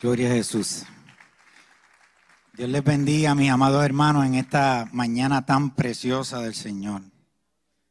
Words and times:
Gloria 0.00 0.28
a 0.30 0.34
Jesús. 0.34 0.84
Dios 2.56 2.68
les 2.68 2.84
bendiga, 2.84 3.34
mis 3.34 3.50
amados 3.50 3.84
hermanos, 3.84 4.24
en 4.24 4.36
esta 4.36 4.88
mañana 4.92 5.44
tan 5.44 5.74
preciosa 5.74 6.40
del 6.40 6.54
Señor. 6.54 7.02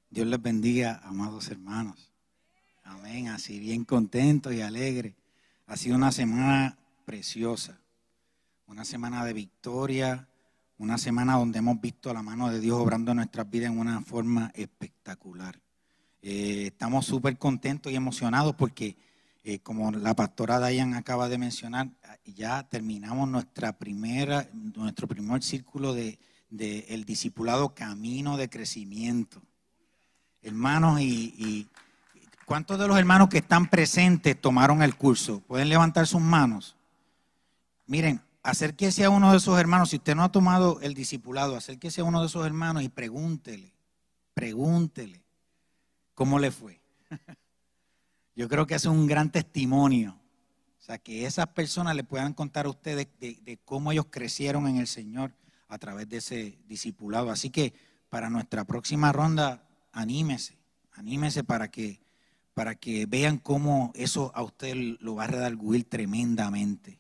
Dios 0.10 0.26
les 0.26 0.42
bendiga, 0.42 1.02
amados 1.04 1.50
hermanos. 1.50 2.14
Amén, 2.86 3.28
así 3.28 3.60
bien 3.60 3.84
contento 3.84 4.54
y 4.54 4.62
alegre. 4.62 5.18
Ha 5.66 5.76
sido 5.76 5.98
una 5.98 6.14
semana 6.14 6.78
preciosa, 7.04 7.78
una 8.68 8.86
semana 8.86 9.26
de 9.26 9.34
victoria, 9.34 10.30
una 10.78 10.98
semana 10.98 11.36
donde 11.36 11.60
hemos 11.60 11.82
visto 11.82 12.14
la 12.14 12.24
mano 12.24 12.50
de 12.50 12.62
Dios 12.62 12.80
obrando 12.80 13.14
nuestras 13.14 13.50
vidas 13.50 13.70
en 13.70 13.80
una 13.80 14.00
forma 14.00 14.50
espectacular. 14.56 15.60
Eh, 16.22 16.68
estamos 16.68 17.06
súper 17.06 17.38
contentos 17.38 17.92
y 17.92 17.98
emocionados 17.98 18.56
porque 18.56 18.96
eh, 19.50 19.60
como 19.60 19.90
la 19.94 20.14
pastora 20.14 20.60
Dayan 20.60 20.94
acaba 20.94 21.30
de 21.30 21.38
mencionar, 21.38 21.88
ya 22.26 22.68
terminamos 22.68 23.30
nuestra 23.30 23.78
primera, 23.78 24.50
nuestro 24.54 25.08
primer 25.08 25.44
círculo 25.44 25.94
de, 25.94 26.20
el 26.50 27.06
discipulado 27.06 27.74
camino 27.74 28.38
de 28.38 28.50
crecimiento. 28.50 29.42
Hermanos, 30.42 31.02
y, 31.02 31.68
¿cuántos 32.46 32.80
de 32.80 32.88
los 32.88 32.98
hermanos 32.98 33.30
que 33.30 33.40
están 33.40 33.70
presentes 33.70 34.40
tomaron 34.40 34.82
el 34.82 34.96
curso? 34.96 35.42
¿Pueden 35.42 35.70
levantar 35.70 36.08
sus 36.08 36.22
manos? 36.22 36.76
Miren, 37.86 38.22
acérquese 38.44 39.04
a 39.04 39.10
uno 39.10 39.32
de 39.32 39.38
esos 39.38 39.60
hermanos. 39.60 39.90
Si 39.90 39.98
usted 39.98 40.16
no 40.16 40.24
ha 40.24 40.32
tomado 40.32 40.80
el 40.82 40.94
discipulado, 40.94 41.56
acérquese 41.56 42.02
a 42.02 42.06
uno 42.06 42.22
de 42.22 42.28
esos 42.28 42.46
hermanos 42.46 42.84
y 42.84 42.90
pregúntele, 42.90 43.74
pregúntele 44.34 45.24
cómo 46.14 46.40
le 46.40 46.52
fue. 46.52 46.80
Yo 48.36 48.48
creo 48.48 48.68
que 48.68 48.76
es 48.76 48.86
un 48.86 49.08
gran 49.08 49.32
testimonio. 49.32 50.18
O 50.88 50.90
sea, 50.90 51.00
que 51.00 51.26
esas 51.26 51.48
personas 51.48 51.98
le 51.98 52.06
puedan 52.06 52.34
contar 52.34 52.66
a 52.66 52.70
ustedes 52.70 53.10
de, 53.20 53.60
cómo 53.66 53.92
ellos 53.92 54.06
crecieron 54.10 54.70
en 54.70 54.78
el 54.78 54.88
Señor 54.88 55.34
a 55.68 55.78
través 55.78 56.08
de 56.08 56.16
ese 56.16 56.60
discipulado. 56.66 57.30
Así 57.30 57.50
que 57.50 57.74
para 58.08 58.30
nuestra 58.30 58.64
próxima 58.64 59.12
ronda, 59.12 59.68
anímese, 59.92 60.58
anímese 60.94 61.44
para 61.44 61.70
que, 61.70 62.00
para 62.54 62.76
que 62.76 63.06
vean 63.06 63.38
cómo 63.38 63.92
eso 63.96 64.32
a 64.34 64.42
usted 64.44 64.76
lo 65.02 65.16
va 65.16 65.26
a 65.26 65.28
redarguir 65.28 65.84
tremendamente. 65.90 66.98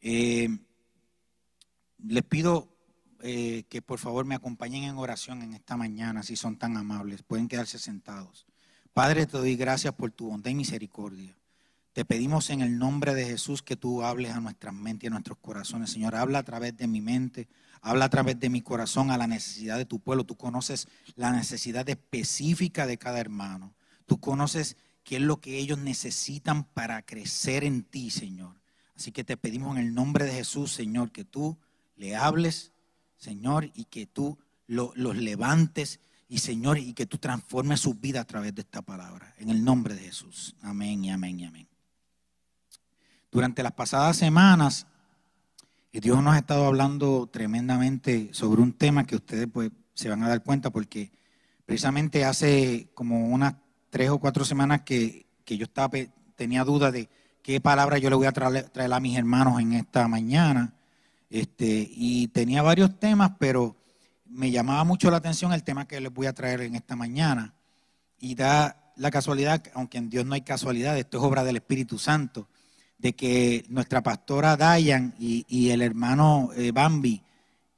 Eh, 0.00 0.48
les 2.02 2.24
pido 2.24 2.74
eh, 3.20 3.64
que 3.68 3.82
por 3.82 3.98
favor 3.98 4.24
me 4.24 4.34
acompañen 4.34 4.84
en 4.84 4.96
oración 4.96 5.42
en 5.42 5.52
esta 5.52 5.76
mañana, 5.76 6.22
si 6.22 6.36
son 6.36 6.56
tan 6.56 6.74
amables. 6.78 7.22
Pueden 7.22 7.48
quedarse 7.48 7.78
sentados. 7.78 8.46
Padre, 8.94 9.26
te 9.26 9.36
doy 9.36 9.56
gracias 9.56 9.92
por 9.92 10.10
tu 10.10 10.30
bondad 10.30 10.50
y 10.50 10.54
misericordia. 10.54 11.37
Te 11.98 12.04
pedimos 12.04 12.50
en 12.50 12.60
el 12.60 12.78
nombre 12.78 13.12
de 13.12 13.24
Jesús 13.24 13.60
que 13.60 13.74
tú 13.74 14.04
hables 14.04 14.30
a 14.30 14.40
nuestras 14.40 14.72
mentes 14.72 15.02
y 15.02 15.06
a 15.08 15.10
nuestros 15.10 15.36
corazones. 15.38 15.90
Señor, 15.90 16.14
habla 16.14 16.38
a 16.38 16.42
través 16.44 16.76
de 16.76 16.86
mi 16.86 17.00
mente, 17.00 17.48
habla 17.80 18.04
a 18.04 18.08
través 18.08 18.38
de 18.38 18.48
mi 18.50 18.62
corazón 18.62 19.10
a 19.10 19.18
la 19.18 19.26
necesidad 19.26 19.76
de 19.78 19.84
tu 19.84 19.98
pueblo. 19.98 20.22
Tú 20.22 20.36
conoces 20.36 20.86
la 21.16 21.32
necesidad 21.32 21.88
específica 21.88 22.86
de 22.86 22.98
cada 22.98 23.18
hermano. 23.18 23.74
Tú 24.06 24.20
conoces 24.20 24.76
qué 25.02 25.16
es 25.16 25.22
lo 25.22 25.40
que 25.40 25.58
ellos 25.58 25.78
necesitan 25.78 26.62
para 26.62 27.02
crecer 27.02 27.64
en 27.64 27.82
ti, 27.82 28.10
Señor. 28.10 28.54
Así 28.94 29.10
que 29.10 29.24
te 29.24 29.36
pedimos 29.36 29.76
en 29.76 29.82
el 29.82 29.92
nombre 29.92 30.24
de 30.24 30.34
Jesús, 30.34 30.70
Señor, 30.70 31.10
que 31.10 31.24
tú 31.24 31.58
le 31.96 32.14
hables, 32.14 32.70
Señor, 33.16 33.72
y 33.74 33.86
que 33.86 34.06
tú 34.06 34.38
los 34.68 34.94
levantes 35.16 35.98
y 36.28 36.38
Señor, 36.38 36.78
y 36.78 36.92
que 36.92 37.06
tú 37.06 37.18
transformes 37.18 37.80
su 37.80 37.94
vida 37.94 38.20
a 38.20 38.24
través 38.24 38.54
de 38.54 38.60
esta 38.60 38.82
palabra. 38.82 39.34
En 39.38 39.50
el 39.50 39.64
nombre 39.64 39.96
de 39.96 40.02
Jesús. 40.02 40.54
Amén 40.62 41.04
y 41.04 41.10
amén 41.10 41.40
y 41.40 41.44
amén. 41.44 41.67
Durante 43.30 43.62
las 43.62 43.72
pasadas 43.72 44.16
semanas, 44.16 44.86
Dios 45.92 46.22
nos 46.22 46.34
ha 46.34 46.38
estado 46.38 46.66
hablando 46.66 47.26
tremendamente 47.26 48.30
sobre 48.32 48.62
un 48.62 48.72
tema 48.72 49.04
que 49.04 49.16
ustedes 49.16 49.48
pues, 49.52 49.70
se 49.94 50.08
van 50.08 50.22
a 50.22 50.28
dar 50.28 50.42
cuenta 50.42 50.70
porque 50.70 51.10
precisamente 51.66 52.24
hace 52.24 52.88
como 52.94 53.28
unas 53.28 53.54
tres 53.90 54.10
o 54.10 54.18
cuatro 54.18 54.44
semanas 54.44 54.82
que, 54.82 55.26
yo 55.46 55.64
estaba, 55.64 55.98
tenía 56.36 56.64
duda 56.64 56.90
de 56.90 57.08
qué 57.42 57.60
palabra 57.60 57.98
yo 57.98 58.10
le 58.10 58.16
voy 58.16 58.26
a 58.26 58.32
traer, 58.32 58.68
traer 58.70 58.92
a 58.92 59.00
mis 59.00 59.16
hermanos 59.18 59.60
en 59.60 59.72
esta 59.72 60.08
mañana. 60.08 60.74
Este, 61.30 61.88
y 61.90 62.28
tenía 62.28 62.62
varios 62.62 62.98
temas, 62.98 63.32
pero 63.38 63.76
me 64.24 64.50
llamaba 64.50 64.84
mucho 64.84 65.10
la 65.10 65.18
atención 65.18 65.52
el 65.52 65.64
tema 65.64 65.86
que 65.86 66.00
les 66.00 66.12
voy 66.12 66.26
a 66.26 66.32
traer 66.32 66.62
en 66.62 66.74
esta 66.74 66.96
mañana. 66.96 67.54
Y 68.18 68.34
da 68.34 68.92
la 68.96 69.10
casualidad, 69.10 69.62
aunque 69.74 69.98
en 69.98 70.10
Dios 70.10 70.24
no 70.24 70.34
hay 70.34 70.42
casualidad, 70.42 70.96
esto 70.98 71.18
es 71.18 71.24
obra 71.24 71.44
del 71.44 71.56
Espíritu 71.56 71.98
Santo, 71.98 72.48
de 72.98 73.14
que 73.14 73.64
nuestra 73.68 74.02
pastora 74.02 74.56
Dayan 74.56 75.14
y, 75.18 75.70
el 75.70 75.82
hermano 75.82 76.50
eh, 76.56 76.72
Bambi, 76.72 77.22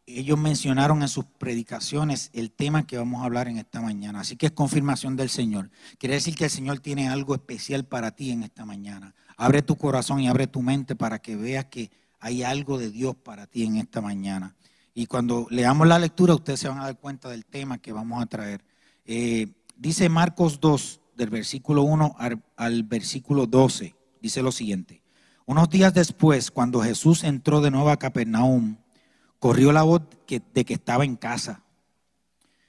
ellos 0.07 0.39
mencionaron 0.39 1.03
en 1.03 1.09
sus 1.09 1.25
predicaciones 1.25 2.31
el 2.33 2.51
tema 2.51 2.87
que 2.87 2.99
vamos 2.99 3.23
a 3.23 3.27
hablar 3.27 3.49
en 3.49 3.59
esta 3.59 3.81
mañana. 3.81 4.21
Así 4.21 4.37
que 4.37 4.47
es 4.47 4.53
confirmación 4.53 5.17
del 5.17 5.29
Señor. 5.29 5.71
Quiere 5.99 6.17
decir 6.17 6.35
que 6.35 6.45
el 6.45 6.51
Señor 6.51 6.81
tiene 6.81 7.09
algo 7.09 7.35
especial 7.35 7.85
para 7.85 8.11
ti 8.11 8.31
en 8.31 8.43
esta 8.43 8.65
mañana. 8.65 9.15
Abre 9.37 9.63
tu 9.63 9.77
corazón 9.77 10.21
y 10.21 10.29
abre 10.29 10.47
tu 10.47 10.63
mente 10.63 10.97
para 10.97 11.21
que 11.21 11.37
veas 11.37 11.67
que 11.67 11.91
hay 12.19 12.43
algo 12.43 12.79
de 12.79 12.91
Dios 12.91 13.15
para 13.17 13.47
ti 13.47 13.65
en 13.65 13.77
esta 13.77 14.01
mañana. 14.01 14.57
Y 14.95 15.07
cuando 15.07 15.47
leamos 15.51 15.87
la 15.87 15.99
lectura, 15.99 16.35
ustedes 16.35 16.61
se 16.61 16.69
van 16.69 16.79
a 16.81 16.85
dar 16.85 16.99
cuenta 16.99 17.29
del 17.29 17.47
tema 17.47 17.79
que 17.79 17.93
vamos 17.93 18.23
a 18.23 18.27
traer. 18.27 18.65
Eh, 19.07 19.47
dice 19.77 20.09
Marcos 20.09 20.61
2, 20.61 21.01
del 21.17 21.31
versículo 21.31 21.83
1 21.83 22.17
al, 22.57 22.83
versículo 22.85 23.47
12, 23.47 23.95
dice 24.21 24.43
lo 24.43 24.53
siguiente. 24.53 25.03
Unos 25.51 25.69
días 25.69 25.93
después, 25.93 26.53
cuando 26.53 26.81
Jesús 26.81 27.25
entró 27.25 27.61
de 27.61 27.73
nuevo 27.73 27.91
a 27.91 27.97
Capernaum, 27.97 28.77
corrió 29.41 29.73
la 29.73 29.83
voz 29.83 30.03
de 30.29 30.65
que 30.65 30.75
estaba 30.75 31.05
en 31.05 31.17
casa. 31.17 31.65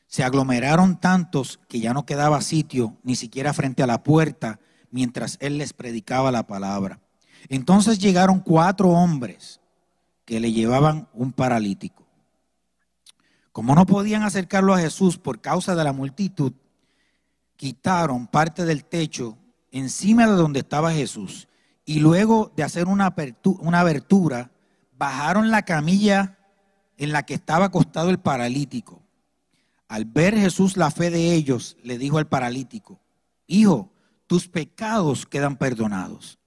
Se 0.08 0.24
aglomeraron 0.24 1.00
tantos 1.00 1.59
que 1.68 1.80
ya 1.80 1.94
no 1.94 2.08
quedaba 2.08 2.42
sitio, 2.42 2.97
ni 3.03 3.16
siquiera 3.16 3.53
frente 3.53 3.84
a 3.84 3.86
la 3.86 4.02
puerta, 4.02 4.59
mientras 4.90 5.38
él 5.42 5.59
les 5.59 5.74
predicaba 5.74 6.31
la 6.31 6.47
palabra. 6.47 7.00
Entonces 7.50 8.00
llegaron 8.00 8.40
cuatro 8.40 8.90
hombres 8.90 9.62
que 10.25 10.40
le 10.40 10.52
llevaban 10.52 11.08
un 11.13 11.34
paralítico 11.34 12.08
como 13.52 13.75
no 13.75 13.86
podían 13.86 14.24
acercarlo 14.24 14.74
a 14.74 14.80
Jesús 14.80 15.19
por 15.19 15.40
causa 15.42 15.75
de 15.75 15.84
la 15.84 15.94
multitud, 15.94 16.53
quitaron 17.58 18.25
parte 18.25 18.66
del 18.66 18.86
techo 18.86 19.38
encima 19.72 20.25
de 20.25 20.34
donde 20.34 20.62
estaba 20.62 20.94
Jesús 20.94 21.48
y 21.91 22.00
luego 22.00 22.53
de 22.56 22.63
hacer 22.63 22.88
una 22.88 23.13
abertura, 23.79 24.52
bajaron 24.97 25.52
la 25.52 25.63
camilla 25.63 26.38
en 26.96 27.12
la 27.12 27.24
que 27.24 27.34
estaba 27.34 27.66
acostado 27.66 28.09
el 28.09 28.18
paralítico. 28.18 29.02
Al 29.90 30.06
ver 30.06 30.38
Jesús 30.38 30.77
la 30.77 30.89
fe 30.89 31.10
de 31.10 31.33
ellos, 31.33 31.75
le 31.83 31.98
dijo 31.98 32.18
al 32.18 32.30
paralítico, 32.30 33.01
Hijo, 33.45 33.92
tus 34.25 34.48
pecados 34.48 35.25
quedan 35.25 35.57
perdonados. 35.57 36.39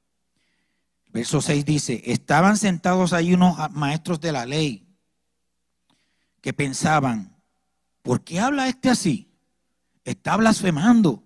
Verso 1.12 1.42
6 1.42 1.62
dice, 1.66 2.00
estaban 2.06 2.56
sentados 2.56 3.12
ahí 3.12 3.34
unos 3.34 3.54
maestros 3.72 4.20
de 4.20 4.32
la 4.32 4.46
ley 4.46 4.88
que 6.40 6.54
pensaban, 6.54 7.36
¿por 8.00 8.24
qué 8.24 8.40
habla 8.40 8.68
este 8.68 8.88
así? 8.88 9.30
Está 10.04 10.38
blasfemando. 10.38 11.22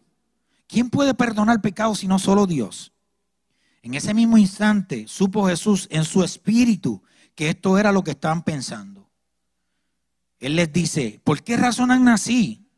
¿Quién 0.66 0.90
puede 0.90 1.14
perdonar 1.14 1.60
pecado 1.60 1.94
si 1.94 2.08
no 2.08 2.18
solo 2.18 2.48
Dios? 2.48 2.92
En 3.88 3.94
ese 3.94 4.12
mismo 4.12 4.36
instante 4.36 5.06
supo 5.08 5.48
Jesús 5.48 5.88
en 5.90 6.04
su 6.04 6.22
espíritu 6.22 7.02
que 7.34 7.48
esto 7.48 7.78
era 7.78 7.90
lo 7.90 8.04
que 8.04 8.10
estaban 8.10 8.42
pensando. 8.42 9.08
Él 10.40 10.56
les 10.56 10.70
dice, 10.70 11.22
¿por 11.24 11.42
qué 11.42 11.56
razonan 11.56 12.06
así? 12.08 12.68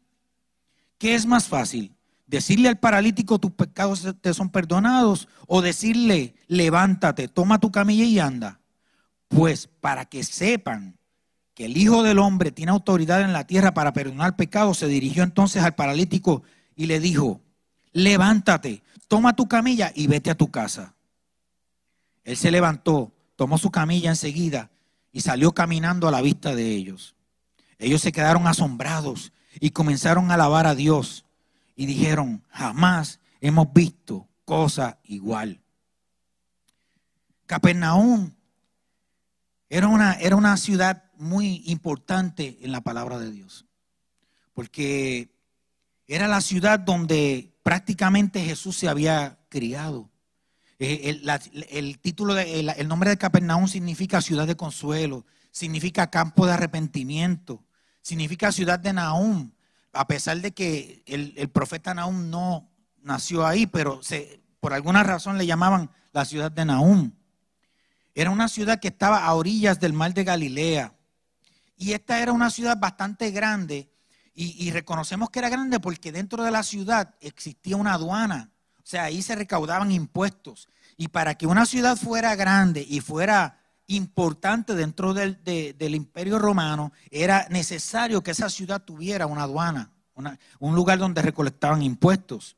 ¿Qué 0.98 1.16
es 1.16 1.26
más 1.26 1.48
fácil? 1.48 1.96
¿Decirle 2.28 2.68
al 2.68 2.78
paralítico 2.78 3.40
tus 3.40 3.50
pecados 3.50 4.06
te 4.20 4.32
son 4.32 4.50
perdonados? 4.50 5.26
¿O 5.48 5.62
decirle, 5.62 6.36
levántate, 6.46 7.26
toma 7.26 7.58
tu 7.58 7.72
camilla 7.72 8.04
y 8.04 8.20
anda? 8.20 8.60
Pues 9.26 9.66
para 9.66 10.04
que 10.04 10.22
sepan 10.22 10.96
que 11.54 11.64
el 11.64 11.76
Hijo 11.76 12.04
del 12.04 12.20
Hombre 12.20 12.52
tiene 12.52 12.70
autoridad 12.70 13.22
en 13.22 13.32
la 13.32 13.48
tierra 13.48 13.74
para 13.74 13.92
perdonar 13.92 14.36
pecados, 14.36 14.78
se 14.78 14.86
dirigió 14.86 15.24
entonces 15.24 15.64
al 15.64 15.74
paralítico 15.74 16.44
y 16.76 16.86
le 16.86 17.00
dijo, 17.00 17.40
levántate, 17.92 18.84
toma 19.08 19.34
tu 19.34 19.48
camilla 19.48 19.90
y 19.92 20.06
vete 20.06 20.30
a 20.30 20.36
tu 20.36 20.52
casa. 20.52 20.94
Él 22.30 22.36
se 22.36 22.52
levantó, 22.52 23.12
tomó 23.34 23.58
su 23.58 23.72
camilla 23.72 24.10
enseguida 24.10 24.70
y 25.10 25.22
salió 25.22 25.50
caminando 25.50 26.06
a 26.06 26.12
la 26.12 26.22
vista 26.22 26.54
de 26.54 26.70
ellos. 26.70 27.16
Ellos 27.76 28.02
se 28.02 28.12
quedaron 28.12 28.46
asombrados 28.46 29.32
y 29.58 29.70
comenzaron 29.70 30.30
a 30.30 30.34
alabar 30.34 30.68
a 30.68 30.76
Dios 30.76 31.24
y 31.74 31.86
dijeron, 31.86 32.44
jamás 32.50 33.18
hemos 33.40 33.72
visto 33.72 34.28
cosa 34.44 35.00
igual. 35.02 35.60
Capernaum 37.46 38.30
era 39.68 39.88
una, 39.88 40.12
era 40.12 40.36
una 40.36 40.56
ciudad 40.56 41.10
muy 41.16 41.64
importante 41.66 42.58
en 42.60 42.70
la 42.70 42.80
palabra 42.80 43.18
de 43.18 43.32
Dios, 43.32 43.66
porque 44.54 45.34
era 46.06 46.28
la 46.28 46.40
ciudad 46.40 46.78
donde 46.78 47.52
prácticamente 47.64 48.44
Jesús 48.44 48.76
se 48.76 48.88
había 48.88 49.40
criado. 49.48 50.08
Eh, 50.82 51.20
el, 51.68 51.98
título, 51.98 52.38
el, 52.38 52.88
nombre 52.88 53.10
de 53.10 53.18
Capernaum 53.18 53.68
significa 53.68 54.22
ciudad 54.22 54.46
de 54.46 54.56
consuelo, 54.56 55.26
significa 55.50 56.08
campo 56.08 56.46
de 56.46 56.54
arrepentimiento, 56.54 57.62
significa 58.00 58.50
ciudad 58.50 58.78
de 58.78 58.94
Nahum, 58.94 59.50
a 59.92 60.06
pesar 60.06 60.40
de 60.40 60.52
que 60.52 61.02
el, 61.04 61.50
profeta 61.50 61.92
Nahum 61.92 62.30
no 62.30 62.70
nació 63.02 63.46
ahí, 63.46 63.66
pero 63.66 64.02
se, 64.02 64.40
por 64.58 64.72
alguna 64.72 65.02
razón 65.02 65.36
le 65.36 65.44
llamaban 65.44 65.90
la 66.14 66.24
ciudad 66.24 66.50
de 66.50 66.64
Nahum. 66.64 67.12
Era 68.14 68.30
una 68.30 68.48
ciudad 68.48 68.80
que 68.80 68.88
estaba 68.88 69.26
a 69.26 69.34
orillas 69.34 69.80
del 69.80 69.92
mar 69.92 70.14
de 70.14 70.24
Galilea. 70.24 70.94
Y 71.76 71.92
esta 71.92 72.20
era 72.20 72.32
una 72.32 72.48
ciudad 72.48 72.78
bastante 72.78 73.30
grande. 73.30 73.90
Y, 74.34 74.66
y 74.66 74.70
reconocemos 74.70 75.28
que 75.28 75.40
era 75.40 75.50
grande 75.50 75.78
porque 75.78 76.10
dentro 76.10 76.42
de 76.42 76.50
la 76.50 76.62
ciudad 76.62 77.14
existía 77.20 77.76
una 77.76 77.92
aduana 77.92 78.50
sea, 78.90 79.04
ahí 79.04 79.22
se 79.22 79.34
recaudaban 79.34 79.92
impuestos. 79.92 80.68
Y 80.96 81.08
para 81.08 81.36
que 81.36 81.46
una 81.46 81.64
ciudad 81.64 81.96
fuera 81.96 82.34
grande 82.34 82.84
y 82.86 83.00
fuera 83.00 83.58
importante 83.86 84.74
dentro 84.74 85.14
del, 85.14 85.38
imperio 85.94 86.38
romano, 86.38 86.92
era 87.10 87.46
necesario 87.50 88.22
que 88.22 88.32
esa 88.32 88.48
ciudad 88.48 88.82
tuviera 88.82 89.26
una 89.26 89.44
aduana, 89.44 89.90
un 90.58 90.74
lugar 90.74 90.98
donde 90.98 91.22
recolectaban 91.22 91.82
impuestos. 91.82 92.56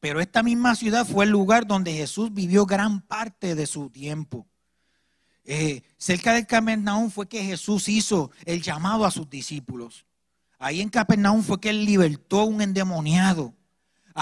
Pero 0.00 0.20
esta 0.20 0.42
misma 0.42 0.74
ciudad 0.74 1.06
fue 1.06 1.26
el 1.26 1.30
lugar 1.30 1.66
donde 1.66 1.92
Jesús 1.92 2.32
vivió 2.32 2.64
gran 2.64 3.02
parte 3.02 3.54
de 3.54 3.66
su 3.66 3.90
tiempo. 3.90 4.46
Eh, 5.44 5.82
cerca 5.98 6.32
de 6.32 6.46
Capernaum 6.46 7.10
fue 7.10 7.28
que 7.28 7.44
Jesús 7.44 7.88
hizo 7.88 8.30
el 8.44 8.62
llamado 8.62 9.04
a 9.04 9.10
sus 9.10 9.28
discípulos. 9.28 10.06
Ahí 10.58 10.80
en 10.80 10.88
Capernaum 10.88 11.42
fue 11.42 11.60
que 11.60 11.70
él 11.70 11.84
libertó 11.84 12.40
a 12.40 12.44
un 12.44 12.62
endemoniado. 12.62 13.54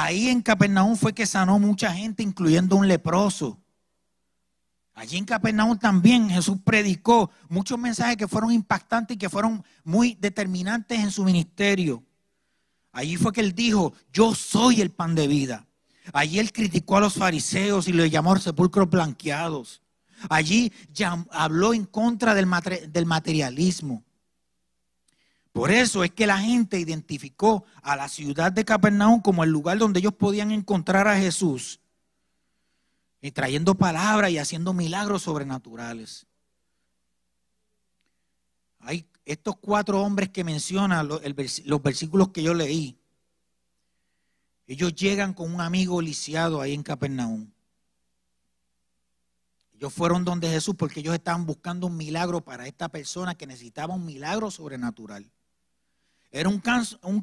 Ahí 0.01 0.29
en 0.29 0.43
Capernaum 0.43 0.95
fue 0.95 1.13
que 1.13 1.27
sanó 1.27 1.59
mucha 1.59 1.93
gente, 1.93 2.23
incluyendo 2.23 2.77
un 2.77 2.87
leproso. 2.87 3.59
Allí 4.95 5.17
en 5.17 5.25
Capernaum 5.25 5.77
también 5.77 6.31
Jesús 6.31 6.59
predicó 6.63 7.33
muchos 7.49 7.81
mensajes 7.81 8.17
que 8.17 8.29
fueron 8.29 8.53
impactantes 8.53 9.17
y 9.17 9.19
que 9.19 9.29
fueron 9.29 9.65
muy 9.83 10.15
determinantes 10.15 11.01
en 11.01 11.11
su 11.11 11.25
ministerio. 11.25 12.05
Allí 12.93 13.17
fue 13.17 13.33
que 13.33 13.41
él 13.41 13.57
dijo, 13.57 13.93
yo 14.13 14.37
soy 14.37 14.83
el 14.83 14.93
pan 14.93 15.17
de 15.17 15.27
vida. 15.27 15.67
Allí 16.13 16.39
él 16.39 16.53
criticó 16.53 16.99
a 16.99 17.01
los 17.01 17.15
fariseos 17.15 17.89
y 17.89 17.93
le 17.93 18.09
llamó 18.09 18.37
sepulcros 18.39 18.89
blanqueados. 18.89 19.83
Allí 20.31 20.73
habló 21.33 21.75
en 21.75 21.87
contra 21.87 22.37
del 22.37 23.07
materialismo. 23.07 24.05
Por 25.59 25.73
eso 25.73 26.05
es 26.05 26.13
que 26.13 26.25
la 26.25 26.39
gente 26.39 26.79
identificó 26.79 27.65
a 27.83 27.97
la 27.97 28.09
ciudad 28.09 28.53
de 28.53 28.65
Capernaum 28.65 29.21
como 29.21 29.43
el 29.43 29.51
lugar 29.51 29.77
donde 29.77 29.99
ellos 29.99 30.15
podían 30.15 30.53
encontrar 30.53 31.09
a 31.09 31.19
Jesús 31.19 31.81
y 33.21 33.33
trayendo 33.33 33.75
palabras 33.75 34.31
y 34.31 34.39
haciendo 34.39 34.73
milagros 34.73 35.23
sobrenaturales. 35.23 36.29
Hay 38.79 39.05
estos 39.25 39.57
cuatro 39.57 40.01
hombres 40.01 40.29
que 40.29 40.45
mencionan 40.45 41.09
los 41.09 41.83
versículos 41.83 42.29
que 42.29 42.45
yo 42.45 42.55
leí. 42.55 42.97
Ellos 44.69 44.95
llegan 44.95 45.35
con 45.35 45.53
un 45.53 45.61
amigo 45.61 46.01
lisiado 46.01 46.61
ahí 46.61 46.73
en 46.73 46.85
Capernaum. 46.85 47.51
Ellos 49.75 49.93
fueron 49.93 50.25
donde 50.25 50.49
Jesús 50.49 50.77
porque 50.79 51.01
ellos 51.01 51.15
estaban 51.15 51.47
buscando 51.47 51.89
un 51.89 51.97
milagro 51.97 52.43
para 52.43 52.69
esta 52.69 52.89
persona 52.89 53.35
que 53.35 53.49
necesitaba 53.49 53.97
un 53.97 54.07
milagro 54.07 54.53
sobrenatural. 54.53 55.29
Era 56.31 56.49
un 56.49 56.61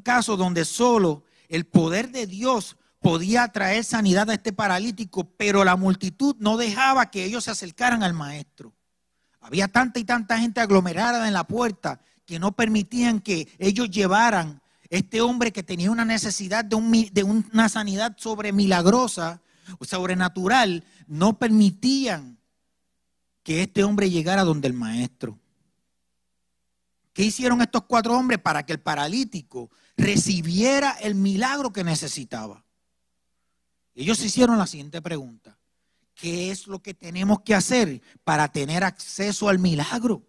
caso, 0.00 0.36
donde 0.36 0.64
solo 0.64 1.24
el 1.48 1.64
poder 1.64 2.10
de 2.10 2.26
Dios 2.26 2.76
podía 3.00 3.46
traer 3.48 3.84
sanidad 3.84 4.28
a 4.30 4.34
este 4.34 4.52
paralítico, 4.52 5.24
pero 5.36 5.64
la 5.64 5.76
multitud 5.76 6.34
no 6.38 6.56
dejaba 6.56 7.10
que 7.10 7.24
ellos 7.24 7.44
se 7.44 7.52
acercaran 7.52 8.02
al 8.02 8.14
maestro. 8.14 8.74
Había 9.40 9.68
tanta 9.68 10.00
y 10.00 10.04
tanta 10.04 10.38
gente 10.38 10.60
aglomerada 10.60 11.26
en 11.28 11.34
la 11.34 11.44
puerta 11.44 12.00
que 12.24 12.40
no 12.40 12.52
permitían 12.52 13.20
que 13.20 13.48
ellos 13.58 13.90
llevaran 13.90 14.60
este 14.90 15.20
hombre 15.20 15.52
que 15.52 15.62
tenía 15.62 15.90
una 15.90 16.04
necesidad 16.04 16.64
de, 16.64 17.10
de 17.12 17.22
una 17.22 17.68
sanidad 17.68 18.16
sobre 18.18 18.52
milagrosa 18.52 19.40
o 19.78 19.84
sobrenatural, 19.84 20.84
no 21.06 21.38
permitían 21.38 22.38
que 23.42 23.62
este 23.62 23.84
hombre 23.84 24.10
llegara 24.10 24.42
donde 24.42 24.68
el 24.68 24.74
maestro. 24.74 25.38
¿Qué 27.16 27.22
hicieron 27.22 27.62
estos 27.62 27.84
cuatro 27.84 28.14
hombres 28.14 28.38
para 28.38 28.66
que 28.66 28.74
el 28.74 28.80
paralítico 28.80 29.70
recibiera 29.96 30.90
el 31.00 31.14
milagro 31.14 31.72
que 31.72 31.82
necesitaba? 31.82 32.62
Ellos 33.94 34.22
hicieron 34.22 34.58
la 34.58 34.66
siguiente 34.66 35.00
pregunta. 35.00 35.58
¿Qué 36.14 36.50
es 36.50 36.66
lo 36.66 36.82
que 36.82 36.92
tenemos 36.92 37.40
que 37.40 37.54
hacer 37.54 38.02
para 38.22 38.52
tener 38.52 38.84
acceso 38.84 39.48
al 39.48 39.58
milagro? 39.58 40.26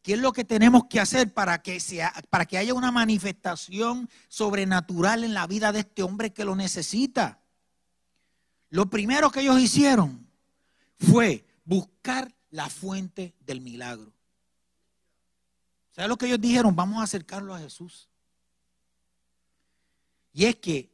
¿Qué 0.00 0.12
es 0.12 0.20
lo 0.20 0.32
que 0.32 0.44
tenemos 0.44 0.84
que 0.84 1.00
hacer 1.00 1.34
para 1.34 1.60
que, 1.60 1.82
para 2.30 2.46
que 2.46 2.56
haya 2.56 2.72
una 2.72 2.92
manifestación 2.92 4.08
sobrenatural 4.28 5.24
en 5.24 5.34
la 5.34 5.48
vida 5.48 5.72
de 5.72 5.80
este 5.80 6.04
hombre 6.04 6.32
que 6.32 6.44
lo 6.44 6.54
necesita? 6.54 7.40
Lo 8.70 8.88
primero 8.88 9.32
que 9.32 9.40
ellos 9.40 9.58
hicieron 9.58 10.30
fue 11.00 11.44
buscar 11.64 12.32
la 12.50 12.70
fuente 12.70 13.34
del 13.40 13.60
milagro. 13.60 14.17
¿Sabes 15.98 16.10
lo 16.10 16.16
que 16.16 16.26
ellos 16.26 16.40
dijeron? 16.40 16.76
Vamos 16.76 17.00
a 17.00 17.02
acercarlo 17.02 17.52
a 17.52 17.58
Jesús. 17.58 18.08
Y 20.32 20.44
es 20.44 20.54
que 20.54 20.92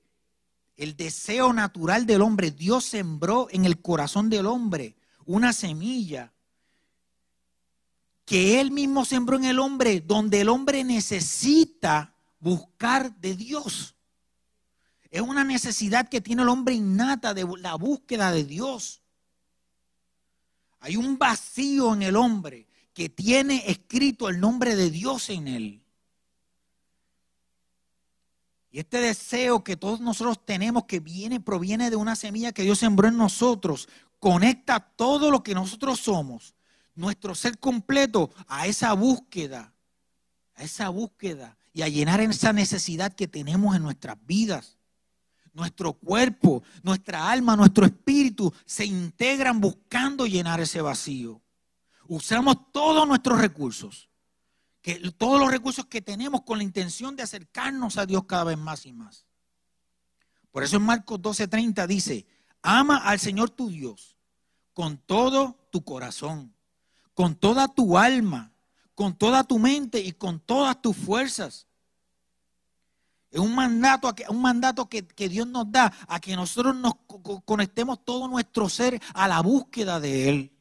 el 0.78 0.96
deseo 0.96 1.52
natural 1.52 2.06
del 2.06 2.22
hombre, 2.22 2.50
Dios 2.50 2.86
sembró 2.86 3.48
en 3.50 3.66
el 3.66 3.82
corazón 3.82 4.30
del 4.30 4.46
hombre 4.46 4.96
una 5.26 5.52
semilla 5.52 6.32
que 8.24 8.58
Él 8.58 8.70
mismo 8.70 9.04
sembró 9.04 9.36
en 9.36 9.44
el 9.44 9.58
hombre, 9.58 10.00
donde 10.00 10.40
el 10.40 10.48
hombre 10.48 10.82
necesita 10.84 12.14
buscar 12.40 13.14
de 13.16 13.36
Dios. 13.36 13.96
Es 15.10 15.20
una 15.20 15.44
necesidad 15.44 16.08
que 16.08 16.22
tiene 16.22 16.44
el 16.44 16.48
hombre 16.48 16.76
innata 16.76 17.34
de 17.34 17.46
la 17.58 17.74
búsqueda 17.74 18.32
de 18.32 18.44
Dios. 18.44 19.02
Hay 20.80 20.96
un 20.96 21.18
vacío 21.18 21.92
en 21.92 22.00
el 22.00 22.16
hombre 22.16 22.68
que 22.94 23.08
tiene 23.08 23.64
escrito 23.66 24.28
el 24.28 24.40
nombre 24.40 24.76
de 24.76 24.90
Dios 24.90 25.28
en 25.28 25.48
él. 25.48 25.82
Y 28.70 28.78
este 28.78 28.98
deseo 28.98 29.62
que 29.62 29.76
todos 29.76 30.00
nosotros 30.00 30.44
tenemos, 30.44 30.84
que 30.84 31.00
viene, 31.00 31.40
proviene 31.40 31.90
de 31.90 31.96
una 31.96 32.16
semilla 32.16 32.52
que 32.52 32.62
Dios 32.62 32.78
sembró 32.78 33.08
en 33.08 33.16
nosotros, 33.16 33.88
conecta 34.18 34.80
todo 34.80 35.30
lo 35.30 35.42
que 35.42 35.54
nosotros 35.54 36.00
somos, 36.00 36.54
nuestro 36.94 37.34
ser 37.34 37.58
completo, 37.58 38.30
a 38.46 38.66
esa 38.66 38.92
búsqueda, 38.92 39.74
a 40.54 40.62
esa 40.62 40.88
búsqueda 40.88 41.56
y 41.72 41.82
a 41.82 41.88
llenar 41.88 42.20
esa 42.20 42.52
necesidad 42.52 43.12
que 43.12 43.28
tenemos 43.28 43.76
en 43.76 43.82
nuestras 43.82 44.16
vidas. 44.24 44.78
Nuestro 45.52 45.92
cuerpo, 45.92 46.64
nuestra 46.82 47.30
alma, 47.30 47.54
nuestro 47.54 47.86
espíritu 47.86 48.52
se 48.64 48.84
integran 48.84 49.60
buscando 49.60 50.26
llenar 50.26 50.60
ese 50.60 50.80
vacío 50.80 51.43
usamos 52.08 52.72
todos 52.72 53.06
nuestros 53.06 53.40
recursos, 53.40 54.08
que, 54.82 54.96
todos 55.12 55.40
los 55.40 55.50
recursos 55.50 55.86
que 55.86 56.02
tenemos 56.02 56.42
con 56.42 56.58
la 56.58 56.64
intención 56.64 57.16
de 57.16 57.22
acercarnos 57.22 57.96
a 57.96 58.06
Dios 58.06 58.24
cada 58.26 58.44
vez 58.44 58.58
más 58.58 58.86
y 58.86 58.92
más. 58.92 59.26
Por 60.50 60.62
eso 60.62 60.76
en 60.76 60.82
Marcos 60.82 61.20
12:30 61.20 61.86
dice, 61.86 62.26
ama 62.62 62.98
al 62.98 63.18
Señor 63.18 63.50
tu 63.50 63.68
Dios 63.68 64.16
con 64.72 64.98
todo 64.98 65.56
tu 65.70 65.84
corazón, 65.84 66.54
con 67.14 67.36
toda 67.36 67.68
tu 67.68 67.96
alma, 67.96 68.52
con 68.94 69.16
toda 69.16 69.44
tu 69.44 69.58
mente 69.58 70.00
y 70.00 70.12
con 70.12 70.40
todas 70.40 70.80
tus 70.80 70.96
fuerzas. 70.96 71.66
Es 73.30 73.40
un 73.40 73.54
mandato, 73.54 74.14
un 74.28 74.42
mandato 74.42 74.88
que, 74.88 75.04
que, 75.04 75.28
Dios 75.28 75.46
nos 75.48 75.70
da 75.70 75.92
a 76.06 76.20
que 76.20 76.36
nosotros 76.36 76.76
nos 76.76 76.94
conectemos 77.44 78.04
todo 78.04 78.28
nuestro 78.28 78.68
ser 78.68 79.00
a 79.12 79.26
la 79.26 79.40
búsqueda 79.40 79.98
de 79.98 80.28
Él. 80.28 80.53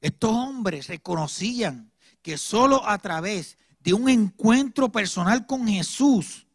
Estos 0.00 0.30
hombres 0.30 0.86
reconocían 0.86 1.92
que 2.22 2.38
solo 2.38 2.86
a 2.86 2.98
través 2.98 3.58
de 3.80 3.94
un 3.94 4.08
encuentro 4.08 4.90
personal 4.90 5.46
con 5.46 5.66
Jesús, 5.66 6.46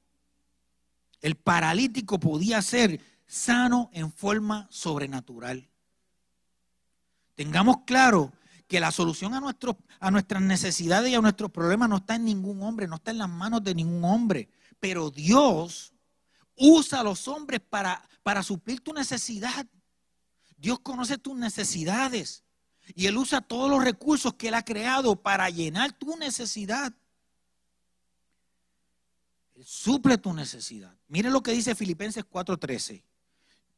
el 1.21 1.35
paralítico 1.35 2.19
podía 2.19 2.61
ser 2.61 2.99
sano 3.25 3.89
en 3.93 4.11
forma 4.11 4.67
sobrenatural. 4.69 5.69
Tengamos 7.35 7.77
claro 7.85 8.31
que 8.67 8.79
la 8.79 8.91
solución 8.91 9.33
a, 9.33 9.41
a 9.99 10.11
nuestras 10.11 10.41
necesidades 10.41 11.11
y 11.11 11.15
a 11.15 11.21
nuestros 11.21 11.51
problemas 11.51 11.89
no 11.89 11.97
está 11.97 12.15
en 12.15 12.25
ningún 12.25 12.61
hombre, 12.61 12.87
no 12.87 12.95
está 12.95 13.11
en 13.11 13.17
las 13.17 13.29
manos 13.29 13.63
de 13.63 13.75
ningún 13.75 14.03
hombre. 14.03 14.49
Pero 14.79 15.09
Dios 15.09 15.93
usa 16.55 16.99
a 16.99 17.03
los 17.03 17.27
hombres 17.27 17.61
para, 17.61 18.07
para 18.21 18.43
suplir 18.43 18.81
tu 18.81 18.93
necesidad. 18.93 19.65
Dios 20.57 20.79
conoce 20.79 21.17
tus 21.17 21.35
necesidades 21.35 22.42
y 22.95 23.07
Él 23.07 23.17
usa 23.17 23.41
todos 23.41 23.69
los 23.69 23.83
recursos 23.83 24.33
que 24.33 24.49
Él 24.49 24.53
ha 24.53 24.65
creado 24.65 25.15
para 25.15 25.49
llenar 25.49 25.93
tu 25.93 26.15
necesidad. 26.17 26.93
Él 29.55 29.65
suple 29.65 30.17
tu 30.17 30.33
necesidad. 30.33 30.95
Miren 31.07 31.33
lo 31.33 31.43
que 31.43 31.51
dice 31.51 31.75
Filipenses 31.75 32.25
4:13. 32.25 33.03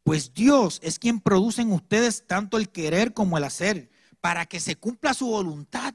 Pues 0.04 0.34
Dios 0.34 0.80
es 0.84 1.00
quien 1.00 1.20
produce 1.20 1.62
en 1.62 1.72
ustedes 1.72 2.28
tanto 2.28 2.58
el 2.58 2.70
querer 2.70 3.14
como 3.14 3.38
el 3.38 3.44
hacer, 3.44 3.90
para 4.22 4.46
que 4.46 4.60
se 4.60 4.76
cumpla 4.76 5.14
su 5.14 5.28
voluntad. 5.28 5.94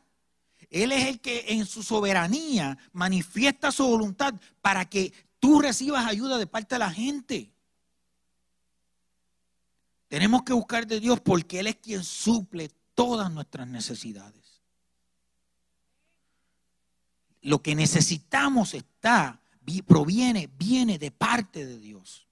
Él 0.69 0.93
es 0.93 1.07
el 1.07 1.21
que 1.21 1.47
en 1.49 1.67
su 1.67 1.83
soberanía 1.83 2.79
manifiesta 2.93 3.73
su 3.73 3.85
voluntad 3.85 4.35
para 4.61 4.88
que 4.88 5.12
tú 5.38 5.61
recibas 5.61 6.07
ayuda 6.07 6.38
de 6.38 6.47
parte 6.47 6.76
de 6.76 6.79
la 6.79 6.90
gente. 6.90 7.52
Tenemos 10.09 10.43
que 10.43 10.52
buscar 10.52 10.87
de 10.87 11.00
Dios 11.00 11.21
porque 11.21 11.61
Él 11.61 11.69
es 11.69 11.76
quien 11.76 12.02
suple 12.02 12.71
todas 13.00 13.33
nuestras 13.33 13.66
necesidades. 13.66 14.61
Lo 17.40 17.62
que 17.62 17.75
necesitamos 17.75 18.75
está, 18.75 19.40
proviene, 19.87 20.50
viene 20.59 20.99
de 20.99 21.11
parte 21.11 21.64
de 21.64 21.78
Dios. 21.78 22.28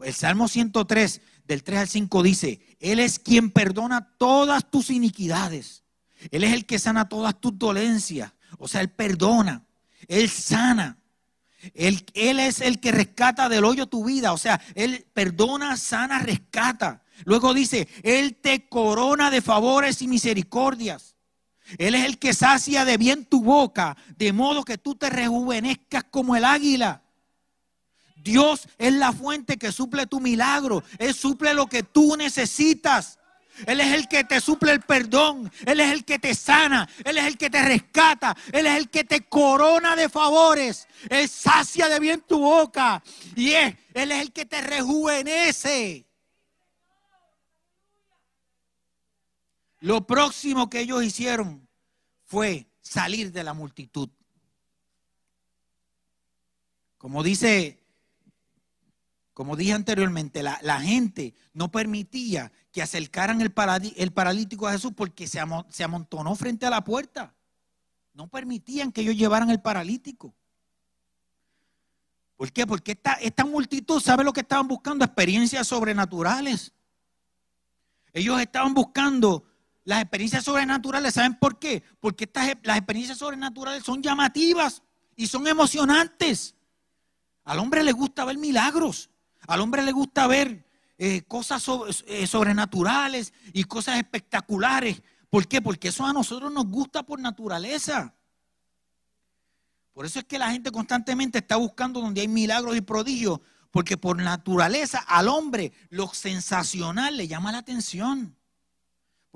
El 0.00 0.12
Salmo 0.12 0.48
103, 0.48 1.20
del 1.44 1.62
3 1.62 1.78
al 1.78 1.88
5 1.88 2.22
dice, 2.24 2.60
Él 2.80 2.98
es 2.98 3.20
quien 3.20 3.52
perdona 3.52 4.12
todas 4.18 4.68
tus 4.68 4.90
iniquidades. 4.90 5.84
Él 6.32 6.42
es 6.42 6.52
el 6.52 6.66
que 6.66 6.80
sana 6.80 7.08
todas 7.08 7.40
tus 7.40 7.56
dolencias. 7.56 8.32
O 8.58 8.66
sea, 8.66 8.80
Él 8.80 8.90
perdona, 8.90 9.64
Él 10.08 10.28
sana. 10.28 10.98
Él, 11.74 12.04
él, 12.14 12.40
es 12.40 12.60
el 12.60 12.80
que 12.80 12.90
rescata 12.90 13.48
del 13.48 13.64
hoyo 13.64 13.86
tu 13.86 14.04
vida. 14.04 14.32
O 14.32 14.38
sea, 14.38 14.60
Él 14.74 15.06
perdona, 15.14 15.76
sana, 15.76 16.18
rescata. 16.18 17.04
Luego 17.24 17.54
dice, 17.54 17.88
Él 18.02 18.36
te 18.36 18.68
corona 18.68 19.30
de 19.30 19.42
favores 19.42 20.02
y 20.02 20.08
misericordias. 20.08 21.16
Él 21.78 21.94
es 21.94 22.04
el 22.04 22.18
que 22.18 22.32
sacia 22.32 22.84
de 22.84 22.96
bien 22.96 23.24
tu 23.24 23.42
boca, 23.42 23.96
de 24.16 24.32
modo 24.32 24.64
que 24.64 24.78
tú 24.78 24.94
te 24.94 25.10
rejuvenezcas 25.10 26.04
como 26.04 26.36
el 26.36 26.44
águila. 26.44 27.02
Dios 28.16 28.68
es 28.78 28.92
la 28.92 29.12
fuente 29.12 29.56
que 29.56 29.72
suple 29.72 30.06
tu 30.06 30.20
milagro. 30.20 30.82
Él 30.98 31.14
suple 31.14 31.54
lo 31.54 31.66
que 31.66 31.82
tú 31.82 32.16
necesitas. 32.16 33.18
Él 33.66 33.80
es 33.80 33.92
el 33.94 34.08
que 34.08 34.24
te 34.24 34.40
suple 34.40 34.72
el 34.72 34.80
perdón. 34.80 35.50
Él 35.64 35.80
es 35.80 35.92
el 35.92 36.04
que 36.04 36.18
te 36.18 36.34
sana. 36.34 36.88
Él 37.04 37.18
es 37.18 37.24
el 37.24 37.38
que 37.38 37.50
te 37.50 37.62
rescata. 37.62 38.36
Él 38.52 38.66
es 38.66 38.76
el 38.76 38.90
que 38.90 39.04
te 39.04 39.22
corona 39.22 39.96
de 39.96 40.08
favores. 40.08 40.86
Él 41.08 41.28
sacia 41.28 41.88
de 41.88 42.00
bien 42.00 42.20
tu 42.20 42.38
boca. 42.38 43.02
Y 43.34 43.52
es, 43.52 43.74
Él 43.94 44.12
es 44.12 44.22
el 44.22 44.32
que 44.32 44.44
te 44.44 44.60
rejuvenece. 44.60 46.05
Lo 49.86 50.04
próximo 50.04 50.68
que 50.68 50.80
ellos 50.80 51.04
hicieron 51.04 51.68
fue 52.24 52.66
salir 52.80 53.30
de 53.30 53.44
la 53.44 53.54
multitud. 53.54 54.08
Como 56.98 57.22
dice 57.22 57.86
como 59.32 59.54
dije 59.54 59.74
anteriormente, 59.74 60.42
la, 60.42 60.80
gente 60.80 61.34
no 61.52 61.70
permitía 61.70 62.50
que 62.72 62.82
acercaran 62.82 63.40
el, 63.40 63.52
paralítico 63.52 64.66
a 64.66 64.72
Jesús 64.72 64.92
porque 64.96 65.28
se, 65.28 65.38
amontonó 65.38 66.34
frente 66.34 66.66
a 66.66 66.70
la 66.70 66.82
puerta. 66.82 67.32
No 68.12 68.26
permitían 68.26 68.90
que 68.90 69.02
ellos 69.02 69.14
llevaran 69.14 69.50
el 69.50 69.60
paralítico. 69.60 70.34
¿Por 72.34 72.50
qué? 72.50 72.66
Porque 72.66 72.92
esta, 72.92 73.12
esta 73.12 73.44
multitud 73.44 74.00
sabe 74.00 74.24
lo 74.24 74.32
que 74.32 74.40
estaban 74.40 74.66
buscando, 74.66 75.04
experiencias 75.04 75.68
sobrenaturales. 75.68 76.72
Ellos 78.12 78.40
estaban 78.40 78.74
buscando 78.74 79.45
las 79.86 80.02
experiencias 80.02 80.44
sobrenaturales. 80.44 81.14
¿Saben 81.14 81.38
por 81.38 81.58
qué? 81.58 81.82
Porque 82.00 82.24
estas, 82.24 82.54
las 82.64 82.76
experiencias 82.76 83.18
sobrenaturales 83.18 83.84
son 83.84 84.02
llamativas 84.02 84.82
y 85.14 85.28
son 85.28 85.46
emocionantes. 85.46 86.54
Al 87.44 87.60
hombre 87.60 87.82
le 87.84 87.92
gusta 87.92 88.24
ver 88.24 88.36
milagros. 88.36 89.08
Al 89.46 89.60
hombre 89.60 89.82
le 89.82 89.92
gusta 89.92 90.26
ver 90.26 90.66
eh, 90.98 91.22
cosas 91.22 91.64
eh, 92.08 92.26
sobrenaturales 92.26 93.32
y 93.52 93.62
cosas 93.64 93.96
espectaculares. 93.98 95.02
¿Por 95.30 95.46
qué? 95.46 95.62
Porque 95.62 95.88
eso 95.88 96.04
a 96.04 96.12
nosotros 96.12 96.52
nos 96.52 96.66
gusta 96.66 97.04
por 97.04 97.20
naturaleza. 97.20 98.12
Por 99.92 100.04
eso 100.04 100.18
es 100.18 100.24
que 100.24 100.38
la 100.38 100.50
gente 100.50 100.72
constantemente 100.72 101.38
está 101.38 101.56
buscando 101.56 102.00
donde 102.00 102.22
hay 102.22 102.28
milagros 102.28 102.76
y 102.76 102.80
prodigios, 102.80 103.40
porque 103.70 103.96
por 103.96 104.20
naturaleza 104.20 104.98
al 105.06 105.28
hombre 105.28 105.72
lo 105.90 106.12
sensacional 106.12 107.16
le 107.16 107.28
llama 107.28 107.52
la 107.52 107.58
atención. 107.58 108.35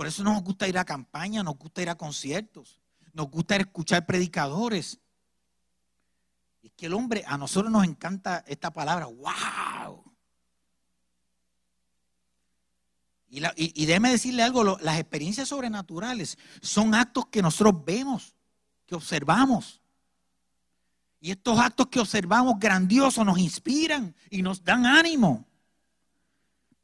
Por 0.00 0.06
eso 0.06 0.24
nos 0.24 0.42
gusta 0.42 0.66
ir 0.66 0.78
a 0.78 0.84
campañas, 0.86 1.44
nos 1.44 1.58
gusta 1.58 1.82
ir 1.82 1.90
a 1.90 1.94
conciertos, 1.94 2.80
nos 3.12 3.30
gusta 3.30 3.56
escuchar 3.56 4.06
predicadores. 4.06 4.98
Es 6.62 6.72
que 6.74 6.86
el 6.86 6.94
hombre, 6.94 7.22
a 7.26 7.36
nosotros 7.36 7.70
nos 7.70 7.84
encanta 7.84 8.42
esta 8.48 8.72
palabra, 8.72 9.04
wow. 9.04 10.02
Y, 13.28 13.42
y, 13.54 13.84
déjeme 13.84 14.10
decirle 14.10 14.42
algo, 14.42 14.78
las 14.78 14.98
experiencias 14.98 15.50
sobrenaturales 15.50 16.38
son 16.62 16.94
actos 16.94 17.26
que 17.26 17.42
nosotros 17.42 17.84
vemos, 17.84 18.34
que 18.86 18.94
observamos. 18.94 19.82
Y 21.20 21.30
estos 21.30 21.58
actos 21.58 21.88
que 21.88 22.00
observamos 22.00 22.58
grandiosos 22.58 23.26
nos 23.26 23.38
inspiran 23.38 24.16
y 24.30 24.40
nos 24.40 24.64
dan 24.64 24.86
ánimo. 24.86 25.49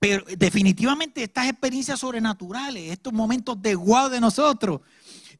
Pero 0.08 0.24
definitivamente 0.38 1.24
estas 1.24 1.48
experiencias 1.48 1.98
sobrenaturales, 1.98 2.92
estos 2.92 3.12
momentos 3.12 3.60
de 3.60 3.74
guau 3.74 4.08
de 4.08 4.20
nosotros, 4.20 4.80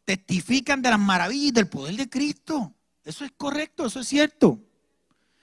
testifican 0.05 0.83
de 0.83 0.91
las 0.91 0.99
maravillas 0.99 1.55
del 1.55 1.69
poder 1.69 1.95
de 1.95 2.11
Cristo. 2.11 2.75
Eso 3.05 3.25
es 3.25 3.31
correcto, 3.37 3.87
eso 3.87 4.01
es 4.01 4.09
cierto. 4.09 4.59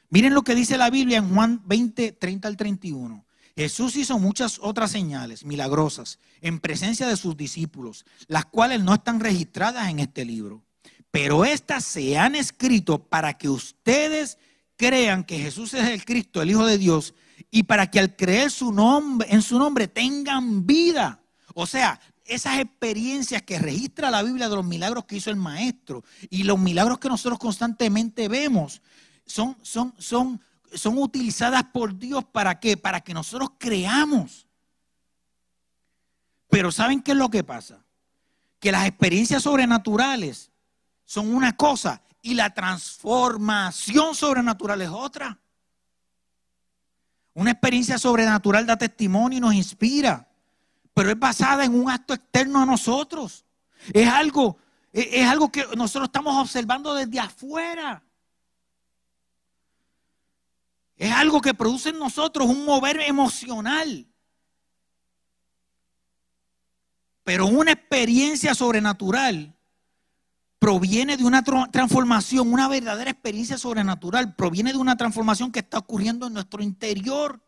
Miren 0.10 0.34
lo 0.34 0.42
que 0.42 0.56
dice 0.56 0.77
la 0.77 0.89
Biblia 0.89 1.20
en 1.20 1.34
Juan 1.34 1.62
20, 1.65 2.12
30 2.12 2.48
al 2.50 2.58
31. 2.58 3.25
Jesús 3.56 3.96
hizo 3.96 4.20
muchas 4.20 4.60
otras 4.62 4.92
señales 4.92 5.46
milagrosas 5.46 6.20
en 6.42 6.60
presencia 6.60 7.08
de 7.08 7.15
sus 7.15 7.38
discípulos, 7.38 8.06
las 8.27 8.44
cuales 8.44 8.84
no 8.84 8.94
están 8.94 9.22
registradas 9.22 9.88
en 9.89 10.00
este 10.00 10.25
libro. 10.25 10.65
Pero 11.12 11.46
estas 11.46 11.86
se 11.86 12.18
han 12.18 12.36
escrito 12.36 13.01
para 13.01 13.38
que 13.38 13.48
ustedes 13.48 14.38
crean 14.75 15.24
que 15.24 15.39
Jesús 15.39 15.74
es 15.75 15.88
el 15.88 16.03
Cristo, 16.03 16.42
el 16.42 16.51
Hijo 16.51 16.65
de 16.65 16.77
Dios, 16.77 17.13
y 17.52 17.63
para 17.63 17.90
que 17.90 18.00
al 18.00 18.16
creer 18.16 18.52
su 18.52 18.72
nombre, 18.72 19.28
en 19.32 19.42
su 19.42 19.60
nombre 19.60 19.88
tengan 19.88 20.66
vida. 20.66 21.22
O 21.54 21.66
sea, 21.66 22.00
esas 22.25 22.60
experiencias 22.60 23.42
que 23.42 23.60
registra 23.60 24.10
la 24.10 24.24
Biblia 24.24 24.50
de 24.50 24.56
los 24.56 24.66
milagros 24.66 25.06
que 25.06 25.18
hizo 25.18 25.30
el 25.30 25.36
maestro 25.36 26.04
y 26.30 26.44
los 26.44 26.58
milagros 26.58 27.00
que 27.00 27.10
nosotros 27.10 27.40
constantemente 27.40 28.28
vemos 28.28 28.82
son, 29.25 29.58
son, 29.62 29.94
son, 29.98 30.42
son 30.74 30.98
utilizadas 30.98 31.63
por 31.66 31.98
Dios 31.98 32.24
para 32.25 32.60
qué? 32.60 32.78
Para 32.78 33.02
que 33.02 33.13
nosotros 33.13 33.52
creamos. 33.58 34.48
Pero 36.50 36.72
¿saben 36.72 37.02
qué 37.02 37.12
es 37.12 37.18
lo 37.18 37.30
que 37.30 37.44
pasa? 37.44 37.84
Que 38.60 38.72
las 38.72 38.88
experiencias 38.88 39.44
sobrenaturales 39.44 40.52
son 41.04 41.34
una 41.34 41.56
cosa 41.58 42.02
y 42.22 42.36
la 42.36 42.54
transformación 42.54 44.16
sobrenatural 44.16 44.82
es 44.82 44.90
otra. 44.90 45.40
Una 47.34 47.52
experiencia 47.52 47.98
sobrenatural 47.98 48.66
da 48.66 48.78
testimonio 48.78 49.38
y 49.38 49.42
nos 49.42 49.54
inspira 49.54 50.28
pero 50.94 51.10
es 51.10 51.20
basada 51.20 51.66
en 51.66 51.74
un 51.74 51.90
acto 51.90 52.13
externo 52.13 52.62
a 52.62 52.66
nosotros. 52.66 53.46
Es 53.92 54.08
algo, 54.08 54.58
es 54.92 55.28
algo 55.28 55.52
que 55.52 55.66
nosotros 55.75 56.08
estamos 56.08 56.36
observando 56.38 56.94
desde 56.94 57.20
afuera. 57.20 58.04
Es 60.96 61.12
algo 61.12 61.42
que 61.42 61.54
produce 61.54 61.90
en 61.90 62.00
nosotros 62.00 62.48
un 62.48 62.63
mover 62.63 63.02
emocional. 63.02 64.08
Pero 67.24 67.48
una 67.48 67.72
experiencia 67.72 68.54
sobrenatural 68.54 69.56
proviene 70.63 71.17
de 71.17 71.25
una 71.25 71.43
transformación, 71.43 72.53
una 72.53 72.70
verdadera 72.70 73.12
experiencia 73.12 73.58
sobrenatural, 73.58 74.34
proviene 74.34 74.72
de 74.72 74.77
una 74.77 74.96
transformación 74.96 75.51
que 75.51 75.60
está 75.60 75.79
ocurriendo 75.79 76.25
en 76.25 76.34
nuestro 76.34 76.63
interior 76.63 77.41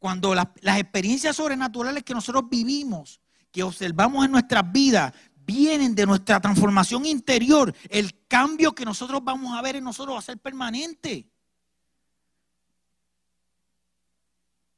cuando 0.00 0.34
las, 0.34 0.48
experiencias 0.78 1.36
sobrenaturales 1.36 2.02
que 2.02 2.12
nosotros 2.12 2.50
vivimos, 2.50 3.20
que 3.52 3.62
observamos 3.62 4.24
en 4.24 4.32
nuestras 4.32 4.72
vidas, 4.72 5.12
vienen 5.36 5.94
de 5.94 6.06
nuestra 6.06 6.40
transformación 6.40 7.06
interior. 7.06 7.72
El 7.88 8.26
cambio 8.26 8.74
que 8.74 8.84
nosotros 8.84 9.22
vamos 9.22 9.56
a 9.56 9.62
ver 9.62 9.76
en 9.76 9.84
nosotros 9.84 10.16
va 10.16 10.18
a 10.18 10.22
ser 10.22 10.38
permanente. 10.38 11.30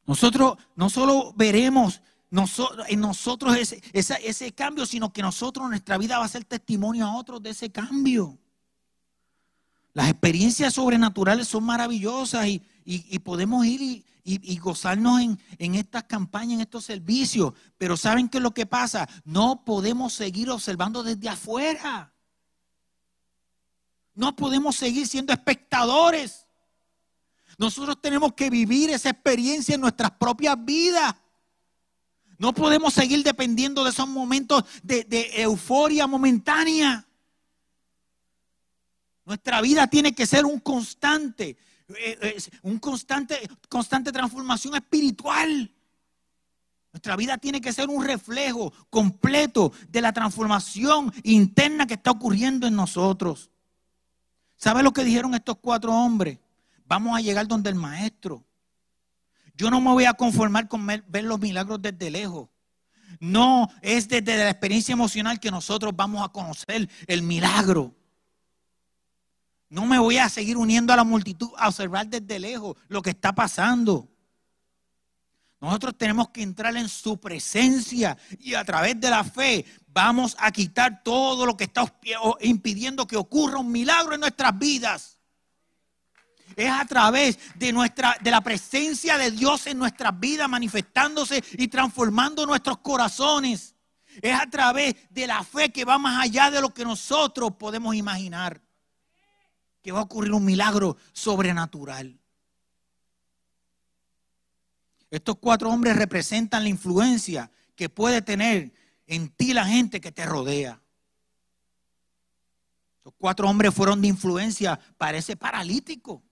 Nosotros 0.04 0.58
no 0.76 0.90
solo 0.90 1.32
veremos 1.34 2.02
en 2.30 3.00
nosotros 3.00 3.56
ese, 3.56 3.82
ese 3.92 4.52
cambio, 4.52 4.86
sino 4.86 5.12
que 5.12 5.22
nosotros, 5.22 5.68
nuestra 5.68 5.98
vida 5.98 6.18
va 6.18 6.24
a 6.24 6.28
ser 6.28 6.44
testimonio 6.44 7.06
a 7.06 7.16
otros 7.16 7.42
de 7.42 7.50
ese 7.50 7.70
cambio. 7.70 8.38
Las 9.94 10.10
experiencias 10.10 10.74
sobrenaturales 10.74 11.46
son 11.46 11.64
maravillosas 11.64 12.48
y, 12.48 13.18
podemos 13.20 13.64
ir 13.64 14.04
y, 14.24 14.58
gozarnos 14.58 15.20
en, 15.20 15.38
en, 15.58 15.76
estas 15.76 16.04
campañas, 16.04 16.54
en 16.54 16.60
estos 16.62 16.84
servicios. 16.84 17.54
Pero 17.78 17.96
¿saben 17.96 18.28
qué 18.28 18.38
es 18.38 18.42
lo 18.42 18.52
que 18.52 18.66
pasa? 18.66 19.08
No 19.24 19.64
podemos 19.64 20.12
seguir 20.12 20.50
observando 20.50 21.04
desde 21.04 21.28
afuera. 21.28 22.12
No 24.14 24.34
podemos 24.34 24.74
seguir 24.74 25.06
siendo 25.06 25.32
espectadores. 25.32 26.46
Nosotros 27.56 28.00
tenemos 28.00 28.32
que 28.32 28.50
vivir 28.50 28.90
esa 28.90 29.10
experiencia 29.10 29.76
en 29.76 29.80
nuestras 29.80 30.10
propias 30.12 30.56
vidas. 30.64 31.14
No 32.38 32.52
podemos 32.52 32.94
seguir 32.94 33.22
dependiendo 33.22 33.84
de 33.84 33.90
esos 33.90 34.08
momentos 34.08 34.64
de, 34.82 35.30
euforia 35.34 36.06
momentánea. 36.06 37.06
Nuestra 39.24 39.60
vida 39.60 39.86
tiene 39.86 40.14
que 40.14 40.26
ser 40.26 40.44
un 40.44 40.60
constante, 40.60 41.56
eh, 41.88 42.36
un 42.62 42.78
constante, 42.78 43.48
constante 43.68 44.12
transformación 44.12 44.74
espiritual. 44.74 45.70
Nuestra 46.92 47.16
vida 47.16 47.38
tiene 47.38 47.60
que 47.60 47.72
ser 47.72 47.88
un 47.88 48.04
reflejo 48.04 48.72
completo 48.90 49.72
de 49.88 50.00
la 50.00 50.12
transformación 50.12 51.12
interna 51.24 51.86
que 51.86 51.94
está 51.94 52.10
ocurriendo 52.12 52.66
en 52.66 52.76
nosotros. 52.76 53.50
¿Sabe 54.56 54.82
lo 54.82 54.92
que 54.92 55.04
dijeron 55.04 55.34
estos 55.34 55.56
cuatro 55.60 55.92
hombres? 55.92 56.38
Vamos 56.86 57.16
a 57.16 57.20
llegar 57.20 57.48
donde 57.48 57.70
el 57.70 57.74
maestro. 57.76 58.44
Yo 59.54 59.70
no 59.70 59.80
me 59.80 59.90
voy 59.90 60.04
a 60.04 60.14
conformar 60.14 60.68
con 60.68 60.86
ver 60.86 61.24
los 61.24 61.38
milagros 61.38 61.80
desde 61.80 62.10
lejos. 62.10 62.48
No, 63.20 63.70
es 63.80 64.08
desde 64.08 64.36
la 64.36 64.50
experiencia 64.50 64.92
emocional 64.92 65.38
que 65.38 65.50
nosotros 65.50 65.94
vamos 65.94 66.24
a 66.24 66.32
conocer 66.32 66.88
el 67.06 67.22
milagro. 67.22 67.94
No 69.68 69.86
me 69.86 69.98
voy 69.98 70.18
a 70.18 70.28
seguir 70.28 70.56
uniendo 70.56 70.92
a 70.92 70.96
la 70.96 71.04
multitud 71.04 71.50
a 71.56 71.68
observar 71.68 72.08
desde 72.08 72.38
lejos 72.38 72.76
lo 72.88 73.00
que 73.00 73.10
está 73.10 73.32
pasando. 73.32 74.08
Nosotros 75.60 75.96
tenemos 75.96 76.28
que 76.28 76.42
entrar 76.42 76.76
en 76.76 76.88
su 76.88 77.18
presencia 77.18 78.18
y 78.38 78.54
a 78.54 78.64
través 78.64 79.00
de 79.00 79.08
la 79.08 79.24
fe 79.24 79.64
vamos 79.86 80.36
a 80.38 80.50
quitar 80.50 81.02
todo 81.02 81.46
lo 81.46 81.56
que 81.56 81.64
está 81.64 81.90
impidiendo 82.40 83.06
que 83.06 83.16
ocurra 83.16 83.58
un 83.58 83.72
milagro 83.72 84.14
en 84.14 84.20
nuestras 84.20 84.58
vidas 84.58 85.13
es 86.56 86.70
a 86.70 86.84
través 86.84 87.38
de 87.54 87.72
nuestra 87.72 88.16
de 88.20 88.30
la 88.30 88.40
presencia 88.40 89.18
de 89.18 89.30
Dios 89.30 89.66
en 89.66 89.78
nuestras 89.78 90.18
vidas 90.18 90.48
manifestándose 90.48 91.42
y 91.52 91.68
transformando 91.68 92.46
nuestros 92.46 92.78
corazones. 92.78 93.74
Es 94.22 94.38
a 94.38 94.48
través 94.48 94.94
de 95.10 95.26
la 95.26 95.42
fe 95.42 95.70
que 95.70 95.84
va 95.84 95.98
más 95.98 96.22
allá 96.22 96.50
de 96.50 96.60
lo 96.60 96.72
que 96.72 96.84
nosotros 96.84 97.54
podemos 97.58 97.94
imaginar. 97.94 98.60
Que 99.82 99.92
va 99.92 100.00
a 100.00 100.04
ocurrir 100.04 100.32
un 100.32 100.44
milagro 100.44 100.96
sobrenatural. 101.12 102.18
Estos 105.10 105.36
cuatro 105.38 105.70
hombres 105.70 105.96
representan 105.96 106.62
la 106.64 106.68
influencia 106.68 107.50
que 107.76 107.88
puede 107.88 108.22
tener 108.22 108.72
en 109.06 109.28
ti 109.28 109.52
la 109.52 109.66
gente 109.66 110.00
que 110.00 110.12
te 110.12 110.24
rodea. 110.24 110.80
Los 113.04 113.14
cuatro 113.18 113.48
hombres 113.48 113.74
fueron 113.74 114.00
de 114.00 114.08
influencia 114.08 114.80
para 114.96 115.18
ese 115.18 115.36
paralítico. 115.36 116.22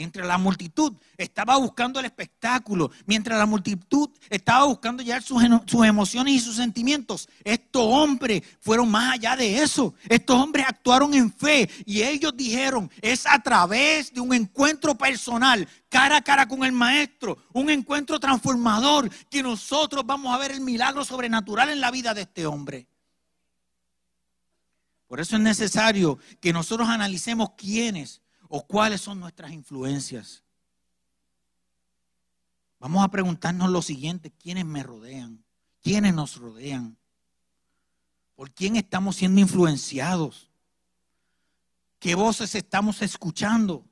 Mientras 0.00 0.26
la 0.26 0.38
multitud 0.38 0.94
estaba 1.18 1.58
buscando 1.58 2.00
el 2.00 2.06
espectáculo, 2.06 2.90
mientras 3.04 3.38
la 3.38 3.44
multitud 3.44 4.08
estaba 4.30 4.64
buscando 4.64 5.02
ya 5.02 5.20
sus, 5.20 5.42
sus, 5.66 5.84
emociones 5.84 6.32
y 6.32 6.40
sus 6.40 6.56
sentimientos, 6.56 7.28
estos 7.44 7.82
hombres 7.84 8.42
fueron 8.60 8.90
más 8.90 9.12
allá 9.12 9.36
de 9.36 9.58
eso. 9.58 9.92
Estos 10.08 10.40
hombres 10.40 10.64
actuaron 10.66 11.12
en 11.12 11.30
fe 11.30 11.68
y 11.84 12.00
ellos 12.00 12.32
dijeron, 12.34 12.90
es 13.02 13.26
a 13.26 13.38
través 13.40 14.10
de 14.10 14.22
un 14.22 14.32
encuentro 14.32 14.94
personal, 14.94 15.68
cara 15.90 16.16
a 16.16 16.22
cara 16.22 16.48
con 16.48 16.64
el 16.64 16.72
maestro, 16.72 17.36
un 17.52 17.68
encuentro 17.68 18.18
transformador, 18.18 19.10
que 19.28 19.42
nosotros 19.42 20.06
vamos 20.06 20.34
a 20.34 20.38
ver 20.38 20.52
el 20.52 20.62
milagro 20.62 21.04
sobrenatural 21.04 21.68
en 21.68 21.82
la 21.82 21.90
vida 21.90 22.14
de 22.14 22.22
este 22.22 22.46
hombre. 22.46 22.86
Por 25.08 25.20
eso 25.20 25.36
es 25.36 25.42
necesario 25.42 26.18
que 26.40 26.54
nosotros 26.54 26.88
analicemos 26.88 27.50
quiénes 27.58 28.19
o 28.52 28.66
cuáles 28.66 29.00
son 29.00 29.20
nuestras 29.20 29.52
influencias. 29.52 30.42
Vamos 32.80 33.04
a 33.04 33.08
preguntarnos 33.08 33.70
lo 33.70 33.80
siguiente, 33.80 34.32
¿quiénes 34.32 34.64
me 34.64 34.82
rodean? 34.82 35.44
¿Quiénes 35.80 36.12
nos 36.12 36.36
rodean? 36.36 36.98
¿Por 38.34 38.50
quién 38.50 38.74
estamos 38.74 39.16
siendo 39.16 39.40
influenciados? 39.40 40.50
¿Qué 42.00 42.16
voces 42.16 42.54
estamos 42.56 43.02
escuchando? 43.02 43.84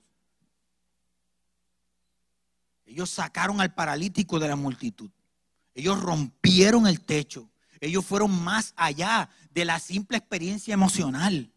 Ellos 2.85 3.11
sacaron 3.11 3.61
al 3.61 3.73
paralítico 3.73 4.41
de 4.41 4.49
la 4.49 4.57
multitud. 4.57 5.11
Ellos 5.73 6.01
rompieron 6.01 6.89
el 6.89 7.05
techo. 7.05 7.49
Ellos 7.81 8.05
fueron 8.05 8.33
más 8.43 8.75
allá 8.77 9.31
de 9.53 9.65
la 9.65 9.79
simple 9.79 10.17
experiencia 10.17 10.75
emocional. 10.75 11.53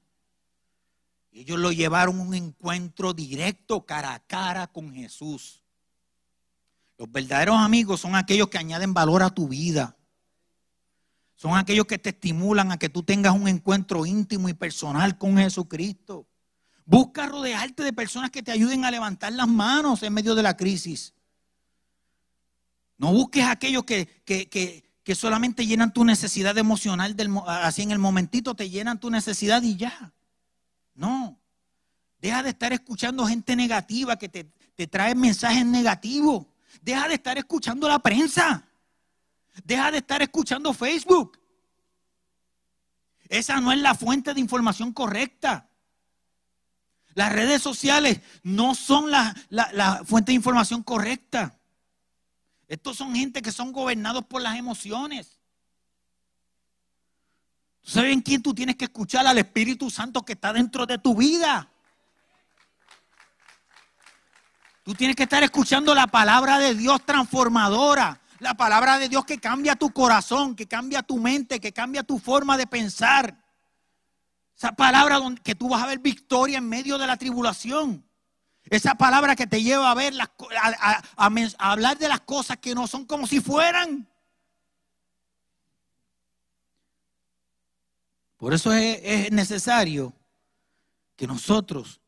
Ellos 1.31 1.57
lo 1.59 1.71
llevaron 1.71 2.19
a 2.19 2.23
un 2.23 2.33
encuentro 2.33 3.13
directo 3.13 3.85
cara 3.85 4.13
a 4.13 4.19
cara 4.19 4.67
con 4.67 4.93
Jesús. 4.93 5.63
Los 6.97 7.11
verdaderos 7.11 7.57
amigos 7.57 8.01
son 8.01 8.15
aquellos 8.15 8.49
que 8.49 8.57
añaden 8.57 8.93
valor 8.93 9.23
a 9.23 9.29
tu 9.29 9.47
vida. 9.47 9.97
Son 11.35 11.57
aquellos 11.57 11.85
que 11.85 11.97
te 11.97 12.09
estimulan 12.09 12.71
a 12.71 12.77
que 12.77 12.89
tú 12.89 13.01
tengas 13.01 13.33
un 13.33 13.47
encuentro 13.47 14.05
íntimo 14.05 14.49
y 14.49 14.53
personal 14.53 15.17
con 15.17 15.37
Jesucristo. 15.37 16.27
Busca 16.85 17.25
rodearte 17.25 17.83
de 17.83 17.93
personas 17.93 18.29
que 18.29 18.43
te 18.43 18.51
ayuden 18.51 18.85
a 18.85 18.91
levantar 18.91 19.31
las 19.33 19.47
manos 19.47 20.03
en 20.03 20.13
medio 20.13 20.35
de 20.35 20.43
la 20.43 20.57
crisis. 20.57 21.13
No 22.97 23.11
busques 23.13 23.45
aquellos 23.45 23.85
que, 23.85 24.21
que 25.03 25.15
solamente 25.15 25.65
llenan 25.65 25.93
tu 25.93 26.05
necesidad 26.05 26.57
emocional, 26.57 27.15
del, 27.15 27.31
así 27.47 27.81
en 27.81 27.91
el 27.91 27.99
momentito 27.99 28.53
te 28.53 28.69
llenan 28.69 28.99
tu 28.99 29.09
necesidad 29.09 29.63
y 29.63 29.77
ya. 29.77 30.13
No. 30.93 31.39
Deja 32.19 32.43
de 32.43 32.49
estar 32.49 32.71
escuchando 32.73 33.25
gente 33.25 33.55
negativa 33.55 34.17
que 34.17 34.29
te, 34.29 34.43
te 34.75 34.87
trae 34.87 35.15
mensajes 35.15 35.65
negativos. 35.65 36.45
Deja 36.81 37.07
de 37.07 37.15
estar 37.15 37.37
escuchando 37.37 37.87
la 37.87 37.99
prensa. 37.99 38.63
Deja 39.63 39.91
de 39.91 39.97
estar 39.97 40.21
escuchando 40.21 40.73
Facebook. 40.73 41.39
Esa 43.27 43.59
no 43.61 43.71
es 43.71 43.79
la 43.79 43.95
fuente 43.95 44.33
de 44.33 44.39
información 44.39 44.91
correcta. 44.93 45.69
Las 47.13 47.31
redes 47.31 47.61
sociales 47.61 48.21
no 48.43 48.75
son 48.75 49.11
la, 49.11 49.35
la, 49.49 50.03
fuente 50.05 50.31
de 50.31 50.35
información 50.35 50.83
correcta. 50.83 51.59
Estos 52.67 52.97
son 52.97 53.15
gente 53.15 53.41
que 53.41 53.51
son 53.51 53.71
gobernados 53.71 54.25
por 54.25 54.41
las 54.41 54.57
emociones. 54.57 55.40
¿Sabes 57.83 58.13
en 58.13 58.21
quién 58.21 58.41
tú 58.41 58.53
tienes 58.53 58.75
que 58.75 58.85
escuchar? 58.85 59.25
Al 59.25 59.37
Espíritu 59.37 59.89
Santo 59.89 60.23
que 60.23 60.33
está 60.33 60.53
dentro 60.53 60.85
de 60.85 60.97
tu 60.97 61.15
vida. 61.15 61.69
Tú 64.83 64.93
tienes 64.93 65.15
que 65.15 65.23
estar 65.23 65.43
escuchando 65.43 65.93
la 65.93 66.07
palabra 66.07 66.59
de 66.59 66.75
Dios 66.75 67.05
transformadora. 67.05 68.19
La 68.39 68.55
palabra 68.55 68.97
de 68.97 69.07
Dios 69.07 69.23
que 69.25 69.37
cambia 69.37 69.75
tu 69.75 69.91
corazón, 69.91 70.55
que 70.55 70.67
cambia 70.67 71.03
tu 71.03 71.19
mente, 71.19 71.59
que 71.59 71.71
cambia 71.71 72.01
tu 72.01 72.17
forma 72.17 72.57
de 72.57 72.65
pensar. 72.65 73.37
Esa 74.57 74.71
palabra 74.71 75.17
donde, 75.17 75.41
que 75.41 75.53
tú 75.53 75.69
vas 75.69 75.83
a 75.83 75.87
ver 75.87 75.99
victoria 75.99 76.57
en 76.57 76.67
medio 76.67 76.97
de 76.97 77.05
la 77.05 77.17
tribulación. 77.17 78.03
Esa 78.65 78.95
palabra 78.95 79.35
que 79.35 79.47
te 79.47 79.61
lleva 79.61 79.91
a 79.91 79.95
ver, 79.95 80.13
a 80.19 81.41
hablar 81.57 81.97
de 81.97 82.07
las 82.07 82.21
cosas 82.21 82.57
que 82.57 82.73
no 82.73 82.87
son 82.87 83.05
como 83.05 83.27
si 83.27 83.41
fueran. 83.41 84.10
Por 88.41 88.55
eso 88.55 88.73
es, 88.73 89.31
necesario 89.31 90.15
que 91.15 91.27
nosotros 91.27 92.01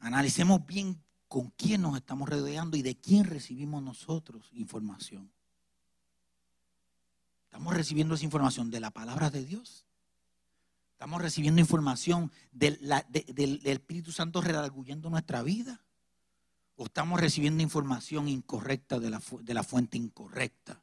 analicemos 0.00 0.66
bien 0.66 1.00
con 1.28 1.50
quién 1.50 1.82
nos 1.82 1.96
estamos 1.96 2.28
rodeando 2.28 2.76
y 2.76 2.82
de 2.82 2.96
quién 2.96 3.22
recibimos 3.22 3.80
nosotros 3.80 4.50
información. 4.54 5.30
Estamos 7.44 7.74
recibiendo 7.74 8.16
esa 8.16 8.24
información 8.24 8.72
de 8.72 8.80
la 8.80 8.90
palabra 8.90 9.30
de 9.30 9.44
Dios. 9.44 9.86
Estamos 10.90 11.22
recibiendo 11.22 11.60
información 11.60 12.32
del, 12.50 12.76
Espíritu 13.62 14.10
Santo 14.10 14.40
redarguyendo 14.40 15.10
nuestra 15.10 15.44
vida. 15.44 15.80
O 16.74 16.86
estamos 16.86 17.20
recibiendo 17.20 17.62
información 17.62 18.26
incorrecta 18.26 18.98
de 18.98 19.10
la, 19.10 19.22
de 19.42 19.54
la 19.54 19.62
fuente 19.62 19.96
incorrecta 19.96 20.82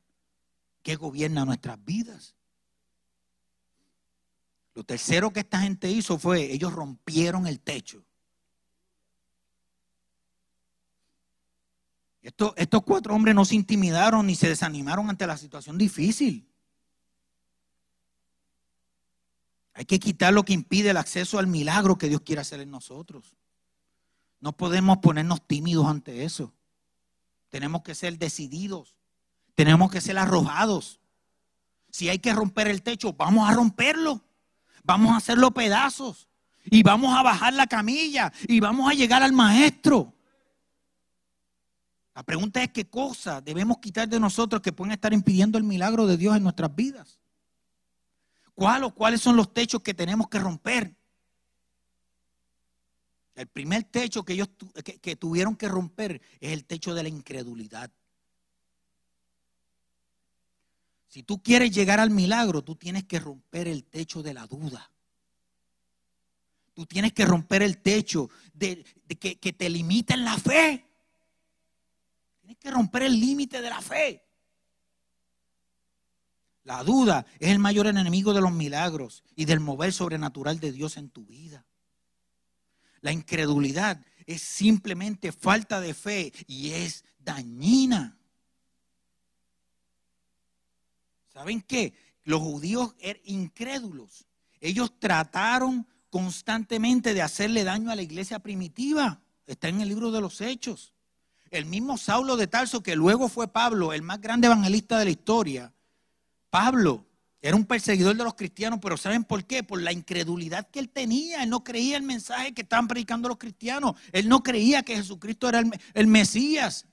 que 0.83 0.95
gobierna 0.95 1.43
nuestras 1.43 1.83
vidas. 1.83 2.33
Lo 4.73 4.83
tercero 4.83 5.31
que 5.31 5.41
esta 5.41 5.59
gente 5.59 5.89
hizo 5.89 6.17
fue, 6.17 6.51
ellos 6.51 6.73
rompieron 6.73 7.47
el 7.47 7.59
techo. 7.59 8.03
estos 12.21 12.83
cuatro 12.83 13.15
hombres 13.15 13.33
no 13.33 13.45
se 13.45 13.55
intimidaron 13.55 14.27
ni 14.27 14.35
se 14.35 14.47
desanimaron 14.47 15.09
ante 15.09 15.25
la 15.25 15.37
situación 15.37 15.77
difícil. 15.77 16.47
Hay 19.73 19.85
que 19.85 19.99
quitar 19.99 20.33
lo 20.33 20.43
que 20.43 20.53
impide 20.53 20.91
el 20.91 20.97
acceso 20.97 21.39
al 21.39 21.47
milagro 21.47 21.97
que 21.97 22.09
Dios 22.09 22.21
quiere 22.21 22.41
hacer 22.41 22.59
en 22.59 22.69
nosotros. 22.69 23.35
No 24.39 24.55
podemos 24.55 24.99
ponernos 24.99 25.45
tímidos 25.47 25.87
ante 25.87 26.23
eso. 26.23 26.53
Tenemos 27.49 27.81
que 27.81 27.95
ser 27.95 28.17
decididos. 28.17 28.95
Tenemos 29.55 29.91
que 29.91 30.01
ser 30.01 30.17
arrojados. 30.17 30.99
Si 31.89 32.09
hay 32.09 32.19
que 32.19 32.33
romper 32.33 32.67
el 32.67 32.83
techo, 32.83 33.13
vamos 33.13 33.49
a 33.49 33.53
romperlo. 33.53 34.21
Vamos 34.83 35.11
a 35.11 35.17
hacerlo 35.17 35.51
pedazos. 35.51 36.27
Y 36.65 36.83
vamos 36.83 37.17
a 37.17 37.23
bajar 37.23 37.53
la 37.53 37.67
camilla. 37.67 38.31
Y 38.47 38.59
vamos 38.59 38.89
a 38.89 38.93
llegar 38.93 39.23
al 39.23 39.33
maestro. 39.33 40.13
La 42.13 42.23
pregunta 42.23 42.61
es 42.61 42.71
qué 42.71 42.89
cosas 42.89 43.43
debemos 43.43 43.77
quitar 43.79 44.07
de 44.07 44.19
nosotros 44.19 44.61
que 44.61 44.73
pueden 44.73 44.91
estar 44.91 45.13
impidiendo 45.13 45.57
el 45.57 45.63
milagro 45.63 46.05
de 46.07 46.17
Dios 46.17 46.35
en 46.35 46.43
nuestras 46.43 46.75
vidas. 46.75 47.19
¿Cuál 48.53 48.83
o 48.83 48.93
cuáles 48.93 49.21
son 49.21 49.37
los 49.37 49.53
techos 49.53 49.81
que 49.81 49.93
tenemos 49.93 50.27
que 50.27 50.39
romper? 50.39 50.95
El 53.33 53.47
primer 53.47 53.85
techo 53.85 54.23
que 54.23 54.33
ellos 54.33 54.49
que 55.01 55.15
tuvieron 55.15 55.55
que 55.55 55.69
romper 55.69 56.21
es 56.39 56.51
el 56.51 56.65
techo 56.65 56.93
de 56.93 57.03
la 57.03 57.09
incredulidad. 57.09 57.89
Si 61.11 61.23
tú 61.23 61.43
quieres 61.43 61.71
llegar 61.71 61.99
al 61.99 62.09
milagro, 62.09 62.61
tú 62.61 62.77
tienes 62.77 63.03
que 63.03 63.19
romper 63.19 63.67
el 63.67 63.83
techo 63.83 64.23
de 64.23 64.33
la 64.33 64.47
duda. 64.47 64.89
Tú 66.73 66.85
tienes 66.85 67.11
que 67.11 67.25
romper 67.25 67.63
el 67.63 67.79
techo 67.79 68.29
de, 68.53 68.85
que, 69.19 69.37
que, 69.37 69.51
te 69.51 69.69
limita 69.69 70.13
en 70.13 70.23
la 70.23 70.37
fe. 70.37 70.85
Tienes 72.39 72.57
que 72.57 72.71
romper 72.71 73.03
el 73.03 73.19
límite 73.19 73.61
de 73.61 73.69
la 73.69 73.81
fe. 73.81 74.23
La 76.63 76.81
duda 76.81 77.25
es 77.39 77.49
el 77.49 77.59
mayor 77.59 77.87
enemigo 77.87 78.33
de 78.33 78.39
los 78.39 78.53
milagros 78.53 79.25
y 79.35 79.43
del 79.43 79.59
mover 79.59 79.91
sobrenatural 79.91 80.61
de 80.61 80.71
Dios 80.71 80.95
en 80.95 81.09
tu 81.09 81.25
vida. 81.25 81.65
La 83.01 83.11
incredulidad 83.11 83.99
es 84.25 84.41
simplemente 84.41 85.33
falta 85.33 85.81
de 85.81 85.93
fe 85.93 86.31
y 86.47 86.71
es 86.71 87.03
dañina. 87.19 88.17
¿Saben 91.41 91.61
qué? 91.61 91.95
Los 92.23 92.39
judíos 92.39 92.93
eran 92.99 93.23
incrédulos. 93.25 94.27
Ellos 94.59 94.93
trataron 94.99 95.87
constantemente 96.11 97.15
de 97.15 97.23
hacerle 97.23 97.63
daño 97.63 97.89
a 97.89 97.95
la 97.95 98.03
iglesia 98.03 98.37
primitiva. 98.37 99.19
Está 99.47 99.67
en 99.69 99.81
el 99.81 99.89
libro 99.89 100.11
de 100.11 100.21
los 100.21 100.39
Hechos. 100.39 100.93
El 101.49 101.65
mismo 101.65 101.97
Saulo 101.97 102.37
de 102.37 102.45
Tarso, 102.45 102.83
que 102.83 102.95
luego 102.95 103.27
fue 103.27 103.47
Pablo, 103.47 103.91
el 103.91 104.03
más 104.03 104.21
grande 104.21 104.45
evangelista 104.45 104.99
de 104.99 105.05
la 105.05 105.11
historia. 105.11 105.73
Pablo 106.51 107.07
era 107.41 107.55
un 107.55 107.65
perseguidor 107.65 108.15
de 108.15 108.23
los 108.23 108.35
cristianos, 108.35 108.77
pero 108.79 108.95
¿saben 108.95 109.23
por 109.23 109.43
qué? 109.45 109.63
Por 109.63 109.81
la 109.81 109.91
incredulidad 109.91 110.69
que 110.69 110.77
él 110.77 110.89
tenía. 110.89 111.41
Él 111.41 111.49
no 111.49 111.63
creía 111.63 111.97
el 111.97 112.03
mensaje 112.03 112.53
que 112.53 112.61
estaban 112.61 112.87
predicando 112.87 113.27
los 113.27 113.39
cristianos. 113.39 113.95
Él 114.11 114.29
no 114.29 114.43
creía 114.43 114.83
que 114.83 114.95
Jesucristo 114.95 115.49
era 115.49 115.57
el, 115.57 115.71
el 115.95 116.05
Mesías. 116.05 116.85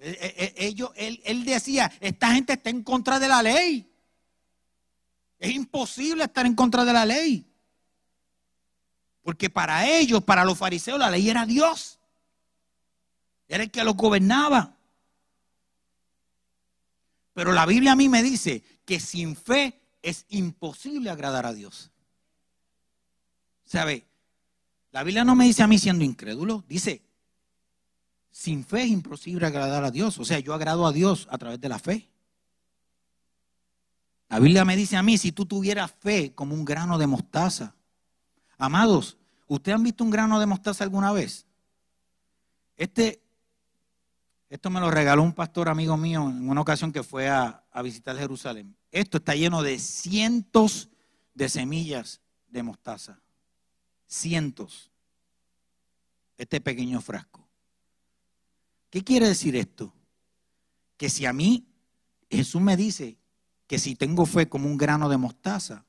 Eh, 0.00 0.16
eh, 0.20 0.34
eh, 0.36 0.54
ellos, 0.66 0.90
él, 0.94 1.44
decía, 1.44 1.90
esta 2.00 2.32
gente 2.32 2.52
está 2.52 2.70
en 2.70 2.82
contra 2.82 3.18
de 3.18 3.28
la 3.28 3.42
ley. 3.42 3.90
Es 5.38 5.50
imposible 5.50 6.24
estar 6.24 6.46
en 6.46 6.54
contra 6.54 6.84
de 6.84 6.92
la 6.92 7.04
ley. 7.04 7.44
Porque 9.22 9.50
para 9.50 9.88
ellos, 9.88 10.22
para 10.22 10.44
los 10.44 10.56
fariseos, 10.56 10.98
la 10.98 11.10
ley 11.10 11.28
era 11.28 11.44
Dios. 11.46 11.98
Era 13.48 13.64
el 13.64 13.70
que 13.70 13.84
los 13.84 13.96
gobernaba. 13.96 14.76
Pero 17.34 17.52
la 17.52 17.66
Biblia 17.66 17.92
a 17.92 17.96
mí 17.96 18.08
me 18.08 18.22
dice 18.22 18.62
que 18.84 19.00
sin 19.00 19.36
fe 19.36 19.80
es 20.02 20.26
imposible 20.28 21.10
agradar 21.10 21.46
a 21.46 21.52
Dios. 21.52 21.90
¿Sabe? 23.64 24.06
La 24.92 25.02
Biblia 25.02 25.24
no 25.24 25.36
me 25.36 25.44
dice 25.44 25.62
a 25.62 25.66
mí 25.66 25.78
siendo 25.78 26.04
incrédulo, 26.04 26.64
dice 26.68 27.02
sin 28.30 28.64
fe 28.64 28.82
es 28.82 28.88
imposible 28.88 29.46
agradar 29.46 29.84
a 29.84 29.90
Dios. 29.90 30.18
O 30.18 30.24
sea, 30.24 30.38
yo 30.38 30.54
agrado 30.54 30.86
a 30.86 30.92
Dios 30.92 31.26
a 31.30 31.38
través 31.38 31.60
de 31.60 31.68
la 31.68 31.78
fe. 31.78 32.08
La 34.28 34.38
Biblia 34.38 34.64
me 34.64 34.76
dice 34.76 34.96
a 34.96 35.02
mí, 35.02 35.16
si 35.16 35.32
tú 35.32 35.46
tuvieras 35.46 35.90
fe 35.90 36.34
como 36.34 36.54
un 36.54 36.64
grano 36.64 36.98
de 36.98 37.06
mostaza. 37.06 37.74
Amados, 38.58 39.16
¿ustedes 39.46 39.76
han 39.76 39.82
visto 39.82 40.04
un 40.04 40.10
grano 40.10 40.38
de 40.38 40.46
mostaza 40.46 40.84
alguna 40.84 41.12
vez? 41.12 41.46
Este, 42.76 43.22
esto 44.50 44.70
me 44.70 44.80
lo 44.80 44.90
regaló 44.90 45.22
un 45.22 45.32
pastor 45.32 45.68
amigo 45.68 45.96
mío 45.96 46.28
en 46.28 46.48
una 46.48 46.60
ocasión 46.60 46.92
que 46.92 47.02
fue 47.02 47.28
a, 47.28 47.64
a 47.72 47.82
visitar 47.82 48.16
Jerusalén. 48.16 48.76
Esto 48.92 49.18
está 49.18 49.34
lleno 49.34 49.62
de 49.62 49.78
cientos 49.78 50.88
de 51.34 51.48
semillas 51.48 52.20
de 52.48 52.62
mostaza. 52.62 53.20
Cientos. 54.06 54.90
Este 56.36 56.60
pequeño 56.60 57.00
frasco. 57.00 57.47
¿Qué 58.90 59.04
quiere 59.04 59.28
decir 59.28 59.56
esto? 59.56 59.92
Que 60.96 61.10
si 61.10 61.26
a 61.26 61.32
mí 61.32 61.66
Jesús 62.30 62.60
me 62.60 62.76
dice 62.76 63.18
que 63.66 63.78
si 63.78 63.94
tengo 63.94 64.26
fe 64.26 64.48
como 64.48 64.66
un 64.66 64.76
grano 64.76 65.08
de 65.08 65.18
mostaza, 65.18 65.84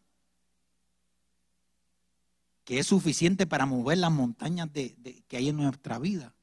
que 2.65 2.79
es 2.79 2.87
suficiente 2.87 3.47
para 3.47 3.65
mover 3.65 3.97
las 3.97 4.11
montañas 4.11 4.69
que 4.71 5.37
hay 5.37 5.49
en 5.49 5.57
nuestra 5.57 5.97
vida, 5.97 6.35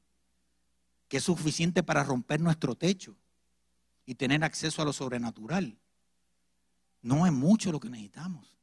que 1.07 1.17
es 1.17 1.23
suficiente 1.23 1.83
para 1.83 2.03
romper 2.03 2.41
nuestro 2.41 2.75
techo 2.75 3.15
y 4.05 4.15
tener 4.15 4.43
acceso 4.43 4.81
a 4.81 4.85
lo 4.85 4.93
sobrenatural. 4.93 5.77
No 7.01 7.25
es 7.25 7.31
mucho 7.31 7.71
lo 7.71 7.79
que 7.79 7.89
necesitamos. 7.89 8.57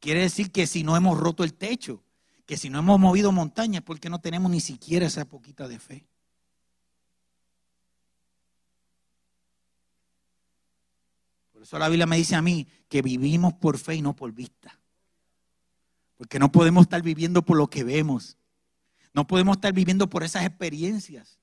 Quiere 0.00 0.20
decir 0.20 0.50
que 0.50 0.66
si 0.66 0.82
no 0.82 0.96
hemos 0.96 1.18
roto 1.18 1.44
el 1.44 1.54
techo, 1.54 2.02
que 2.44 2.56
si 2.56 2.68
no 2.68 2.80
hemos 2.80 2.98
movido 2.98 3.32
montañas, 3.32 3.82
porque 3.82 4.10
no 4.10 4.20
tenemos 4.20 4.50
ni 4.50 4.60
siquiera 4.60 5.06
esa 5.06 5.24
poquita 5.24 5.68
de 5.68 5.78
fe. 5.78 6.09
Por 11.60 11.66
eso 11.66 11.78
la 11.78 11.90
Biblia 11.90 12.06
me 12.06 12.16
dice 12.16 12.34
a 12.36 12.40
mí 12.40 12.66
que 12.88 13.02
vivimos 13.02 13.52
por 13.52 13.76
fe 13.76 13.96
y 13.96 14.00
no 14.00 14.16
por 14.16 14.32
vista. 14.32 14.80
Porque 16.16 16.38
no 16.38 16.50
podemos 16.50 16.84
estar 16.84 17.02
viviendo 17.02 17.42
por 17.42 17.58
lo 17.58 17.68
que 17.68 17.84
vemos. 17.84 18.38
No 19.12 19.26
podemos 19.26 19.58
estar 19.58 19.74
viviendo 19.74 20.08
por 20.08 20.22
esas 20.22 20.46
experiencias. 20.46 21.38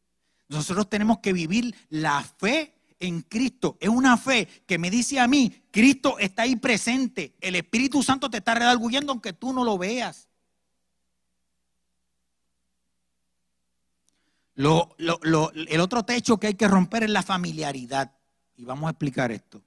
Nosotros 0.50 0.90
tenemos 0.90 1.20
que 1.20 1.34
vivir 1.34 1.76
la 1.90 2.24
fe 2.24 2.74
en 3.00 3.22
Cristo. 3.22 3.78
Es 3.80 3.90
una 3.90 4.18
fe 4.18 4.48
que 4.66 4.80
me 4.80 4.90
dice 4.90 5.20
a 5.20 5.28
mí, 5.28 5.54
Cristo 5.70 6.18
está 6.18 6.42
ahí 6.42 6.56
presente. 6.56 7.36
El 7.40 7.54
Espíritu 7.54 8.02
Santo 8.02 8.28
te 8.28 8.38
está 8.38 8.56
redarguyendo 8.56 9.12
aunque 9.12 9.34
tú 9.34 9.54
no 9.54 9.64
lo 9.64 9.78
veas. 9.78 10.28
el 14.56 15.80
otro 15.80 16.02
techo 16.02 16.40
que 16.40 16.48
hay 16.48 16.56
que 16.56 16.68
romper 16.68 17.04
es 17.04 17.12
la 17.12 17.22
familiaridad. 17.22 18.12
Y 18.56 18.66
vamos 18.66 18.88
a 18.88 18.90
explicar 18.90 19.32
esto. 19.32 19.62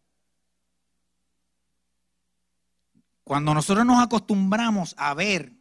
Cuando 3.31 3.55
nosotros 3.55 3.87
nos 3.87 4.03
acostumbramos 4.03 4.97
a 4.99 5.15
ver 5.15 5.53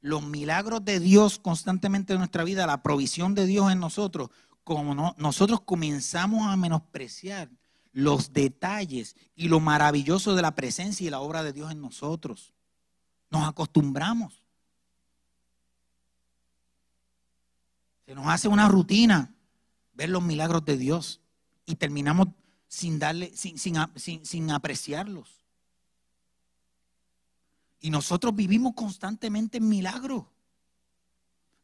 los 0.00 0.22
milagros 0.22 0.82
de 0.82 0.98
Dios 0.98 1.38
constantemente 1.38 2.14
en 2.14 2.20
nuestra 2.20 2.42
vida, 2.42 2.66
la 2.66 2.82
provisión 2.82 3.34
de 3.34 3.44
Dios 3.44 3.70
en 3.70 3.80
nosotros, 3.80 4.30
como 4.64 5.14
nosotros 5.18 5.60
comenzamos 5.60 6.46
a 6.46 6.56
menospreciar 6.56 7.50
los 7.92 8.32
detalles 8.32 9.14
y 9.36 9.48
lo 9.48 9.60
maravilloso 9.60 10.34
de 10.34 10.40
la 10.40 10.54
presencia 10.54 11.06
y 11.06 11.10
la 11.10 11.20
obra 11.20 11.42
de 11.42 11.52
Dios 11.52 11.70
en 11.70 11.82
nosotros. 11.82 12.54
Nos 13.28 13.46
acostumbramos. 13.46 14.42
Se 18.06 18.14
nos 18.14 18.26
hace 18.26 18.48
una 18.48 18.68
rutina 18.68 19.34
ver 19.92 20.08
los 20.08 20.22
milagros 20.22 20.64
de 20.64 20.78
Dios 20.78 21.20
y 21.66 21.74
terminamos 21.74 22.28
sin 22.68 22.98
darle, 22.98 23.36
sin, 23.36 23.58
sin 23.58 24.50
apreciarlos. 24.50 25.41
Y 27.82 27.90
nosotros 27.90 28.34
vivimos 28.34 28.72
constantemente 28.74 29.58
en 29.58 29.68
milagro. 29.68 30.30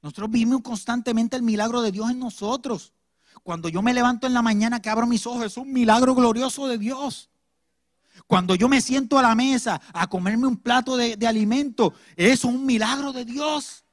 Nosotros 0.02 0.30
vivimos 0.30 0.62
constantemente 0.62 1.36
el 1.36 1.42
milagro 1.42 1.80
de 1.80 1.92
Dios 1.92 2.10
en 2.10 2.18
nosotros. 2.18 2.92
Cuando 3.44 3.68
yo 3.68 3.82
me 3.82 3.94
levanto 3.94 4.26
en 4.26 4.34
la 4.34 4.42
mañana 4.42 4.82
que 4.82 4.90
abro 4.90 5.06
mis 5.06 5.26
ojos, 5.26 5.46
es 5.46 5.56
un 5.56 5.72
milagro 5.72 6.16
glorioso 6.16 6.66
de 6.66 6.76
Dios. 6.76 7.30
Cuando 8.26 8.56
yo 8.56 8.68
me 8.68 8.80
siento 8.80 9.16
a 9.16 9.22
la 9.22 9.36
mesa 9.36 9.80
a 9.92 10.08
comerme 10.08 10.48
un 10.48 10.56
plato 10.56 10.96
de, 10.96 11.16
de 11.16 11.26
alimento, 11.26 11.94
es 12.16 12.44
un 12.44 12.66
milagro 12.66 13.12
de 13.12 13.24
Dios. 13.24 13.84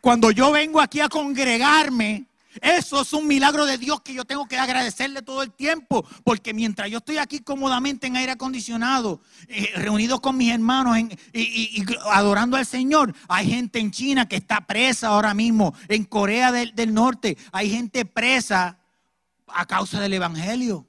Cuando 0.00 0.32
yo 0.32 0.50
vengo 0.50 0.80
aquí 0.80 0.98
a 0.98 1.08
congregarme, 1.08 2.26
Eso 2.60 3.00
es 3.00 3.12
un 3.12 3.26
milagro 3.26 3.64
de 3.64 3.78
Dios 3.78 4.00
que 4.02 4.12
yo 4.12 4.24
tengo 4.24 4.46
que 4.46 4.58
agradecerle 4.58 5.22
todo 5.22 5.42
el 5.42 5.52
tiempo, 5.52 6.06
porque 6.24 6.52
mientras 6.52 6.90
yo 6.90 6.98
estoy 6.98 7.18
aquí 7.18 7.40
cómodamente 7.40 8.06
en 8.06 8.16
aire 8.16 8.32
acondicionado, 8.32 9.22
eh, 9.48 9.70
reunido 9.76 10.20
con 10.20 10.36
mis 10.36 10.52
hermanos 10.52 10.98
y, 11.32 11.84
adorando 12.10 12.56
al 12.56 12.66
Señor, 12.66 13.14
hay 13.28 13.48
gente 13.48 13.78
en 13.78 13.90
China 13.90 14.28
que 14.28 14.36
está 14.36 14.66
presa 14.66 15.08
ahora 15.08 15.34
mismo, 15.34 15.74
en 15.88 16.04
Corea 16.04 16.52
del, 16.52 16.74
del 16.74 16.92
Norte, 16.92 17.38
hay 17.52 17.70
gente 17.70 18.04
presa 18.04 18.78
a 19.46 19.66
causa 19.66 20.00
del 20.00 20.14
Evangelio. 20.14 20.86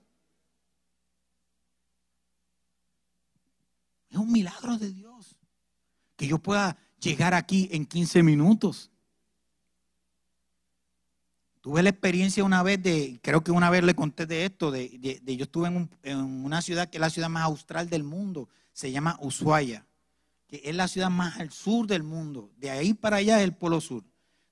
Es 4.10 4.18
un 4.18 4.32
milagro 4.32 4.78
de 4.78 4.92
Dios 4.92 5.38
que 6.16 6.28
yo 6.28 6.38
pueda 6.38 6.78
llegar 7.00 7.34
aquí 7.34 7.68
en 7.72 7.86
15 7.86 8.22
minutos. 8.22 8.92
Tuve 11.64 11.82
la 11.82 11.92
experiencia 11.92 12.44
una 12.44 12.62
vez 12.62 12.84
de, 12.84 13.22
creo 13.24 13.42
que 13.42 13.52
una 13.52 13.70
vez 13.70 13.86
le 13.86 13.96
conté 13.96 14.26
de 14.26 14.44
esto, 14.44 14.70
de, 14.70 15.00
yo 15.26 15.46
estuve 15.46 15.70
en, 16.04 16.20
una 16.20 16.62
ciudad 16.62 16.90
que 16.90 16.98
es 16.98 17.02
la 17.02 17.10
ciudad 17.10 17.30
más 17.30 17.46
austral 17.46 17.90
del 17.90 18.04
mundo, 18.04 18.50
se 18.74 18.92
llama 18.92 19.18
Ushuaia, 19.22 19.86
que 20.46 20.60
es 20.66 20.76
la 20.76 20.90
ciudad 20.90 21.10
más 21.10 21.40
al 21.40 21.52
sur 21.52 21.88
del 21.88 22.04
mundo. 22.04 22.52
De 22.58 22.70
ahí 22.70 22.94
para 22.94 23.16
allá 23.16 23.38
es 23.38 23.46
el 23.46 23.54
Polo 23.54 23.80
Sur. 23.80 24.04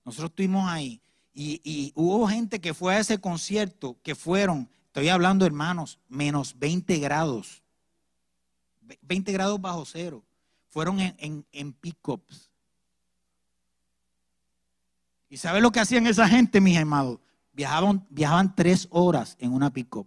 Nosotros 0.06 0.30
estuvimos 0.30 0.69
ahí 0.69 1.02
y, 1.34 1.60
y 1.65 1.91
hubo 1.95 2.26
gente 2.30 2.62
que 2.62 2.74
fue 2.74 2.95
a 2.95 3.00
ese 3.00 3.19
concierto, 3.19 3.97
que 4.04 4.15
fueron, 4.15 4.69
estoy 4.86 5.10
hablando 5.10 5.45
hermanos, 5.45 6.00
menos 6.08 6.58
20 6.60 6.97
grados, 7.00 7.62
20 9.02 9.34
grados 9.34 9.60
bajo 9.60 9.84
cero. 9.84 10.24
Fueron 10.69 11.02
en, 11.02 11.13
en, 11.17 11.45
en 11.52 11.74
pick-ups 11.74 12.51
¿Y 15.32 15.38
sabe 15.38 15.62
lo 15.62 15.72
que 15.72 15.80
hacían 15.80 16.06
esa 16.08 16.28
gente, 16.28 16.60
mis 16.60 16.76
hermanos? 16.76 17.20
Viajaban, 17.54 18.06
viajaban 18.10 18.54
tres 18.54 18.89
horas 18.91 19.38
en 19.39 19.54
una 19.54 19.72
pick-up 19.72 20.06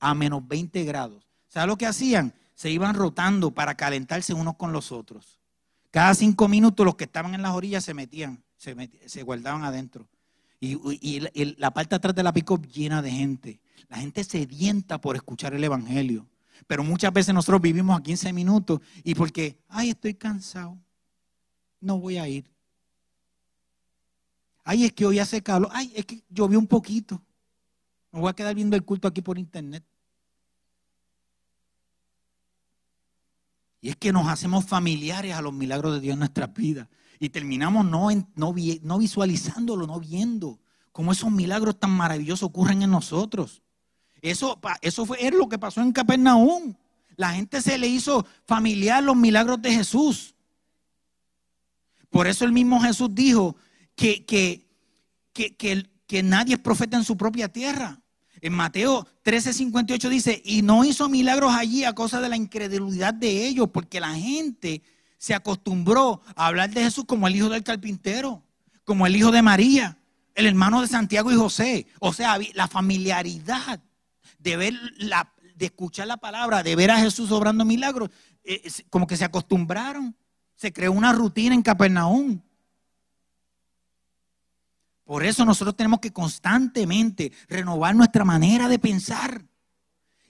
a 0.00 0.12
menos 0.12 0.46
20 0.46 0.82
grados. 0.82 1.24
¿Sabe 1.46 1.68
lo 1.68 1.78
que 1.78 1.86
hacían? 1.86 2.34
Se 2.56 2.68
iban 2.68 2.96
rotando 2.96 3.52
para 3.52 3.76
calentarse 3.76 4.34
unos 4.34 4.56
con 4.56 4.72
los 4.72 4.90
otros. 4.90 5.38
Cada 5.92 6.12
cinco 6.14 6.48
minutos 6.48 6.84
los 6.84 6.96
que 6.96 7.04
estaban 7.04 7.32
en 7.32 7.42
las 7.42 7.52
orillas 7.52 7.84
se 7.84 7.94
metían, 7.94 8.42
se, 8.56 9.22
guardaban 9.22 9.62
adentro. 9.62 10.08
Y, 10.58 11.20
la 11.58 11.70
parte 11.72 11.94
atrás 11.94 12.16
de 12.16 12.24
la 12.24 12.32
pick-up 12.32 12.66
llena 12.66 13.02
de 13.02 13.12
gente. 13.12 13.60
La 13.88 13.98
gente 13.98 14.24
sedienta 14.24 15.00
por 15.00 15.14
escuchar 15.14 15.54
el 15.54 15.62
Evangelio. 15.62 16.26
Pero 16.66 16.82
muchas 16.82 17.12
veces 17.12 17.32
nosotros 17.32 17.60
vivimos 17.60 17.96
a 17.96 18.02
15 18.02 18.32
minutos 18.32 18.80
y 19.04 19.14
porque, 19.14 19.60
ay, 19.68 19.90
estoy 19.90 20.14
cansado, 20.14 20.76
no 21.80 22.00
voy 22.00 22.18
a 22.18 22.26
ir. 22.26 22.55
Ay, 24.68 24.84
es 24.84 24.92
que 24.92 25.06
hoy 25.06 25.20
hace 25.20 25.44
calor. 25.44 25.70
Ay, 25.72 25.92
es 25.94 26.04
que 26.04 26.24
llovió 26.28 26.58
un 26.58 26.66
poquito. 26.66 27.22
Me 28.10 28.18
voy 28.18 28.28
a 28.28 28.32
quedar 28.32 28.52
viendo 28.52 28.74
el 28.74 28.84
culto 28.84 29.06
aquí 29.06 29.22
por 29.22 29.38
internet. 29.38 29.84
Y 33.80 33.90
es 33.90 33.96
que 33.96 34.12
nos 34.12 34.26
hacemos 34.26 34.64
familiares 34.64 35.36
a 35.36 35.40
los 35.40 35.52
milagros 35.52 35.94
de 35.94 36.00
Dios 36.00 36.14
en 36.14 36.18
nuestras 36.18 36.52
vidas. 36.52 36.88
Y 37.20 37.28
terminamos 37.28 37.86
no, 37.86 38.08
no, 38.34 38.98
visualizándolo, 38.98 39.86
no 39.86 40.00
viendo 40.00 40.58
cómo 40.90 41.12
esos 41.12 41.30
milagros 41.30 41.78
tan 41.78 41.92
maravillosos 41.92 42.48
ocurren 42.48 42.82
en 42.82 42.90
nosotros. 42.90 43.62
Eso, 44.20 44.58
eso 44.80 45.06
fue 45.06 45.24
es 45.24 45.32
lo 45.32 45.48
que 45.48 45.60
pasó 45.60 45.80
en 45.80 45.92
Capernaum. 45.92 46.74
La 47.14 47.30
gente 47.34 47.62
se 47.62 47.78
le 47.78 47.86
hizo 47.86 48.26
familiar 48.46 49.00
los 49.00 49.14
milagros 49.14 49.62
de 49.62 49.70
Jesús. 49.70 50.34
Por 52.10 52.26
eso 52.26 52.44
el 52.44 52.52
mismo 52.52 52.80
Jesús 52.80 53.10
dijo, 53.12 53.54
que, 53.96 54.24
que, 54.24 54.66
que, 55.32 56.22
nadie 56.22 56.54
es 56.54 56.60
profeta 56.60 56.96
en 56.96 57.04
su 57.04 57.16
propia 57.16 57.48
tierra. 57.48 58.00
En 58.40 58.52
Mateo 58.52 59.06
13:58 59.24 60.08
dice, 60.08 60.42
y 60.44 60.62
no 60.62 60.84
hizo 60.84 61.08
milagros 61.08 61.54
allí 61.54 61.84
a 61.84 61.94
causa 61.94 62.20
de 62.20 62.28
la 62.28 62.36
incredulidad 62.36 63.14
de 63.14 63.46
ellos, 63.46 63.70
porque 63.72 63.98
la 63.98 64.14
gente 64.14 64.82
se 65.18 65.34
acostumbró 65.34 66.20
a 66.36 66.46
hablar 66.46 66.70
de 66.70 66.84
Jesús 66.84 67.06
como 67.06 67.26
el 67.26 67.34
hijo 67.34 67.48
del 67.48 67.64
carpintero, 67.64 68.44
como 68.84 69.06
el 69.06 69.16
hijo 69.16 69.32
de 69.32 69.42
María, 69.42 69.98
el 70.34 70.46
hermano 70.46 70.82
de 70.82 70.86
Santiago 70.86 71.32
y 71.32 71.36
José. 71.36 71.86
O 71.98 72.12
sea, 72.12 72.38
la 72.54 72.68
familiaridad 72.68 73.82
de 74.38 74.56
ver 74.56 74.74
la, 74.98 75.32
de 75.56 75.66
escuchar 75.66 76.06
la 76.06 76.18
palabra, 76.18 76.62
de 76.62 76.76
ver 76.76 76.90
a 76.90 76.98
Jesús 76.98 77.32
obrando 77.32 77.64
milagros, 77.64 78.10
eh, 78.44 78.62
como 78.90 79.06
que 79.06 79.16
se 79.16 79.24
acostumbraron. 79.24 80.14
Se 80.54 80.72
creó 80.72 80.92
una 80.92 81.12
rutina 81.12 81.54
en 81.54 81.62
Capernaum. 81.62 82.40
Por 85.06 85.24
eso 85.24 85.44
nosotros 85.44 85.76
tenemos 85.76 86.00
que 86.00 86.12
constantemente 86.12 87.30
renovar 87.48 87.94
nuestra 87.94 88.24
manera 88.24 88.68
de 88.68 88.80
pensar 88.80 89.46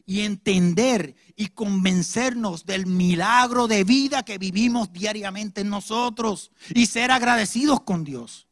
y 0.05 0.21
entender 0.21 1.17
y 1.35 1.49
convencernos 1.49 2.67
del 2.67 2.85
milagro 2.85 3.69
de 3.69 3.85
vida 3.85 4.23
que 4.23 4.37
vivimos 4.37 4.93
diariamente 4.93 5.63
en 5.63 5.71
nosotros 5.71 6.53
y 6.75 6.85
ser 6.85 7.11
agradecidos 7.11 7.81
con 7.81 8.05
Dios. 8.05 8.49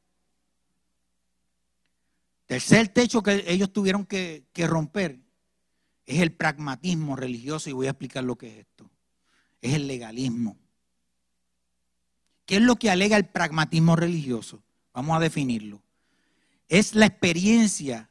Tercer 2.46 2.88
techo 2.88 3.22
que 3.22 3.44
ellos 3.46 3.70
tuvieron 3.70 4.06
que, 4.06 4.46
romper 4.56 5.20
es 6.06 6.20
el 6.20 6.32
pragmatismo 6.32 7.16
religioso 7.16 7.68
y 7.68 7.74
voy 7.74 7.86
a 7.86 7.90
explicar 7.90 8.24
lo 8.24 8.36
que 8.36 8.48
es 8.48 8.58
esto. 8.60 8.90
Es 9.60 9.74
el 9.74 9.86
legalismo. 9.86 10.56
¿Qué 12.46 12.56
es 12.56 12.62
lo 12.62 12.76
que 12.76 12.88
alega 12.88 13.18
el 13.18 13.26
pragmatismo 13.26 13.94
religioso? 13.94 14.62
Vamos 14.94 15.18
a 15.18 15.20
definirlo 15.20 15.84
es 16.68 16.94
la 16.94 17.06
experiencia. 17.06 18.10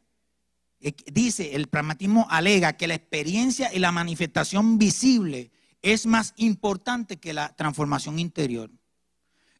Eh, 0.79 0.93
dice, 1.11 1.55
el 1.55 1.67
pragmatismo 1.67 2.27
alega 2.29 2.73
que 2.73 2.87
la 2.87 2.95
experiencia 2.95 3.73
y 3.73 3.79
la 3.79 3.91
manifestación 3.91 4.77
visible 4.77 5.51
es 5.81 6.05
más 6.05 6.33
importante 6.37 7.17
que 7.17 7.33
la 7.33 7.55
transformación 7.55 8.19
interior. 8.19 8.71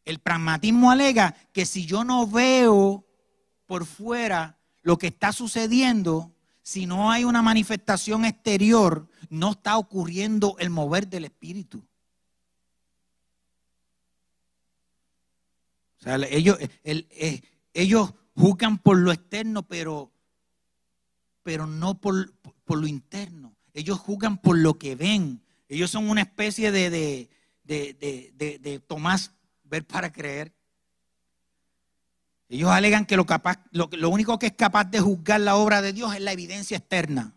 El 0.04 0.18
pragmatismo 0.18 0.90
alega 0.90 1.34
que 1.52 1.66
si 1.66 1.86
yo 1.86 2.04
no 2.04 2.26
veo 2.26 3.06
por 3.66 3.86
fuera 3.86 4.58
lo 4.82 4.98
que 4.98 5.06
está 5.08 5.32
sucediendo, 5.32 6.34
si 6.62 6.86
no 6.86 7.10
hay 7.10 7.24
una 7.24 7.42
manifestación 7.42 8.24
exterior, 8.24 9.08
no 9.30 9.52
está 9.52 9.78
ocurriendo 9.78 10.56
el 10.58 10.70
mover 10.70 11.08
del 11.08 11.26
espíritu. 11.26 11.84
O 16.00 16.02
sea, 16.02 16.16
ellos, 16.16 16.58
eh, 16.84 17.42
ellos 17.72 18.12
juzgan 18.36 18.78
por 18.78 18.98
lo 18.98 19.12
externo, 19.12 19.62
pero, 19.62 20.12
pero 21.42 21.66
no 21.66 22.00
por, 22.00 22.32
lo 22.68 22.86
interno. 22.86 23.56
Ellos 23.72 23.98
juzgan 23.98 24.38
por 24.38 24.58
lo 24.58 24.78
que 24.78 24.96
ven. 24.96 25.42
Ellos 25.68 25.90
son 25.90 26.08
una 26.08 26.22
especie 26.22 26.70
de, 26.72 26.90
de, 26.90 27.30
de, 27.64 28.58
de 28.58 28.80
Tomás, 28.80 29.32
ver 29.64 29.86
para 29.86 30.12
creer. 30.12 30.52
Ellos 32.48 32.70
alegan 32.70 33.06
que 33.06 33.16
lo, 33.16 33.24
capaz, 33.24 33.58
lo, 33.70 33.88
lo 33.92 34.10
único 34.10 34.38
que 34.38 34.46
es 34.46 34.52
capaz 34.52 34.84
de 34.84 35.00
juzgar 35.00 35.40
la 35.40 35.56
obra 35.56 35.80
de 35.82 35.92
Dios 35.92 36.14
es 36.14 36.20
la 36.20 36.32
evidencia 36.32 36.76
externa. 36.76 37.34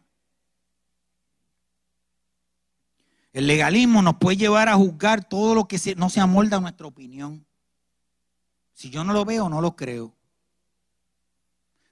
El 3.33 3.47
legalismo 3.47 4.01
nos 4.01 4.15
puede 4.15 4.37
llevar 4.37 4.67
a 4.67 4.75
juzgar 4.75 5.23
todo 5.23 5.53
lo 5.53 5.67
que 5.67 5.79
no 5.95 6.09
se 6.09 6.19
amolda 6.19 6.57
a 6.57 6.59
nuestra 6.59 6.87
opinión. 6.87 7.45
Si 8.73 8.89
yo 8.89 9.03
no 9.03 9.13
lo 9.13 9.25
veo, 9.25 9.47
no 9.47 9.61
lo 9.61 9.75
creo 9.75 10.16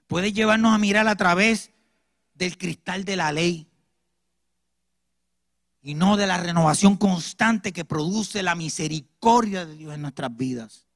puede 0.06 0.32
llevarnos 0.32 0.74
a 0.74 0.78
mirar 0.78 1.08
a 1.08 1.16
través 1.16 1.72
del 2.34 2.58
cristal 2.58 3.04
de 3.04 3.16
la 3.16 3.32
ley 3.32 3.68
y 5.82 5.94
no 5.94 6.16
de 6.16 6.26
la 6.26 6.38
renovación 6.38 6.96
constante 6.96 7.72
que 7.72 7.84
produce 7.84 8.42
la 8.42 8.54
misericordia 8.54 9.64
de 9.64 9.76
Dios 9.76 9.94
en 9.94 10.02
nuestras 10.02 10.36
vidas. 10.36 10.86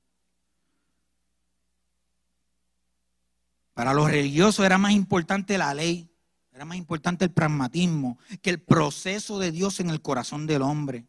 Para 3.73 3.95
los 3.95 4.11
religiosos 4.11 4.67
era 4.67 4.79
más 4.79 4.93
importante 4.93 5.57
la 5.57 5.73
ley, 5.73 6.11
era 6.53 6.65
más 6.65 6.77
importante 6.77 7.25
el 7.25 7.31
pragmatismo 7.31 8.19
que 8.43 8.51
el 8.51 8.61
proceso 8.61 9.39
de 9.39 9.53
Dios 9.53 9.81
en 9.81 9.91
el 9.91 10.03
corazón 10.03 10.47
del 10.47 10.63
hombre. 10.63 11.07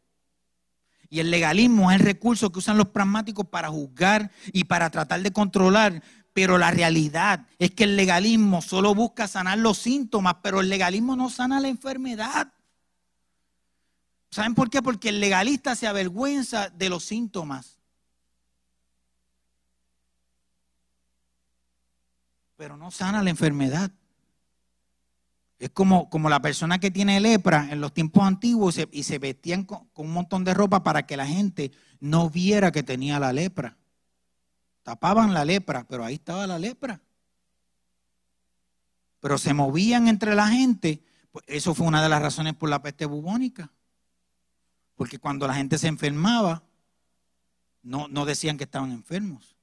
Y 1.10 1.20
el 1.20 1.30
legalismo 1.30 1.92
es 1.92 2.00
el 2.00 2.06
recurso 2.06 2.52
que 2.52 2.60
usan 2.60 2.78
los 2.78 2.88
pragmáticos 2.90 3.46
para 3.48 3.68
juzgar 3.68 4.32
y 4.54 4.64
para 4.64 4.90
tratar 4.90 5.22
de 5.22 5.34
controlar 5.34 6.02
pero 6.34 6.58
la 6.58 6.72
realidad 6.72 7.46
es 7.60 7.72
que 7.72 7.84
el 7.84 7.96
legalismo 7.96 8.62
solo 8.62 8.96
busca 8.96 9.28
sanar 9.28 9.58
los 9.58 9.78
síntomas, 9.78 10.36
pero 10.42 10.62
el 10.62 10.70
legalismo 10.70 11.16
no 11.16 11.30
sana 11.30 11.60
la 11.60 11.68
enfermedad. 11.68 12.54
¿Saben 14.30 14.56
por 14.56 14.70
qué? 14.70 14.82
Porque 14.82 15.10
el 15.10 15.20
legalista 15.20 15.76
se 15.76 15.88
avergüenza 15.88 16.70
de 16.70 16.90
los 16.90 17.04
síntomas. 17.04 17.80
Pero 22.56 22.78
no 22.78 22.92
sana 22.92 23.22
la 23.24 23.30
enfermedad. 23.30 23.92
Es 25.60 25.70
como, 25.72 26.10
como 26.10 26.30
la 26.30 26.42
persona 26.42 26.80
que 26.80 26.92
tiene 26.92 27.20
lepra 27.20 27.68
en 27.72 27.82
los 27.82 27.94
tiempos 27.94 28.24
antiguos 28.24 28.80
y 28.92 29.04
se, 29.04 29.20
vestían 29.20 29.66
con 29.66 29.90
un 29.96 30.14
montón 30.14 30.44
de 30.44 30.54
ropa 30.54 30.82
para 30.82 31.06
que 31.06 31.18
la 31.18 31.28
gente 31.28 31.72
no 32.00 32.30
viera 32.30 32.72
que 32.72 32.84
tenía 32.84 33.20
la 33.20 33.34
lepra. 33.34 33.78
Tapaban 34.84 35.34
la 35.34 35.46
lepra, 35.46 35.86
pero 35.88 36.04
ahí 36.04 36.16
estaba 36.16 36.48
la 36.48 36.60
lepra. 36.60 37.02
pero 39.20 39.38
se 39.38 39.54
movían 39.54 40.08
entre 40.08 40.36
la 40.36 40.48
gente. 40.48 41.04
Pues 41.32 41.46
eso 41.48 41.74
fue 41.76 41.88
una 41.88 42.02
de 42.02 42.10
las 42.10 42.22
razones 42.22 42.56
por 42.56 42.70
la 42.70 42.82
peste 42.82 43.06
bubónica. 43.06 43.72
Porque 44.96 45.20
cuando 45.20 45.48
la 45.48 45.54
gente 45.54 45.78
se 45.78 45.88
enfermaba, 45.88 46.64
no, 47.84 48.08
no 48.08 48.26
decían 48.26 48.58
que 48.58 48.64
estaban 48.66 48.92
enfermos. 48.92 49.56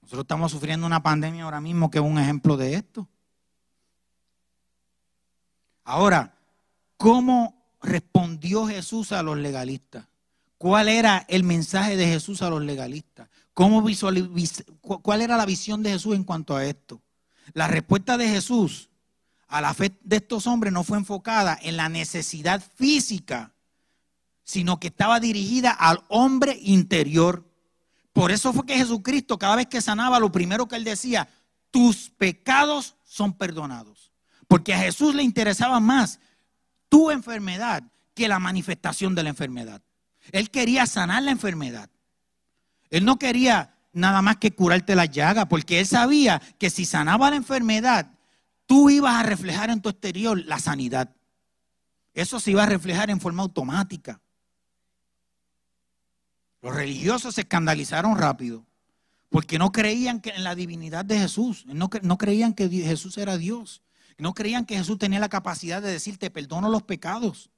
Nosotros 0.00 0.24
estamos 0.24 0.50
sufriendo 0.50 0.86
una 0.86 1.02
pandemia 1.02 1.44
ahora 1.44 1.60
mismo 1.60 1.90
que 1.90 1.98
es 1.98 2.04
un 2.04 2.18
ejemplo 2.18 2.56
de 2.56 2.74
esto. 2.74 3.06
Ahora, 5.84 6.34
¿cómo 6.96 7.54
respondió 7.82 8.66
Jesús 8.66 9.12
a 9.12 9.22
los 9.22 9.36
legalistas? 9.36 10.06
¿Cuál 10.58 10.88
era 10.88 11.24
el 11.28 11.44
mensaje 11.44 11.96
de 11.96 12.06
Jesús 12.06 12.42
a 12.42 12.50
los 12.50 12.62
legalistas? 12.62 13.28
¿Cómo 13.54 13.84
¿Cuál 15.02 15.22
era 15.22 15.36
la 15.36 15.46
visión 15.46 15.82
de 15.82 15.90
Jesús 15.90 16.16
en 16.16 16.24
cuanto 16.24 16.56
a 16.56 16.64
esto? 16.64 17.00
La 17.54 17.68
respuesta 17.68 18.16
de 18.18 18.28
Jesús 18.28 18.90
a 19.46 19.60
la 19.60 19.72
fe 19.72 19.96
de 20.02 20.16
estos 20.16 20.46
hombres 20.46 20.72
no 20.72 20.84
fue 20.84 20.98
enfocada 20.98 21.58
en 21.62 21.76
la 21.76 21.88
necesidad 21.88 22.62
física, 22.74 23.54
sino 24.44 24.78
que 24.78 24.88
estaba 24.88 25.20
dirigida 25.20 25.70
al 25.70 26.04
hombre 26.08 26.58
interior. 26.62 27.48
Por 28.12 28.30
eso 28.30 28.52
fue 28.52 28.66
que 28.66 28.76
Jesucristo, 28.76 29.38
cada 29.38 29.56
vez 29.56 29.68
que 29.68 29.80
sanaba, 29.80 30.20
lo 30.20 30.30
primero 30.30 30.66
que 30.68 30.76
él 30.76 30.84
decía, 30.84 31.28
tus 31.70 32.10
pecados 32.10 32.96
son 33.04 33.32
perdonados. 33.32 34.12
Porque 34.48 34.74
a 34.74 34.78
Jesús 34.78 35.14
le 35.14 35.22
interesaba 35.22 35.80
más 35.80 36.20
tu 36.88 37.10
enfermedad 37.10 37.82
que 38.14 38.28
la 38.28 38.38
manifestación 38.38 39.14
de 39.14 39.22
la 39.22 39.28
enfermedad. 39.30 39.82
Él 40.32 40.50
quería 40.50 40.86
sanar 40.86 41.22
la 41.22 41.30
enfermedad. 41.30 41.90
Él 42.90 43.04
no 43.04 43.18
quería 43.18 43.74
nada 43.92 44.22
más 44.22 44.36
que 44.36 44.52
curarte 44.52 44.94
la 44.94 45.06
llaga, 45.06 45.48
porque 45.48 45.80
él 45.80 45.86
sabía 45.86 46.40
que 46.58 46.70
si 46.70 46.84
sanaba 46.84 47.30
la 47.30 47.36
enfermedad, 47.36 48.12
tú 48.66 48.90
ibas 48.90 49.16
a 49.16 49.22
reflejar 49.22 49.70
en 49.70 49.80
tu 49.80 49.88
exterior 49.88 50.42
la 50.46 50.58
sanidad. 50.58 51.14
Eso 52.14 52.40
se 52.40 52.50
iba 52.50 52.62
a 52.62 52.66
reflejar 52.66 53.10
en 53.10 53.20
forma 53.20 53.42
automática. 53.42 54.20
Los 56.60 56.74
religiosos 56.74 57.34
se 57.36 57.42
escandalizaron 57.42 58.18
rápido 58.18 58.66
porque 59.28 59.58
no 59.58 59.72
creían 59.72 60.20
en 60.24 60.42
la 60.42 60.54
divinidad 60.54 61.04
de 61.04 61.18
Jesús, 61.18 61.64
no, 61.66 61.90
no 62.02 62.18
creían 62.18 62.54
que 62.54 62.68
Jesús 62.68 63.18
era 63.18 63.36
Dios. 63.36 63.82
No 64.18 64.34
creían 64.34 64.66
que 64.66 64.76
Jesús 64.76 64.98
tenía 64.98 65.20
la 65.20 65.28
capacidad 65.28 65.80
de 65.80 65.92
decirte, 65.92 66.30
perdono 66.30 66.68
los 66.68 66.82
pecados. 66.82 67.50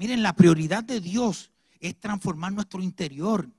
Miren, 0.00 0.22
la 0.22 0.32
prioridad 0.32 0.82
de 0.82 0.98
Dios 0.98 1.50
es 1.78 1.94
transformar 2.00 2.54
nuestro 2.54 2.80
interior. 2.80 3.50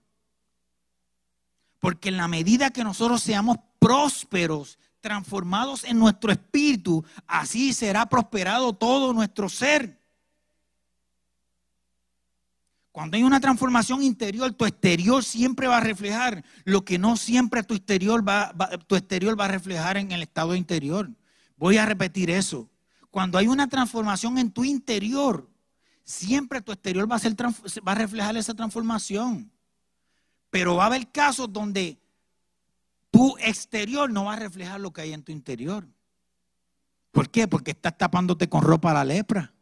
Porque 1.80 2.10
en 2.10 2.18
la 2.18 2.28
medida 2.28 2.72
que 2.72 2.84
nosotros 2.84 3.22
seamos 3.22 3.58
prósperos, 3.78 4.80
transformados 5.02 5.84
en 5.84 6.00
nuestro 6.00 6.32
espíritu, 6.32 7.06
así 7.28 7.76
será 7.76 8.08
prosperado 8.08 8.74
todo 8.74 9.14
nuestro 9.14 9.50
ser. 9.50 10.02
Cuando 12.92 13.18
hay 13.18 13.24
una 13.24 13.40
transformación 13.40 14.02
interior, 14.02 14.52
tu 14.52 14.66
exterior 14.66 15.24
siempre 15.24 15.68
va 15.68 15.78
a 15.78 15.82
reflejar 15.82 16.44
lo 16.64 16.84
que 16.84 16.98
no 16.98 17.18
siempre 17.18 17.62
tu 17.62 17.76
exterior 17.76 18.28
va, 18.28 18.52
tu 18.88 18.96
exterior 18.96 19.40
va 19.40 19.46
a 19.46 19.50
reflejar 19.50 19.98
en 19.98 20.12
el 20.12 20.24
estado 20.24 20.56
interior. 20.56 21.08
Voy 21.56 21.78
a 21.78 21.86
repetir 21.86 22.32
eso. 22.32 22.68
Cuando 23.12 23.38
hay 23.38 23.46
una 23.46 23.68
transformación 23.68 24.40
en 24.40 24.50
tu 24.50 24.64
interior, 24.64 25.51
siempre 26.12 26.62
tu 26.62 26.72
exterior 26.72 27.10
va 27.10 27.16
a, 27.16 27.96
reflejar 27.96 28.38
esa 28.38 28.54
transformación. 28.54 29.52
Pero 30.50 30.76
va 30.76 30.84
a 30.84 30.88
haber 30.88 31.10
casos 31.12 31.52
donde 31.52 31.98
tu 33.10 33.38
exterior 33.38 34.12
no 34.12 34.26
va 34.26 34.34
a 34.34 34.40
reflejar 34.40 34.80
lo 34.80 34.92
que 34.92 35.02
hay 35.02 35.14
en 35.14 35.24
tu 35.24 35.32
interior. 35.32 35.88
¿Por 37.12 37.30
qué? 37.30 37.48
Porque 37.48 37.72
estás 37.72 37.98
tapándote 37.98 38.50
con 38.50 38.62
ropa 38.62 38.94
la 38.94 39.06
lepra. 39.06 39.54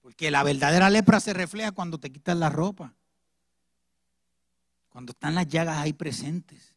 Porque 0.00 0.30
la 0.30 0.44
verdadera 0.44 0.88
lepra 0.88 1.18
se 1.18 1.34
refleja 1.34 1.72
cuando 1.72 1.98
te 1.98 2.10
quitas 2.10 2.36
la 2.36 2.48
ropa. 2.48 2.94
Cuando 4.88 5.10
están 5.10 5.34
las 5.34 5.48
llagas 5.48 5.78
ahí 5.78 5.92
presentes. 5.92 6.75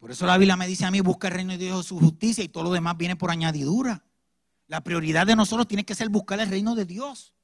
Por 0.00 0.10
eso 0.10 0.26
la 0.26 0.38
Biblia 0.38 0.56
me 0.56 0.66
dice 0.66 0.86
a 0.86 0.90
mí, 0.90 1.02
busca 1.02 1.28
el 1.28 1.34
reino 1.34 1.52
de 1.52 1.58
Dios 1.58 1.86
su 1.86 1.98
justicia 2.00 2.42
y 2.42 2.48
todo 2.48 2.64
lo 2.64 2.72
demás 2.72 2.96
viene 2.96 3.16
por 3.16 3.30
añadidura. 3.30 4.02
La 4.66 4.82
prioridad 4.82 5.26
de 5.26 5.36
nosotros 5.36 5.68
tiene 5.68 5.84
que 5.84 5.94
ser 5.94 6.08
buscar 6.08 6.40
el 6.40 6.48
reino 6.48 6.74
de 6.74 6.86
Dios. 6.86 7.34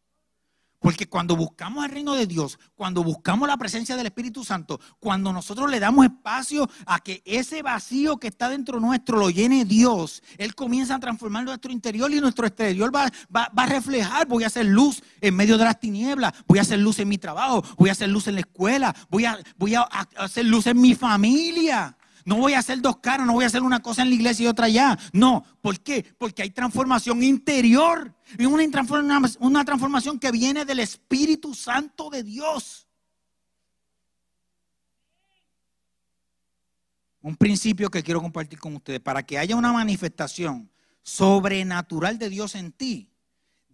Porque 0.78 1.06
cuando 1.06 1.36
buscamos 1.36 1.84
el 1.84 1.90
reino 1.90 2.14
de 2.14 2.26
Dios, 2.26 2.58
cuando 2.74 3.02
buscamos 3.02 3.46
la 3.46 3.56
presencia 3.58 3.96
del 3.96 4.06
Espíritu 4.06 4.42
Santo, 4.42 4.80
cuando 5.00 5.32
nosotros 5.32 5.70
le 5.70 5.80
damos 5.80 6.04
espacio 6.06 6.68
a 6.86 7.00
que 7.00 7.22
ese 7.26 7.62
vacío 7.62 8.18
que 8.18 8.28
está 8.28 8.48
dentro 8.48 8.80
nuestro 8.80 9.18
lo 9.18 9.28
llene 9.28 9.64
Dios, 9.64 10.22
Él 10.38 10.54
comienza 10.54 10.94
a 10.94 11.00
transformar 11.00 11.44
nuestro 11.44 11.72
interior 11.72 12.10
y 12.12 12.20
nuestro 12.20 12.46
exterior 12.46 12.94
va, 12.94 13.10
a 13.34 13.66
reflejar, 13.66 14.26
voy 14.28 14.44
a 14.44 14.46
hacer 14.46 14.66
luz 14.66 15.02
en 15.20 15.34
medio 15.34 15.58
de 15.58 15.64
las 15.64 15.80
tinieblas, 15.80 16.32
voy 16.46 16.58
a 16.58 16.62
hacer 16.62 16.78
luz 16.78 16.98
en 17.00 17.08
mi 17.08 17.18
trabajo, 17.18 17.64
voy 17.76 17.88
a 17.88 17.92
hacer 17.92 18.08
luz 18.08 18.28
en 18.28 18.34
la 18.34 18.40
escuela, 18.40 18.94
voy 19.10 19.24
a, 19.24 19.38
voy 19.56 19.74
a 19.74 19.82
hacer 19.82 20.44
luz 20.44 20.66
en 20.66 20.80
mi 20.80 20.94
familia. 20.94 21.95
No 22.26 22.38
voy 22.38 22.54
a 22.54 22.58
hacer 22.58 22.82
dos 22.82 22.96
caras, 22.96 23.24
no 23.24 23.34
voy 23.34 23.44
a 23.44 23.46
hacer 23.46 23.62
una 23.62 23.80
cosa 23.80 24.02
en 24.02 24.08
la 24.08 24.16
iglesia 24.16 24.44
y 24.44 24.46
otra 24.48 24.66
allá. 24.66 24.98
No, 25.12 25.44
¿por 25.62 25.78
qué? 25.78 26.04
Porque 26.18 26.42
hay 26.42 26.50
transformación 26.50 27.22
interior. 27.22 28.12
Y 28.36 28.46
una 28.46 28.64
una 29.38 29.64
transformación 29.64 30.18
que 30.18 30.32
viene 30.32 30.64
del 30.64 30.80
Espíritu 30.80 31.54
Santo 31.54 32.10
de 32.10 32.24
Dios. 32.24 32.88
Un 37.20 37.36
principio 37.36 37.88
que 37.88 38.02
quiero 38.02 38.20
compartir 38.20 38.58
con 38.58 38.74
ustedes. 38.74 38.98
Para 38.98 39.22
que 39.22 39.38
haya 39.38 39.54
una 39.54 39.72
manifestación 39.72 40.68
sobrenatural 41.04 42.18
de 42.18 42.28
Dios 42.28 42.56
en 42.56 42.72
ti, 42.72 43.08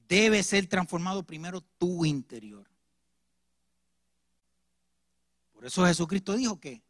debe 0.06 0.42
ser 0.42 0.66
transformado 0.66 1.22
primero 1.22 1.62
tu 1.78 2.04
interior. 2.04 2.68
Por 5.54 5.64
eso 5.64 5.86
Jesucristo 5.86 6.34
dijo 6.34 6.60
que 6.60 6.82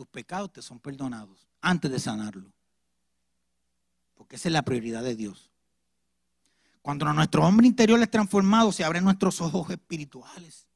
tus 0.00 0.08
pecados 0.08 0.50
te 0.50 0.62
son 0.62 0.80
perdonados 0.80 1.46
antes 1.60 1.90
de 1.90 2.00
sanarlo. 2.00 2.50
Porque 4.14 4.36
esa 4.36 4.48
es 4.48 4.52
la 4.54 4.62
prioridad 4.62 5.02
de 5.02 5.14
Dios. 5.14 5.50
Cuando 6.80 7.12
nuestro 7.12 7.44
hombre 7.44 7.66
interior 7.66 8.00
es 8.00 8.10
transformado, 8.10 8.72
se 8.72 8.82
abren 8.82 9.04
nuestros 9.04 9.42
ojos 9.42 9.68
espirituales. 9.68 10.66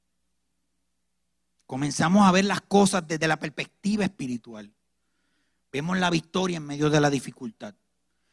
Comenzamos 1.65 2.29
a 2.29 2.33
ver 2.33 2.45
las 2.45 2.61
cosas 2.61 3.09
desde 3.09 3.27
la 3.27 3.39
perspectiva 3.39 4.05
espiritual. 4.05 4.71
Vemos 5.73 5.97
la 5.97 6.11
victoria 6.11 6.59
en 6.59 6.67
medio 6.67 6.91
de 6.91 7.01
la 7.01 7.09
dificultad. 7.09 7.75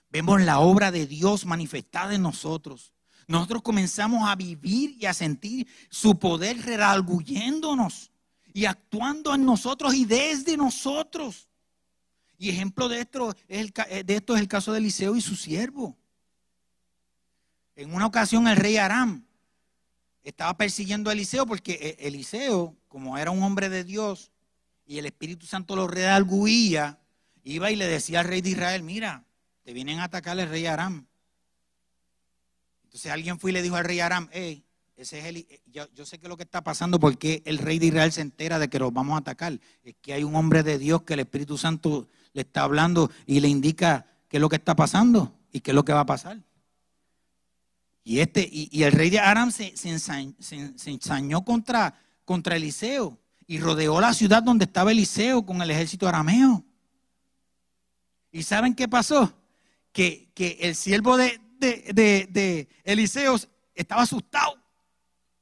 Vemos 0.10 0.41
la 0.41 0.60
obra 0.60 0.91
de 0.91 1.08
Dios 1.08 1.45
manifestada 1.45 2.15
en 2.15 2.21
nosotros. 2.21 2.91
Nosotros 3.30 3.62
comenzamos 3.62 4.27
a 4.27 4.36
vivir 4.36 4.97
y 4.99 5.06
a 5.06 5.13
sentir 5.13 5.69
su 5.89 6.19
poder 6.19 6.62
redarguyéndonos 6.62 8.11
y 8.54 8.66
actuando 8.66 9.34
en 9.34 9.46
nosotros 9.46 9.94
y 9.94 10.06
desde 10.06 10.58
nosotros. 10.58 11.48
Y 12.38 12.50
ejemplo 12.50 12.90
de 12.90 13.02
esto 13.02 13.36
es 13.48 13.60
el, 13.60 13.74
eh, 13.90 14.04
de 14.04 14.16
esto 14.16 14.36
es 14.36 14.42
el 14.42 14.48
caso 14.48 14.72
de 14.72 14.80
Eliseo 14.80 15.16
y 15.16 15.22
su 15.22 15.36
siervo. 15.36 15.98
En 17.76 17.94
una 17.94 18.06
ocasión 18.06 18.48
el 18.48 18.58
rey 18.58 18.78
Aram 18.78 19.26
estaba 20.24 20.56
persiguiendo 20.58 21.10
a 21.10 21.14
Eliseo 21.14 21.46
porque 21.46 21.74
eh, 21.74 22.08
Eliseo, 22.08 22.76
como 22.88 23.18
era 23.18 23.32
un 23.32 23.44
hombre 23.44 23.70
de 23.70 23.84
Dios 23.84 24.32
y 24.86 24.98
el 24.98 25.06
Espíritu 25.06 25.46
Santo 25.46 25.76
lo 25.76 25.88
redarguía, 25.88 27.00
iba 27.44 27.72
y 27.72 27.76
le 27.76 27.88
decía 27.88 28.20
al 28.20 28.26
rey 28.26 28.42
de 28.42 28.50
Israel, 28.50 28.84
mira, 28.84 29.24
te 29.64 29.74
vienen 29.74 30.00
a 30.00 30.06
atacar 30.06 30.40
el 30.40 30.50
rey 30.50 30.66
Aram. 30.66 31.08
Entonces 32.84 33.12
alguien 33.12 33.40
fue 33.40 33.52
y 33.52 33.54
le 33.54 33.62
dijo 33.62 33.76
al 33.76 33.86
rey 33.86 34.00
Aram, 34.00 34.30
hey, 34.32 34.66
ese 34.95 35.19
es 35.19 35.25
el, 35.25 35.38
eh, 35.38 35.62
yo, 35.65 36.06
sé 36.06 36.19
que 36.19 36.27
lo 36.27 36.38
que 36.38 36.43
está 36.43 36.63
pasando 36.63 36.99
porque 36.99 37.41
el 37.45 37.58
rey 37.58 37.80
de 37.80 37.88
Israel 37.88 38.11
se 38.11 38.22
entera 38.22 38.59
de 38.59 38.70
que 38.70 38.80
los 38.80 38.93
vamos 38.93 39.16
a 39.16 39.20
atacar. 39.20 39.59
Es 39.84 39.95
que 40.01 40.13
hay 40.13 40.24
un 40.24 40.36
hombre 40.36 40.63
de 40.63 40.78
Dios 40.78 41.03
que 41.03 41.13
el 41.13 41.22
Espíritu 41.22 41.57
Santo 41.57 42.07
le 42.34 42.41
está 42.41 42.63
hablando 42.63 43.09
y 43.26 43.39
le 43.39 43.47
indica 43.47 44.05
qué 44.28 44.38
es 44.38 44.41
lo 44.41 44.49
que 44.49 44.57
está 44.57 44.76
pasando 44.76 45.36
y 45.51 45.61
qué 45.61 45.72
es 45.72 45.76
lo 45.76 45.84
que 45.84 45.93
va 45.93 46.01
a 46.01 46.05
pasar. 46.05 46.39
Y, 48.03 48.20
este, 48.20 48.47
y, 48.51 48.84
el 48.84 48.91
rey 48.91 49.11
de 49.11 49.20
Aram 49.20 49.51
se, 49.51 49.74
ensañó 50.86 51.45
contra, 51.45 51.93
contra 52.26 52.55
Eliseo 52.55 53.20
y 53.45 53.59
rodeó 53.59 54.01
la 54.01 54.13
ciudad 54.13 54.41
donde 54.41 54.66
estaba 54.66 54.91
Eliseo 54.91 55.45
con 55.45 55.61
el 55.61 55.70
ejército 55.70 56.07
arameo. 56.07 56.63
¿Y 58.32 58.43
saben 58.43 58.74
qué 58.74 58.88
pasó? 58.88 59.32
Que, 59.91 60.30
el 60.59 60.76
siervo 60.76 61.16
de, 61.18 61.39
de, 61.59 62.28
de 62.32 62.70
Eliseo 62.84 63.36
estaba 63.76 64.01
asustado 64.01 64.61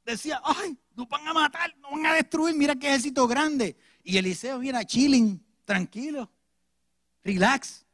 decía, 0.04 0.40
ay, 0.44 0.76
nos 0.96 1.08
van 1.08 1.26
a 1.26 1.32
matar, 1.32 1.74
nos 1.78 1.92
van 1.92 2.06
a 2.06 2.14
destruir, 2.14 2.54
mira 2.54 2.74
qué 2.74 2.88
ejército 2.88 3.26
grande. 3.26 3.76
Y 4.02 4.16
Eliseo, 4.16 4.58
mira, 4.58 4.84
chilling, 4.84 5.42
tranquilo, 5.64 6.30
relax. 7.22 7.84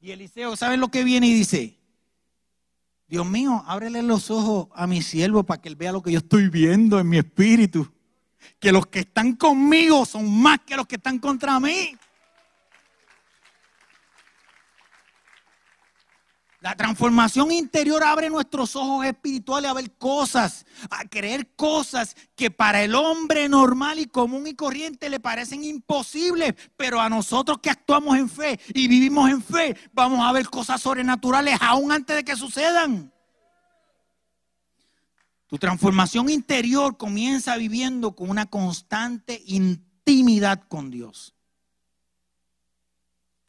Y 0.00 0.10
Eliseo, 0.10 0.56
¿saben 0.56 0.80
lo 0.80 0.88
que 0.88 1.04
viene 1.04 1.26
y 1.26 1.34
dice? 1.34 1.78
Dios 3.08 3.26
mío, 3.26 3.62
ábrele 3.66 4.02
los 4.02 4.30
ojos 4.30 4.68
a 4.74 4.86
mi 4.86 5.00
siervo 5.00 5.44
para 5.44 5.62
que 5.62 5.68
él 5.68 5.76
vea 5.76 5.92
lo 5.92 6.02
que 6.02 6.12
yo 6.12 6.18
estoy 6.18 6.48
viendo 6.48 6.98
en 6.98 7.08
mi 7.08 7.18
espíritu. 7.18 7.92
Que 8.58 8.72
los 8.72 8.86
que 8.86 9.00
están 9.00 9.34
conmigo 9.34 10.04
son 10.04 10.30
más 10.40 10.60
que 10.60 10.76
los 10.76 10.86
que 10.86 10.96
están 10.96 11.18
contra 11.18 11.58
mí. 11.60 11.96
La 16.66 16.74
transformación 16.74 17.52
interior 17.52 18.02
abre 18.02 18.28
nuestros 18.28 18.74
ojos 18.74 19.06
espirituales 19.06 19.70
a 19.70 19.74
ver 19.74 19.92
cosas, 19.92 20.66
a 20.90 21.04
creer 21.04 21.54
cosas 21.54 22.16
que 22.34 22.50
para 22.50 22.82
el 22.82 22.96
hombre 22.96 23.48
normal 23.48 24.00
y 24.00 24.06
común 24.06 24.48
y 24.48 24.54
corriente 24.54 25.08
le 25.08 25.20
parecen 25.20 25.62
imposibles, 25.62 26.56
pero 26.76 27.00
a 27.00 27.08
nosotros 27.08 27.58
que 27.62 27.70
actuamos 27.70 28.18
en 28.18 28.28
fe 28.28 28.58
y 28.74 28.88
vivimos 28.88 29.30
en 29.30 29.42
fe, 29.44 29.76
vamos 29.92 30.26
a 30.26 30.32
ver 30.32 30.48
cosas 30.48 30.82
sobrenaturales 30.82 31.56
aún 31.60 31.92
antes 31.92 32.16
de 32.16 32.24
que 32.24 32.34
sucedan. 32.34 33.12
Tu 35.46 35.58
transformación 35.58 36.28
interior 36.28 36.96
comienza 36.96 37.56
viviendo 37.56 38.16
con 38.16 38.28
una 38.28 38.46
constante 38.46 39.40
intimidad 39.46 40.64
con 40.66 40.90
Dios. 40.90 41.32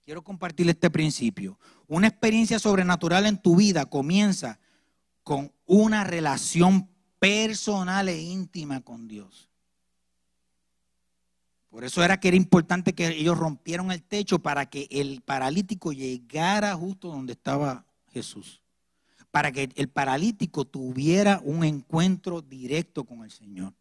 Quiero 0.05 0.21
compartir 0.21 0.69
este 0.69 0.91
principio. 0.91 1.57
Una 1.87 2.07
experiencia 2.07 2.59
sobrenatural 2.59 3.25
en 3.25 3.37
tu 3.37 3.55
vida 3.55 3.85
comienza 3.85 4.59
con 5.23 5.51
una 5.65 6.03
relación 6.03 6.89
personal 7.19 8.09
e 8.09 8.21
íntima 8.21 8.81
con 8.81 9.07
Dios. 9.07 9.49
Por 11.69 11.83
eso 11.83 12.03
era 12.03 12.19
que 12.19 12.29
era 12.29 12.37
importante 12.37 12.93
que 12.93 13.07
ellos 13.07 13.37
rompieran 13.37 13.91
el 13.91 14.01
techo 14.01 14.39
para 14.39 14.65
que 14.67 14.87
el 14.89 15.21
paralítico 15.21 15.93
llegara 15.93 16.73
justo 16.75 17.09
donde 17.09 17.33
estaba 17.33 17.85
Jesús. 18.11 18.61
Para 19.31 19.51
que 19.51 19.69
el 19.75 19.89
paralítico 19.89 20.65
tuviera 20.65 21.39
un 21.43 21.63
encuentro 21.63 22.41
directo 22.41 23.03
con 23.03 23.23
el 23.23 23.31
Señor. 23.31 23.73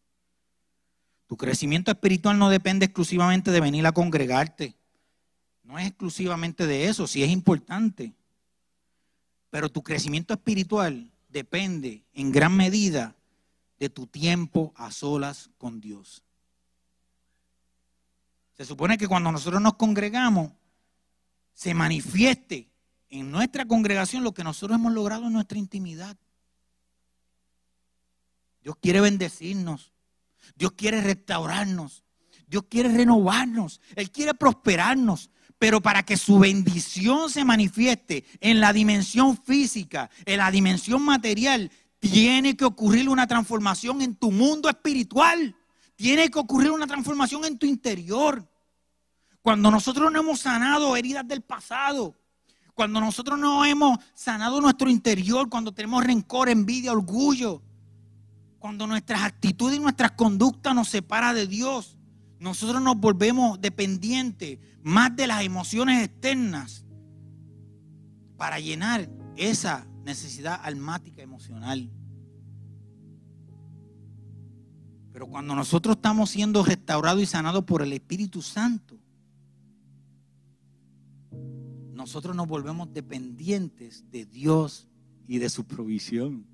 Tu 1.25 1.35
crecimiento 1.35 1.91
espiritual 1.91 2.37
no 2.37 2.49
depende 2.49 2.85
exclusivamente 2.85 3.51
de 3.51 3.61
venir 3.61 3.85
a 3.87 3.91
congregarte. 3.91 4.75
No 5.67 5.77
es 5.77 5.87
exclusivamente 5.87 6.65
de 6.65 6.87
eso, 6.87 7.07
sí 7.07 7.23
es 7.23 7.29
importante. 7.29 8.13
Pero 9.49 9.67
tu 9.67 9.83
crecimiento 9.83 10.33
espiritual 10.33 11.11
depende 11.27 12.05
en 12.13 12.31
gran 12.31 12.55
medida 12.55 13.15
de 13.77 13.89
tu 13.89 14.07
tiempo 14.07 14.73
a 14.77 14.91
solas 14.91 15.49
con 15.57 15.81
Dios. 15.81 16.23
Se 18.55 18.63
supone 18.63 18.97
que 18.97 19.09
cuando 19.09 19.29
nosotros 19.29 19.61
nos 19.61 19.73
congregamos, 19.73 20.53
se 21.53 21.73
manifieste 21.73 22.69
en 23.09 23.29
nuestra 23.29 23.65
congregación 23.65 24.23
lo 24.23 24.33
que 24.33 24.45
nosotros 24.45 24.79
hemos 24.79 24.93
logrado 24.93 25.27
en 25.27 25.33
nuestra 25.33 25.57
intimidad. 25.57 26.15
Dios 28.63 28.77
quiere 28.81 29.01
bendecirnos. 29.01 29.91
Dios 30.55 30.71
quiere 30.71 31.01
restaurarnos. 31.01 32.05
Dios 32.47 32.63
quiere 32.69 32.87
renovarnos. 32.87 33.81
Él 33.95 34.09
quiere 34.11 34.33
prosperarnos. 34.33 35.29
Pero 35.59 35.81
para 35.81 36.03
que 36.03 36.17
su 36.17 36.39
bendición 36.39 37.29
se 37.29 37.43
manifieste 37.43 38.25
en 38.41 38.59
la 38.59 38.73
dimensión 38.73 39.37
física, 39.37 40.09
en 40.25 40.37
la 40.37 40.51
dimensión 40.51 41.01
material, 41.01 41.71
tiene 41.99 42.55
que 42.55 42.65
ocurrir 42.65 43.09
una 43.09 43.25
transformación 43.27 44.01
en 44.01 44.15
tu 44.15 44.31
mundo 44.31 44.69
espiritual. 44.69 45.55
Tiene 45.95 46.29
que 46.29 46.37
ocurrir 46.37 46.71
una 46.71 46.85
transformación 46.85 47.43
en 47.45 47.57
tu 47.57 47.65
interior. 47.65 48.47
Cuando 49.41 49.71
nosotros 49.71 50.11
no 50.11 50.19
hemos 50.19 50.41
sanado 50.41 50.95
heridas 50.95 51.27
del 51.27 51.41
pasado, 51.41 52.15
cuando 52.75 52.99
nosotros 52.99 53.39
no 53.39 53.65
hemos 53.65 53.97
sanado 54.13 54.61
nuestro 54.61 54.89
interior, 54.89 55.49
cuando 55.49 55.71
tenemos 55.71 56.03
rencor, 56.03 56.49
envidia, 56.49 56.91
orgullo, 56.91 57.63
cuando 58.59 58.85
nuestras 58.85 59.23
actitudes 59.23 59.77
y 59.77 59.79
nuestras 59.79 60.11
conductas 60.11 60.75
nos 60.75 60.89
separan 60.89 61.33
de 61.33 61.47
Dios, 61.47 61.96
nosotros 62.39 62.81
nos 62.81 62.97
volvemos 62.97 63.59
dependientes 63.59 64.59
más 64.83 65.15
de 65.15 65.27
las 65.27 65.43
emociones 65.43 66.05
externas 66.05 66.85
para 68.37 68.59
llenar 68.59 69.09
esa 69.35 69.87
necesidad 70.03 70.59
almática 70.63 71.21
emocional. 71.21 71.89
Pero 75.11 75.27
cuando 75.27 75.55
nosotros 75.55 75.95
estamos 75.95 76.29
siendo 76.29 76.63
restaurados 76.63 77.23
y 77.23 77.25
sanados 77.25 77.63
por 77.63 77.81
el 77.81 77.91
Espíritu 77.91 78.41
Santo, 78.43 78.99
nosotros 81.91 82.35
nos 82.35 82.47
volvemos 82.47 82.93
dependientes 82.93 84.09
de 84.11 84.25
Dios 84.25 84.87
y 85.27 85.39
de 85.39 85.49
su 85.49 85.65
provisión. 85.65 86.45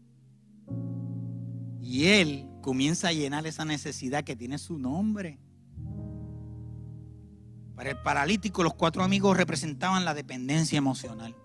Y 1.81 2.05
Él 2.05 2.47
comienza 2.61 3.09
a 3.09 3.13
llenar 3.13 3.45
esa 3.45 3.65
necesidad 3.65 4.23
que 4.23 4.37
tiene 4.37 4.57
su 4.57 4.79
nombre. 4.79 5.37
Para 7.75 7.89
el 7.89 7.97
paralítico 7.97 8.63
los 8.63 8.75
cuatro 8.75 9.03
amigos 9.03 9.35
representaban 9.35 10.05
la 10.05 10.13
dependencia 10.13 10.77
emocional. 10.77 11.35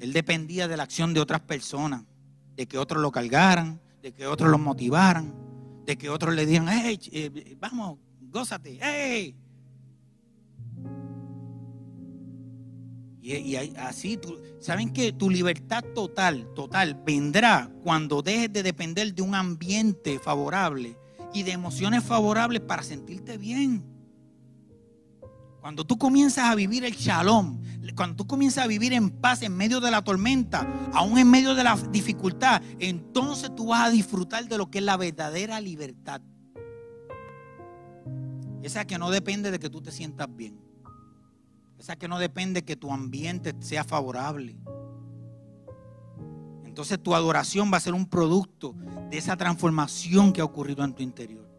Él 0.00 0.12
dependía 0.12 0.68
de 0.68 0.76
la 0.76 0.82
acción 0.82 1.12
de 1.14 1.20
otras 1.20 1.40
personas, 1.40 2.04
de 2.56 2.66
que 2.66 2.78
otros 2.78 3.02
lo 3.02 3.10
cargaran, 3.10 3.80
de 4.02 4.12
que 4.12 4.26
otros 4.26 4.50
lo 4.50 4.58
motivaran, 4.58 5.34
de 5.84 5.96
que 5.96 6.08
otros 6.08 6.34
le 6.34 6.46
digan, 6.46 6.68
hey, 6.68 6.98
eh, 7.12 7.56
vamos, 7.58 7.98
gózate, 8.20 8.78
hey. 8.80 9.36
Y, 13.22 13.54
así, 13.76 14.18
¿saben 14.60 14.92
que 14.92 15.12
Tu 15.12 15.28
libertad 15.28 15.84
total, 15.94 16.48
total, 16.54 17.00
vendrá 17.04 17.70
cuando 17.82 18.22
dejes 18.22 18.52
de 18.52 18.62
depender 18.62 19.14
de 19.14 19.22
un 19.22 19.34
ambiente 19.34 20.18
favorable 20.18 20.96
y 21.34 21.42
de 21.42 21.52
emociones 21.52 22.02
favorables 22.02 22.60
para 22.62 22.82
sentirte 22.82 23.36
bien. 23.36 23.89
Cuando 25.60 25.84
tú 25.84 25.98
comienzas 25.98 26.46
a 26.46 26.54
vivir 26.54 26.84
el 26.84 26.94
shalom, 26.94 27.60
cuando 27.94 28.16
tú 28.16 28.26
comienzas 28.26 28.64
a 28.64 28.66
vivir 28.66 28.94
en 28.94 29.10
paz 29.10 29.42
en 29.42 29.54
medio 29.54 29.80
de 29.80 29.90
la 29.90 30.02
tormenta, 30.02 30.66
aún 30.94 31.18
en 31.18 31.30
medio 31.30 31.54
de 31.54 31.64
la 31.64 31.76
dificultad, 31.76 32.62
entonces 32.78 33.54
tú 33.54 33.66
vas 33.66 33.88
a 33.88 33.90
disfrutar 33.90 34.48
de 34.48 34.56
lo 34.56 34.70
que 34.70 34.78
es 34.78 34.84
la 34.84 34.96
verdadera 34.96 35.60
libertad. 35.60 36.22
Esa 38.62 38.86
que 38.86 38.98
no 38.98 39.10
depende 39.10 39.50
de 39.50 39.58
que 39.58 39.68
tú 39.68 39.82
te 39.82 39.90
sientas 39.90 40.28
bien. 40.34 40.58
Esa 41.78 41.96
que 41.96 42.08
no 42.08 42.18
depende 42.18 42.60
de 42.60 42.64
que 42.64 42.76
tu 42.76 42.90
ambiente 42.90 43.54
sea 43.60 43.84
favorable. 43.84 44.56
Entonces 46.64 47.02
tu 47.02 47.14
adoración 47.14 47.70
va 47.72 47.76
a 47.76 47.80
ser 47.80 47.92
un 47.92 48.06
producto 48.06 48.74
de 49.10 49.18
esa 49.18 49.36
transformación 49.36 50.32
que 50.32 50.40
ha 50.40 50.44
ocurrido 50.44 50.84
en 50.84 50.94
tu 50.94 51.02
interior 51.02 51.49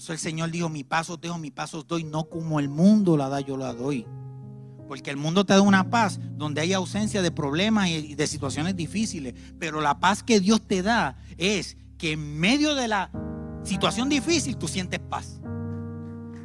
eso 0.00 0.14
el 0.14 0.18
Señor 0.18 0.50
dijo, 0.50 0.70
mi 0.70 0.82
paso 0.82 1.18
dejo, 1.18 1.36
mi 1.36 1.50
paso 1.50 1.82
doy, 1.82 2.04
no 2.04 2.24
como 2.24 2.58
el 2.58 2.70
mundo 2.70 3.18
la 3.18 3.28
da, 3.28 3.40
yo 3.40 3.58
la 3.58 3.74
doy. 3.74 4.06
Porque 4.88 5.10
el 5.10 5.18
mundo 5.18 5.44
te 5.44 5.52
da 5.52 5.60
una 5.60 5.90
paz 5.90 6.18
donde 6.38 6.62
hay 6.62 6.72
ausencia 6.72 7.20
de 7.20 7.30
problemas 7.30 7.90
y 7.90 8.14
de 8.14 8.26
situaciones 8.26 8.74
difíciles. 8.74 9.34
Pero 9.58 9.82
la 9.82 10.00
paz 10.00 10.22
que 10.22 10.40
Dios 10.40 10.62
te 10.66 10.82
da 10.82 11.18
es 11.36 11.76
que 11.98 12.12
en 12.12 12.40
medio 12.40 12.74
de 12.74 12.88
la 12.88 13.10
situación 13.62 14.08
difícil 14.08 14.56
tú 14.56 14.68
sientes 14.68 15.00
paz. 15.00 15.38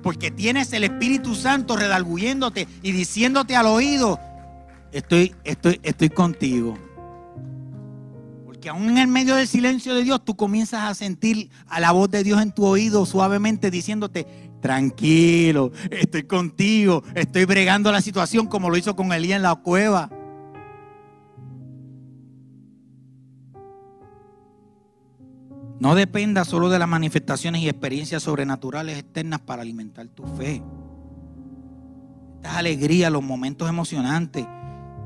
Porque 0.04 0.32
tienes 0.32 0.74
el 0.74 0.84
Espíritu 0.84 1.34
Santo 1.34 1.78
redalguyéndote 1.78 2.68
y 2.84 2.92
diciéndote 2.92 3.56
al 3.56 3.68
oído, 3.68 4.20
estoy, 4.92 5.34
estoy, 5.46 5.80
estoy 5.82 6.10
contigo 6.10 6.78
que 8.66 8.70
aún 8.70 8.90
en 8.90 8.98
el 8.98 9.08
medio 9.08 9.36
del 9.36 9.48
silencio 9.48 9.94
de 9.94 10.04
Dios 10.04 10.26
tú 10.26 10.36
comienzas 10.36 10.90
a 10.90 10.96
sentir 10.96 11.52
a 11.68 11.80
la 11.80 11.92
voz 11.92 12.10
de 12.10 12.24
Dios 12.24 12.42
en 12.42 12.52
tu 12.52 12.66
oído 12.66 13.06
suavemente 13.06 13.70
diciéndote, 13.70 14.26
tranquilo, 14.60 15.72
estoy 15.92 16.24
contigo, 16.24 17.04
estoy 17.14 17.46
bregando 17.46 17.92
la 17.92 18.02
situación 18.02 18.48
como 18.48 18.72
lo 18.72 18.78
hizo 18.78 18.96
con 18.96 19.14
Elías 19.14 19.36
en 19.36 19.44
la 19.44 19.54
cueva. 19.54 20.10
No 25.80 25.94
dependa 25.94 26.44
solo 26.44 26.70
de 26.70 26.80
las 26.80 26.88
manifestaciones 26.88 27.62
y 27.62 27.70
experiencias 27.70 28.24
sobrenaturales 28.24 28.98
externas 28.98 29.42
para 29.42 29.62
alimentar 29.62 30.08
tu 30.08 30.26
fe. 30.26 30.64
Estas 32.38 32.56
alegrías, 32.56 33.12
los 33.12 33.22
momentos 33.22 33.70
emocionantes, 33.70 34.44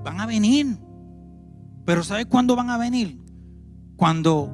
van 0.06 0.22
a 0.22 0.26
venir. 0.26 0.78
Pero 1.84 2.06
¿sabes 2.06 2.26
cuándo 2.26 2.56
van 2.56 2.70
a 2.70 2.78
venir? 2.78 3.19
Cuando 4.00 4.50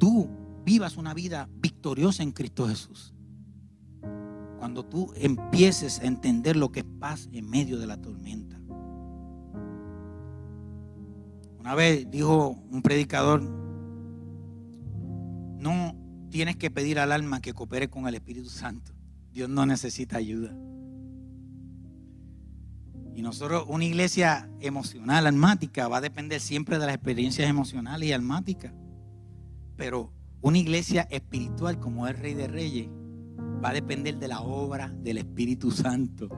tú 0.00 0.28
vivas 0.64 0.96
una 0.96 1.14
vida 1.14 1.48
victoriosa 1.60 2.24
en 2.24 2.32
Cristo 2.32 2.66
Jesús. 2.66 3.14
Cuando 4.58 4.84
tú 4.84 5.12
empieces 5.14 6.00
a 6.00 6.06
entender 6.06 6.56
lo 6.56 6.72
que 6.72 6.80
es 6.80 6.86
paz 6.98 7.28
en 7.32 7.48
medio 7.48 7.78
de 7.78 7.86
la 7.86 7.98
tormenta. 7.98 8.60
Una 11.60 11.76
vez 11.76 12.10
dijo 12.10 12.58
un 12.72 12.82
predicador, 12.82 13.42
no 15.60 15.94
tienes 16.28 16.56
que 16.56 16.72
pedir 16.72 16.98
al 16.98 17.12
alma 17.12 17.40
que 17.40 17.54
coopere 17.54 17.88
con 17.88 18.08
el 18.08 18.16
Espíritu 18.16 18.50
Santo. 18.50 18.90
Dios 19.30 19.48
no 19.48 19.66
necesita 19.66 20.16
ayuda. 20.16 20.52
Y 23.18 23.22
nosotros, 23.22 23.64
una 23.66 23.84
iglesia 23.84 24.48
emocional, 24.60 25.26
almática, 25.26 25.88
va 25.88 25.96
a 25.96 26.00
depender 26.00 26.40
siempre 26.40 26.78
de 26.78 26.86
las 26.86 26.94
experiencias 26.94 27.50
emocionales 27.50 28.08
y 28.08 28.12
almáticas. 28.12 28.72
Pero 29.76 30.12
una 30.40 30.58
iglesia 30.58 31.02
espiritual 31.10 31.80
como 31.80 32.06
el 32.06 32.16
Rey 32.16 32.34
de 32.34 32.46
Reyes 32.46 32.88
va 33.60 33.70
a 33.70 33.72
depender 33.72 34.18
de 34.18 34.28
la 34.28 34.40
obra 34.40 34.94
del 35.02 35.18
Espíritu 35.18 35.72
Santo. 35.72 36.28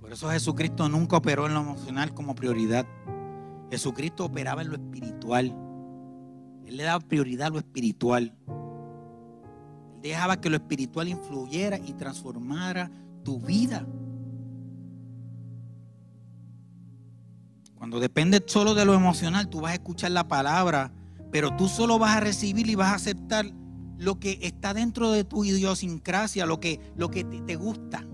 Por 0.00 0.12
eso 0.12 0.28
Jesucristo 0.30 0.88
nunca 0.88 1.18
operó 1.18 1.46
en 1.46 1.54
lo 1.54 1.60
emocional 1.60 2.14
como 2.14 2.34
prioridad. 2.34 2.84
Jesucristo 3.70 4.24
operaba 4.24 4.62
en 4.62 4.70
lo 4.70 4.74
espiritual. 4.74 5.54
Él 6.66 6.76
le 6.76 6.82
daba 6.82 6.98
prioridad 6.98 7.46
a 7.46 7.50
lo 7.50 7.58
espiritual. 7.58 8.36
Dejaba 10.06 10.40
que 10.40 10.48
lo 10.50 10.56
espiritual 10.56 11.08
influyera 11.08 11.78
y 11.78 11.92
transformara 11.94 12.92
tu 13.24 13.40
vida. 13.40 13.84
Cuando 17.74 17.98
depende 17.98 18.40
solo 18.46 18.76
de 18.76 18.84
lo 18.84 18.94
emocional, 18.94 19.48
tú 19.48 19.62
vas 19.62 19.72
a 19.72 19.74
escuchar 19.74 20.12
la 20.12 20.28
palabra, 20.28 20.92
pero 21.32 21.56
tú 21.56 21.66
solo 21.66 21.98
vas 21.98 22.16
a 22.16 22.20
recibir 22.20 22.68
y 22.68 22.76
vas 22.76 22.92
a 22.92 22.94
aceptar 22.94 23.46
lo 23.98 24.20
que 24.20 24.38
está 24.42 24.74
dentro 24.74 25.10
de 25.10 25.24
tu 25.24 25.44
idiosincrasia, 25.44 26.46
lo 26.46 26.60
que, 26.60 26.78
lo 26.94 27.10
que 27.10 27.24
te, 27.24 27.40
te 27.40 27.56
gusta. 27.56 28.06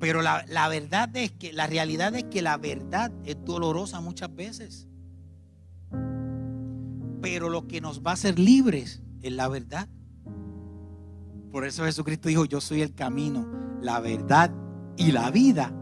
Pero 0.00 0.22
la, 0.22 0.44
la, 0.48 0.66
verdad 0.68 1.16
es 1.16 1.30
que, 1.30 1.52
la 1.52 1.68
realidad 1.68 2.16
es 2.16 2.24
que 2.24 2.42
la 2.42 2.56
verdad 2.56 3.12
es 3.24 3.36
dolorosa 3.44 4.00
muchas 4.00 4.34
veces. 4.34 4.88
Pero 7.22 7.48
lo 7.48 7.68
que 7.68 7.80
nos 7.80 8.02
va 8.02 8.10
a 8.10 8.14
hacer 8.14 8.40
libres 8.40 9.04
es 9.22 9.32
la 9.32 9.46
verdad. 9.46 9.88
Por 11.56 11.64
eso 11.64 11.86
Jesucristo 11.86 12.28
dijo, 12.28 12.44
yo 12.44 12.60
soy 12.60 12.82
el 12.82 12.92
camino, 12.92 13.48
la 13.80 13.98
verdad 13.98 14.52
y 14.98 15.10
la 15.10 15.30
vida. 15.30 15.72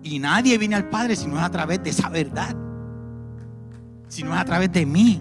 Y 0.00 0.20
nadie 0.20 0.56
viene 0.58 0.76
al 0.76 0.90
Padre 0.90 1.16
si 1.16 1.26
no 1.26 1.38
es 1.38 1.42
a 1.42 1.50
través 1.50 1.82
de 1.82 1.90
esa 1.90 2.08
verdad. 2.08 2.54
Si 4.06 4.22
no 4.22 4.32
es 4.32 4.40
a 4.40 4.44
través 4.44 4.70
de 4.70 4.86
mí. 4.86 5.20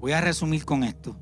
Voy 0.00 0.12
a 0.12 0.22
resumir 0.22 0.64
con 0.64 0.82
esto. 0.82 1.14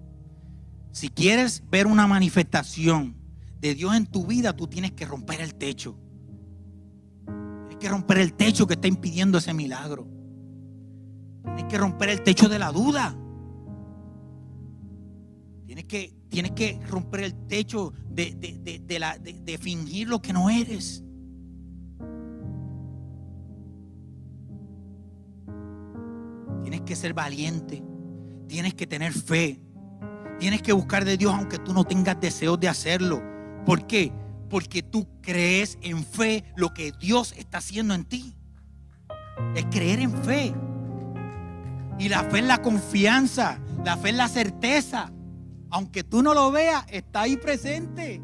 Si 0.93 1.09
quieres 1.09 1.65
ver 1.69 1.89
una 1.89 2.07
manifestación 2.07 3.17
de 3.59 3.75
Dios 3.75 3.97
en 3.97 4.07
tu 4.07 4.25
vida, 4.25 4.55
tú 4.55 4.69
tienes 4.69 4.93
que 4.93 5.05
romper 5.05 5.41
el 5.41 5.57
techo. 5.57 5.99
Tienes 7.27 7.79
que 7.79 7.89
romper 7.89 8.19
el 8.19 8.35
techo 8.35 8.69
que 8.69 8.75
está 8.75 8.87
impidiendo 8.87 9.39
ese 9.39 9.53
milagro. 9.53 10.07
Tienes 11.43 11.65
que 11.65 11.77
romper 11.77 12.11
el 12.11 12.23
techo 12.23 12.49
de 12.49 12.61
la 12.61 12.71
duda. 12.71 13.17
Que, 15.89 16.15
tienes 16.29 16.53
que 16.53 16.79
romper 16.89 17.21
el 17.21 17.47
techo 17.47 17.93
de, 18.11 18.35
de, 18.35 18.59
de, 18.59 19.41
de 19.45 19.59
fingir 19.59 20.09
lo 20.09 20.21
que 20.21 20.33
no 20.33 20.51
eres. 20.51 21.03
Tienes 26.63 26.83
que 26.83 26.97
ser 26.97 27.15
valiente. 27.15 27.83
Tienes 28.47 28.75
que 28.75 28.87
tener 28.87 29.13
fe. 29.13 29.61
Tienes 30.39 30.63
que 30.63 30.73
buscar 30.73 31.05
de 31.05 31.17
Dios 31.17 31.35
aunque 31.35 31.59
tú 31.59 31.73
no 31.73 31.85
tengas 31.85 32.21
deseos 32.21 32.61
de 32.61 32.69
hacerlo. 32.69 33.23
¿Por 33.65 33.87
qué? 33.87 34.13
Porque 34.49 34.83
tú 34.83 35.09
crees 35.21 35.79
en 35.83 36.05
fe 36.05 36.45
lo 36.57 36.73
que 36.73 36.93
Dios 36.93 37.35
está 37.37 37.59
haciendo 37.59 37.95
en 37.95 38.05
ti. 38.05 38.37
Es 39.55 39.65
creer 39.67 40.01
en 40.01 40.13
fe. 40.23 40.55
Y 41.99 42.09
la 42.09 42.23
fe 42.25 42.39
es 42.39 42.45
la 42.45 42.63
confianza. 42.63 43.59
La 43.85 43.97
fe 43.97 44.11
es 44.11 44.17
la 44.17 44.29
certeza. 44.29 45.13
Aunque 45.71 46.05
tú 46.05 46.23
no 46.23 46.35
lo 46.35 46.51
veas, 46.51 46.85
está 46.91 47.23
ahí 47.23 47.37
presente. 47.37 48.21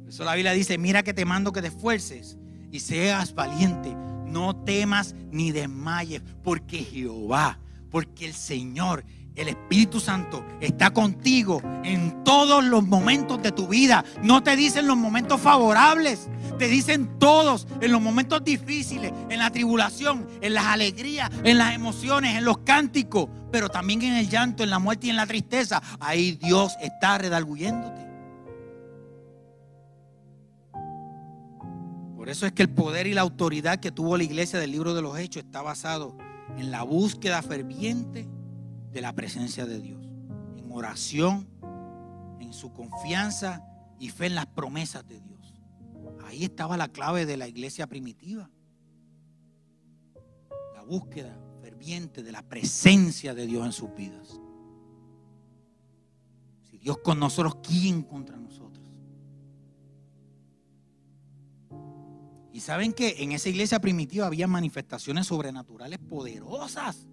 Por 0.00 0.08
eso 0.08 0.24
la 0.24 0.34
Biblia 0.34 0.52
dice, 0.52 0.78
mira 0.78 1.02
que 1.02 1.14
te 1.14 1.24
mando 1.24 1.52
que 1.52 1.62
te 1.62 1.68
esfuerces 1.68 2.38
y 2.70 2.80
seas 2.80 3.34
valiente. 3.34 3.94
No 4.26 4.56
temas 4.64 5.14
ni 5.30 5.52
desmayes, 5.52 6.22
porque 6.42 6.78
Jehová, 6.78 7.58
porque 7.90 8.26
el 8.26 8.34
Señor 8.34 9.04
el 9.36 9.48
Espíritu 9.48 10.00
Santo 10.00 10.44
está 10.60 10.92
contigo 10.92 11.62
en 11.84 12.22
todos 12.24 12.64
los 12.64 12.86
momentos 12.86 13.42
de 13.42 13.52
tu 13.52 13.66
vida. 13.66 14.04
No 14.22 14.42
te 14.42 14.56
dicen 14.56 14.86
los 14.86 14.96
momentos 14.96 15.40
favorables, 15.40 16.28
te 16.58 16.68
dicen 16.68 17.18
todos, 17.18 17.66
en 17.80 17.92
los 17.92 18.00
momentos 18.00 18.44
difíciles, 18.44 19.12
en 19.30 19.38
la 19.38 19.50
tribulación, 19.50 20.26
en 20.40 20.54
las 20.54 20.66
alegrías, 20.66 21.30
en 21.44 21.58
las 21.58 21.74
emociones, 21.74 22.36
en 22.36 22.44
los 22.44 22.58
cánticos, 22.58 23.28
pero 23.50 23.68
también 23.68 24.02
en 24.02 24.16
el 24.16 24.28
llanto, 24.28 24.62
en 24.62 24.70
la 24.70 24.78
muerte 24.78 25.06
y 25.06 25.10
en 25.10 25.16
la 25.16 25.26
tristeza. 25.26 25.82
Ahí 26.00 26.32
Dios 26.32 26.76
está 26.80 27.18
redarguyéndote. 27.18 28.02
Por 32.16 32.28
eso 32.28 32.46
es 32.46 32.52
que 32.52 32.62
el 32.62 32.70
poder 32.70 33.08
y 33.08 33.14
la 33.14 33.22
autoridad 33.22 33.80
que 33.80 33.90
tuvo 33.90 34.16
la 34.16 34.22
iglesia 34.22 34.60
del 34.60 34.70
libro 34.70 34.94
de 34.94 35.02
los 35.02 35.18
Hechos 35.18 35.42
está 35.42 35.60
basado 35.60 36.16
en 36.56 36.70
la 36.70 36.82
búsqueda 36.84 37.42
ferviente 37.42 38.28
de 38.92 39.00
la 39.00 39.14
presencia 39.14 39.66
de 39.66 39.80
Dios. 39.80 40.04
En 40.56 40.70
oración, 40.70 41.48
en 42.40 42.52
su 42.52 42.72
confianza 42.72 43.64
y 43.98 44.10
fe 44.10 44.26
en 44.26 44.34
las 44.34 44.46
promesas 44.46 45.06
de 45.06 45.20
Dios. 45.20 45.54
Ahí 46.24 46.44
estaba 46.44 46.76
la 46.76 46.88
clave 46.88 47.26
de 47.26 47.36
la 47.36 47.48
iglesia 47.48 47.86
primitiva. 47.86 48.50
La 50.74 50.82
búsqueda 50.82 51.36
ferviente 51.60 52.22
de 52.22 52.32
la 52.32 52.42
presencia 52.42 53.34
de 53.34 53.46
Dios 53.46 53.64
en 53.64 53.72
sus 53.72 53.94
vidas. 53.94 54.40
Si 56.70 56.78
Dios 56.78 56.98
con 56.98 57.18
nosotros, 57.18 57.56
¿quién 57.62 58.02
contra 58.02 58.36
nosotros? 58.36 58.82
Y 62.52 62.60
saben 62.60 62.92
que 62.92 63.22
en 63.22 63.32
esa 63.32 63.48
iglesia 63.48 63.80
primitiva 63.80 64.26
había 64.26 64.46
manifestaciones 64.46 65.26
sobrenaturales 65.26 65.98
poderosas 65.98 67.06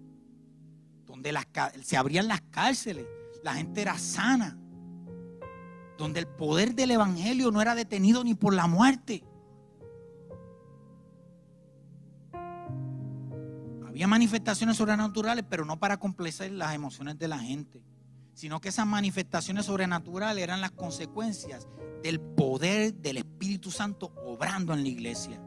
donde 1.10 1.34
se 1.82 1.96
abrían 1.96 2.28
las 2.28 2.40
cárceles, 2.50 3.06
la 3.42 3.54
gente 3.54 3.82
era 3.82 3.98
sana, 3.98 4.56
donde 5.98 6.20
el 6.20 6.26
poder 6.26 6.74
del 6.74 6.92
Evangelio 6.92 7.50
no 7.50 7.60
era 7.60 7.74
detenido 7.74 8.22
ni 8.24 8.34
por 8.34 8.54
la 8.54 8.66
muerte. 8.66 9.24
Había 13.86 14.06
manifestaciones 14.06 14.76
sobrenaturales, 14.76 15.44
pero 15.48 15.64
no 15.64 15.78
para 15.78 15.98
complacer 15.98 16.52
las 16.52 16.74
emociones 16.74 17.18
de 17.18 17.28
la 17.28 17.38
gente, 17.38 17.82
sino 18.32 18.60
que 18.60 18.70
esas 18.70 18.86
manifestaciones 18.86 19.66
sobrenaturales 19.66 20.42
eran 20.42 20.60
las 20.60 20.70
consecuencias 20.70 21.68
del 22.02 22.20
poder 22.20 22.94
del 22.94 23.18
Espíritu 23.18 23.70
Santo 23.70 24.12
obrando 24.24 24.72
en 24.72 24.82
la 24.82 24.88
iglesia. 24.88 25.42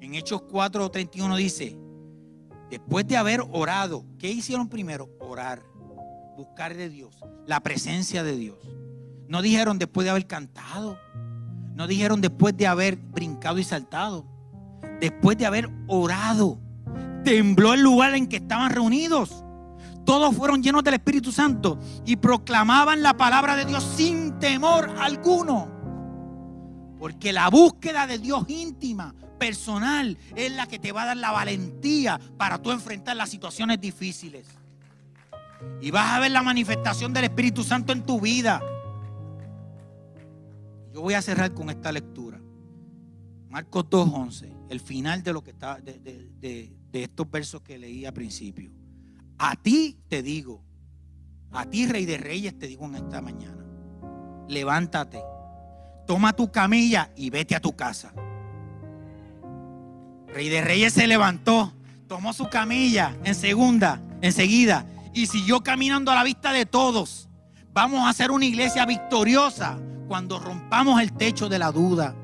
En 0.00 0.14
Hechos 0.14 0.42
4:31 0.42 1.36
dice, 1.36 1.78
Después 2.70 3.06
de 3.06 3.16
haber 3.16 3.42
orado, 3.52 4.04
¿qué 4.18 4.30
hicieron 4.30 4.68
primero? 4.68 5.08
Orar, 5.20 5.62
buscar 6.36 6.76
de 6.76 6.88
Dios, 6.88 7.14
la 7.46 7.60
presencia 7.60 8.24
de 8.24 8.36
Dios. 8.36 8.58
No 9.28 9.40
dijeron 9.40 9.78
después 9.78 10.04
de 10.04 10.10
haber 10.10 10.26
cantado, 10.26 10.98
no 11.74 11.86
dijeron 11.86 12.20
después 12.20 12.56
de 12.56 12.66
haber 12.66 12.96
brincado 12.96 13.58
y 13.58 13.64
saltado, 13.64 14.26
después 15.00 15.38
de 15.38 15.46
haber 15.46 15.70
orado. 15.86 16.58
Tembló 17.24 17.74
el 17.74 17.82
lugar 17.82 18.14
en 18.14 18.26
que 18.26 18.36
estaban 18.36 18.70
reunidos. 18.70 19.44
Todos 20.04 20.34
fueron 20.36 20.62
llenos 20.62 20.84
del 20.84 20.94
Espíritu 20.94 21.32
Santo 21.32 21.78
y 22.04 22.16
proclamaban 22.16 23.02
la 23.02 23.16
palabra 23.16 23.56
de 23.56 23.64
Dios 23.64 23.84
sin 23.96 24.38
temor 24.38 24.90
alguno. 25.00 25.68
Porque 26.98 27.32
la 27.32 27.48
búsqueda 27.50 28.06
de 28.06 28.18
Dios 28.18 28.44
íntima 28.48 29.14
personal 29.38 30.18
es 30.34 30.52
la 30.52 30.66
que 30.66 30.78
te 30.78 30.92
va 30.92 31.02
a 31.02 31.06
dar 31.06 31.16
la 31.16 31.30
valentía 31.30 32.20
para 32.36 32.60
tú 32.60 32.70
enfrentar 32.70 33.16
las 33.16 33.30
situaciones 33.30 33.80
difíciles. 33.80 34.46
Y 35.80 35.90
vas 35.90 36.12
a 36.12 36.20
ver 36.20 36.30
la 36.30 36.42
manifestación 36.42 37.12
del 37.12 37.24
Espíritu 37.24 37.62
Santo 37.62 37.92
en 37.92 38.04
tu 38.04 38.20
vida. 38.20 38.60
Yo 40.92 41.00
voy 41.02 41.14
a 41.14 41.22
cerrar 41.22 41.52
con 41.54 41.70
esta 41.70 41.92
lectura. 41.92 42.40
Marcos 43.48 43.84
2.11, 43.90 44.68
el 44.70 44.80
final 44.80 45.22
de 45.22 45.32
lo 45.32 45.42
que 45.42 45.50
está 45.50 45.80
de, 45.80 45.98
de 46.00 47.02
estos 47.02 47.30
versos 47.30 47.62
que 47.62 47.78
leí 47.78 48.04
al 48.04 48.12
principio. 48.12 48.70
A 49.38 49.56
ti 49.56 49.98
te 50.08 50.22
digo, 50.22 50.62
a 51.52 51.66
ti 51.66 51.86
Rey 51.86 52.06
de 52.06 52.18
Reyes 52.18 52.58
te 52.58 52.66
digo 52.66 52.86
en 52.86 52.96
esta 52.96 53.20
mañana, 53.20 53.64
levántate, 54.48 55.22
toma 56.06 56.32
tu 56.34 56.50
camilla 56.50 57.10
y 57.16 57.30
vete 57.30 57.54
a 57.54 57.60
tu 57.60 57.74
casa. 57.76 58.12
Rey 60.36 60.50
de 60.50 60.60
Reyes 60.60 60.92
se 60.92 61.06
levantó, 61.06 61.72
tomó 62.08 62.34
su 62.34 62.50
camilla 62.50 63.16
en 63.24 63.34
segunda, 63.34 64.02
enseguida, 64.20 64.84
y 65.14 65.28
siguió 65.28 65.62
caminando 65.62 66.10
a 66.10 66.14
la 66.14 66.24
vista 66.24 66.52
de 66.52 66.66
todos. 66.66 67.30
Vamos 67.72 68.00
a 68.00 68.10
hacer 68.10 68.30
una 68.30 68.44
iglesia 68.44 68.84
victoriosa 68.84 69.78
cuando 70.08 70.38
rompamos 70.38 71.00
el 71.00 71.14
techo 71.14 71.48
de 71.48 71.58
la 71.58 71.72
duda. 71.72 72.14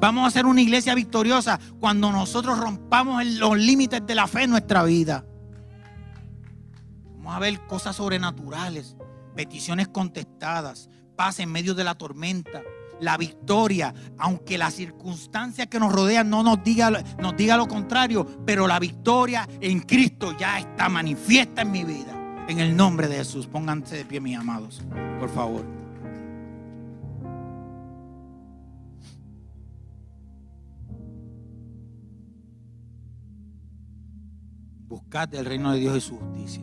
Vamos 0.00 0.24
a 0.24 0.26
hacer 0.26 0.44
una 0.44 0.60
iglesia 0.60 0.96
victoriosa 0.96 1.60
cuando 1.78 2.10
nosotros 2.10 2.58
rompamos 2.58 3.24
los 3.24 3.56
límites 3.56 4.04
de 4.04 4.14
la 4.16 4.26
fe 4.26 4.42
en 4.42 4.50
nuestra 4.50 4.82
vida. 4.82 5.24
Vamos 7.18 7.36
a 7.36 7.38
ver 7.38 7.64
cosas 7.68 7.94
sobrenaturales 7.94 8.96
peticiones 9.36 9.86
contestadas, 9.86 10.90
paz 11.14 11.38
en 11.38 11.52
medio 11.52 11.74
de 11.74 11.84
la 11.84 11.94
tormenta, 11.94 12.60
la 13.02 13.16
victoria, 13.16 13.92
aunque 14.16 14.56
las 14.56 14.74
circunstancias 14.74 15.66
que 15.66 15.80
nos 15.80 15.92
rodean 15.92 16.30
no 16.30 16.42
nos 16.42 16.62
diga, 16.62 16.90
diga 17.36 17.56
lo 17.56 17.66
contrario, 17.66 18.24
pero 18.46 18.66
la 18.66 18.78
victoria 18.78 19.48
en 19.60 19.80
Cristo 19.80 20.36
ya 20.38 20.60
está 20.60 20.88
manifiesta 20.88 21.62
en 21.62 21.72
mi 21.72 21.84
vida. 21.84 22.18
En 22.48 22.60
el 22.60 22.76
nombre 22.76 23.08
de 23.08 23.16
Jesús, 23.16 23.46
pónganse 23.46 23.96
de 23.96 24.04
pie, 24.04 24.20
mis 24.20 24.38
amados, 24.38 24.82
por 25.18 25.28
favor. 25.30 25.64
Buscad 34.86 35.34
el 35.34 35.46
reino 35.46 35.72
de 35.72 35.80
Dios 35.80 35.96
y 35.96 36.00
su 36.00 36.16
justicia. 36.16 36.62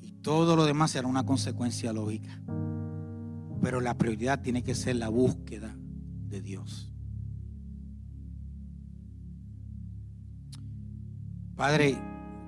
Y 0.00 0.12
todo 0.22 0.54
lo 0.54 0.64
demás 0.64 0.92
será 0.92 1.08
una 1.08 1.24
consecuencia 1.24 1.92
lógica. 1.92 2.40
Pero 3.60 3.80
la 3.80 3.96
prioridad 3.96 4.40
tiene 4.40 4.62
que 4.62 4.74
ser 4.74 4.96
la 4.96 5.08
búsqueda 5.08 5.76
de 6.28 6.40
Dios. 6.40 6.92
Padre, 11.56 11.98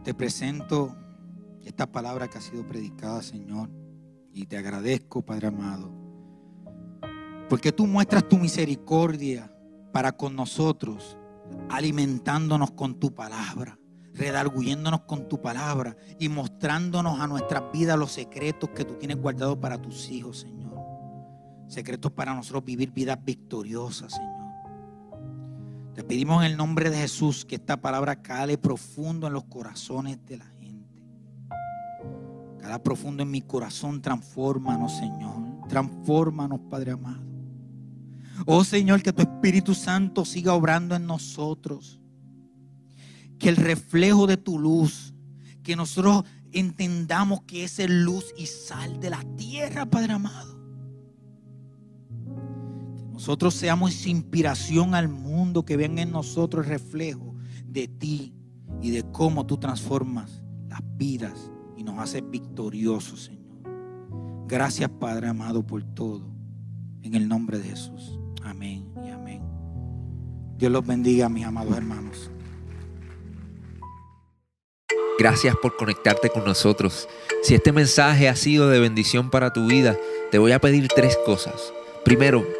te 0.05 0.15
presento 0.15 0.97
esta 1.65 1.91
palabra 1.91 2.29
que 2.29 2.39
ha 2.39 2.41
sido 2.41 2.65
predicada, 2.67 3.23
Señor, 3.23 3.69
y 4.33 4.47
te 4.47 4.57
agradezco, 4.57 5.23
Padre 5.23 5.49
amado, 5.49 5.93
porque 7.49 7.73
tú 7.73 7.89
muestras 7.89 8.29
tu 8.29 8.39
misericordia 8.39 9.53
para 9.93 10.13
con 10.13 10.37
nosotros, 10.37 11.19
alimentándonos 11.69 12.71
con 12.71 13.01
tu 13.01 13.13
palabra, 13.13 13.79
redarguyéndonos 14.15 15.01
con 15.01 15.29
tu 15.29 15.41
palabra 15.41 15.97
y 16.19 16.29
mostrándonos 16.29 17.19
a 17.19 17.27
nuestras 17.27 17.65
vidas 17.73 17.99
los 17.99 18.13
secretos 18.13 18.71
que 18.71 18.85
tú 18.85 18.95
tienes 18.95 19.17
guardados 19.17 19.59
para 19.59 19.83
tus 19.83 20.09
hijos, 20.11 20.39
Señor. 20.39 20.60
Secretos 21.71 22.11
para 22.11 22.35
nosotros 22.35 22.65
vivir 22.65 22.91
vidas 22.91 23.17
victoriosas, 23.25 24.15
Señor. 24.15 24.41
Te 25.95 26.03
pedimos 26.03 26.45
en 26.45 26.51
el 26.51 26.57
nombre 26.57 26.91
de 26.91 26.97
Jesús 26.97 27.45
que 27.45 27.55
esta 27.55 27.81
palabra 27.81 28.21
cale 28.21 28.59
profundo 28.59 29.29
en 29.29 29.35
los 29.35 29.45
corazones 29.45 30.19
de 30.27 30.39
la 30.39 30.47
gente. 30.59 31.01
Cala 32.59 32.83
profundo 32.83 33.23
en 33.23 33.31
mi 33.31 33.41
corazón, 33.41 34.03
transfórmanos, 34.03 34.97
Señor. 34.97 35.69
Transfórmanos, 35.69 36.59
Padre 36.69 36.91
amado. 36.91 37.23
Oh 38.47 38.65
Señor, 38.65 39.01
que 39.01 39.13
tu 39.13 39.23
Espíritu 39.23 39.73
Santo 39.73 40.25
siga 40.25 40.55
obrando 40.55 40.97
en 40.97 41.07
nosotros. 41.07 42.01
Que 43.39 43.49
el 43.49 43.55
reflejo 43.55 44.27
de 44.27 44.37
tu 44.37 44.59
luz, 44.59 45.15
que 45.63 45.77
nosotros 45.77 46.25
entendamos 46.51 47.43
que 47.43 47.63
es 47.63 47.79
luz 47.89 48.35
y 48.37 48.47
sal 48.47 48.99
de 48.99 49.11
la 49.11 49.23
tierra, 49.37 49.87
Padre 49.87 50.15
amado 50.15 50.60
nosotros 53.21 53.53
seamos 53.53 54.07
inspiración 54.07 54.95
al 54.95 55.11
mundo, 55.11 55.67
que 55.67 55.77
vean 55.77 55.99
en 55.99 56.11
nosotros 56.11 56.65
el 56.65 56.71
reflejo 56.71 57.35
de 57.67 57.87
ti 57.87 58.33
y 58.81 58.93
de 58.93 59.03
cómo 59.13 59.45
tú 59.45 59.59
transformas 59.59 60.43
las 60.71 60.81
vidas 60.97 61.51
y 61.77 61.85
nos 61.85 61.99
haces 61.99 62.23
victoriosos, 62.31 63.25
Señor. 63.25 63.61
Gracias, 64.49 64.89
Padre 64.89 65.29
amado, 65.29 65.67
por 65.67 65.83
todo. 65.83 66.31
En 67.03 67.15
el 67.15 67.29
nombre 67.29 67.59
de 67.59 67.69
Jesús. 67.69 68.19
Amén 68.43 68.91
y 69.05 69.11
amén. 69.11 69.43
Dios 70.57 70.73
los 70.73 70.87
bendiga, 70.87 71.29
mis 71.29 71.45
amados 71.45 71.77
hermanos. 71.77 72.31
Gracias 75.19 75.55
por 75.61 75.77
conectarte 75.77 76.31
con 76.31 76.47
nosotros. 76.47 77.07
Si 77.43 77.55
este 77.55 77.71
mensaje 77.71 78.31
ha 78.31 78.35
sido 78.35 78.71
de 78.71 78.81
bendición 78.81 79.29
para 79.29 79.53
tu 79.53 79.67
vida, 79.67 79.99
te 80.31 80.39
voy 80.39 80.53
a 80.53 80.59
pedir 80.59 80.89
tres 80.89 81.19
cosas. 81.27 81.75
Primero, 82.03 82.60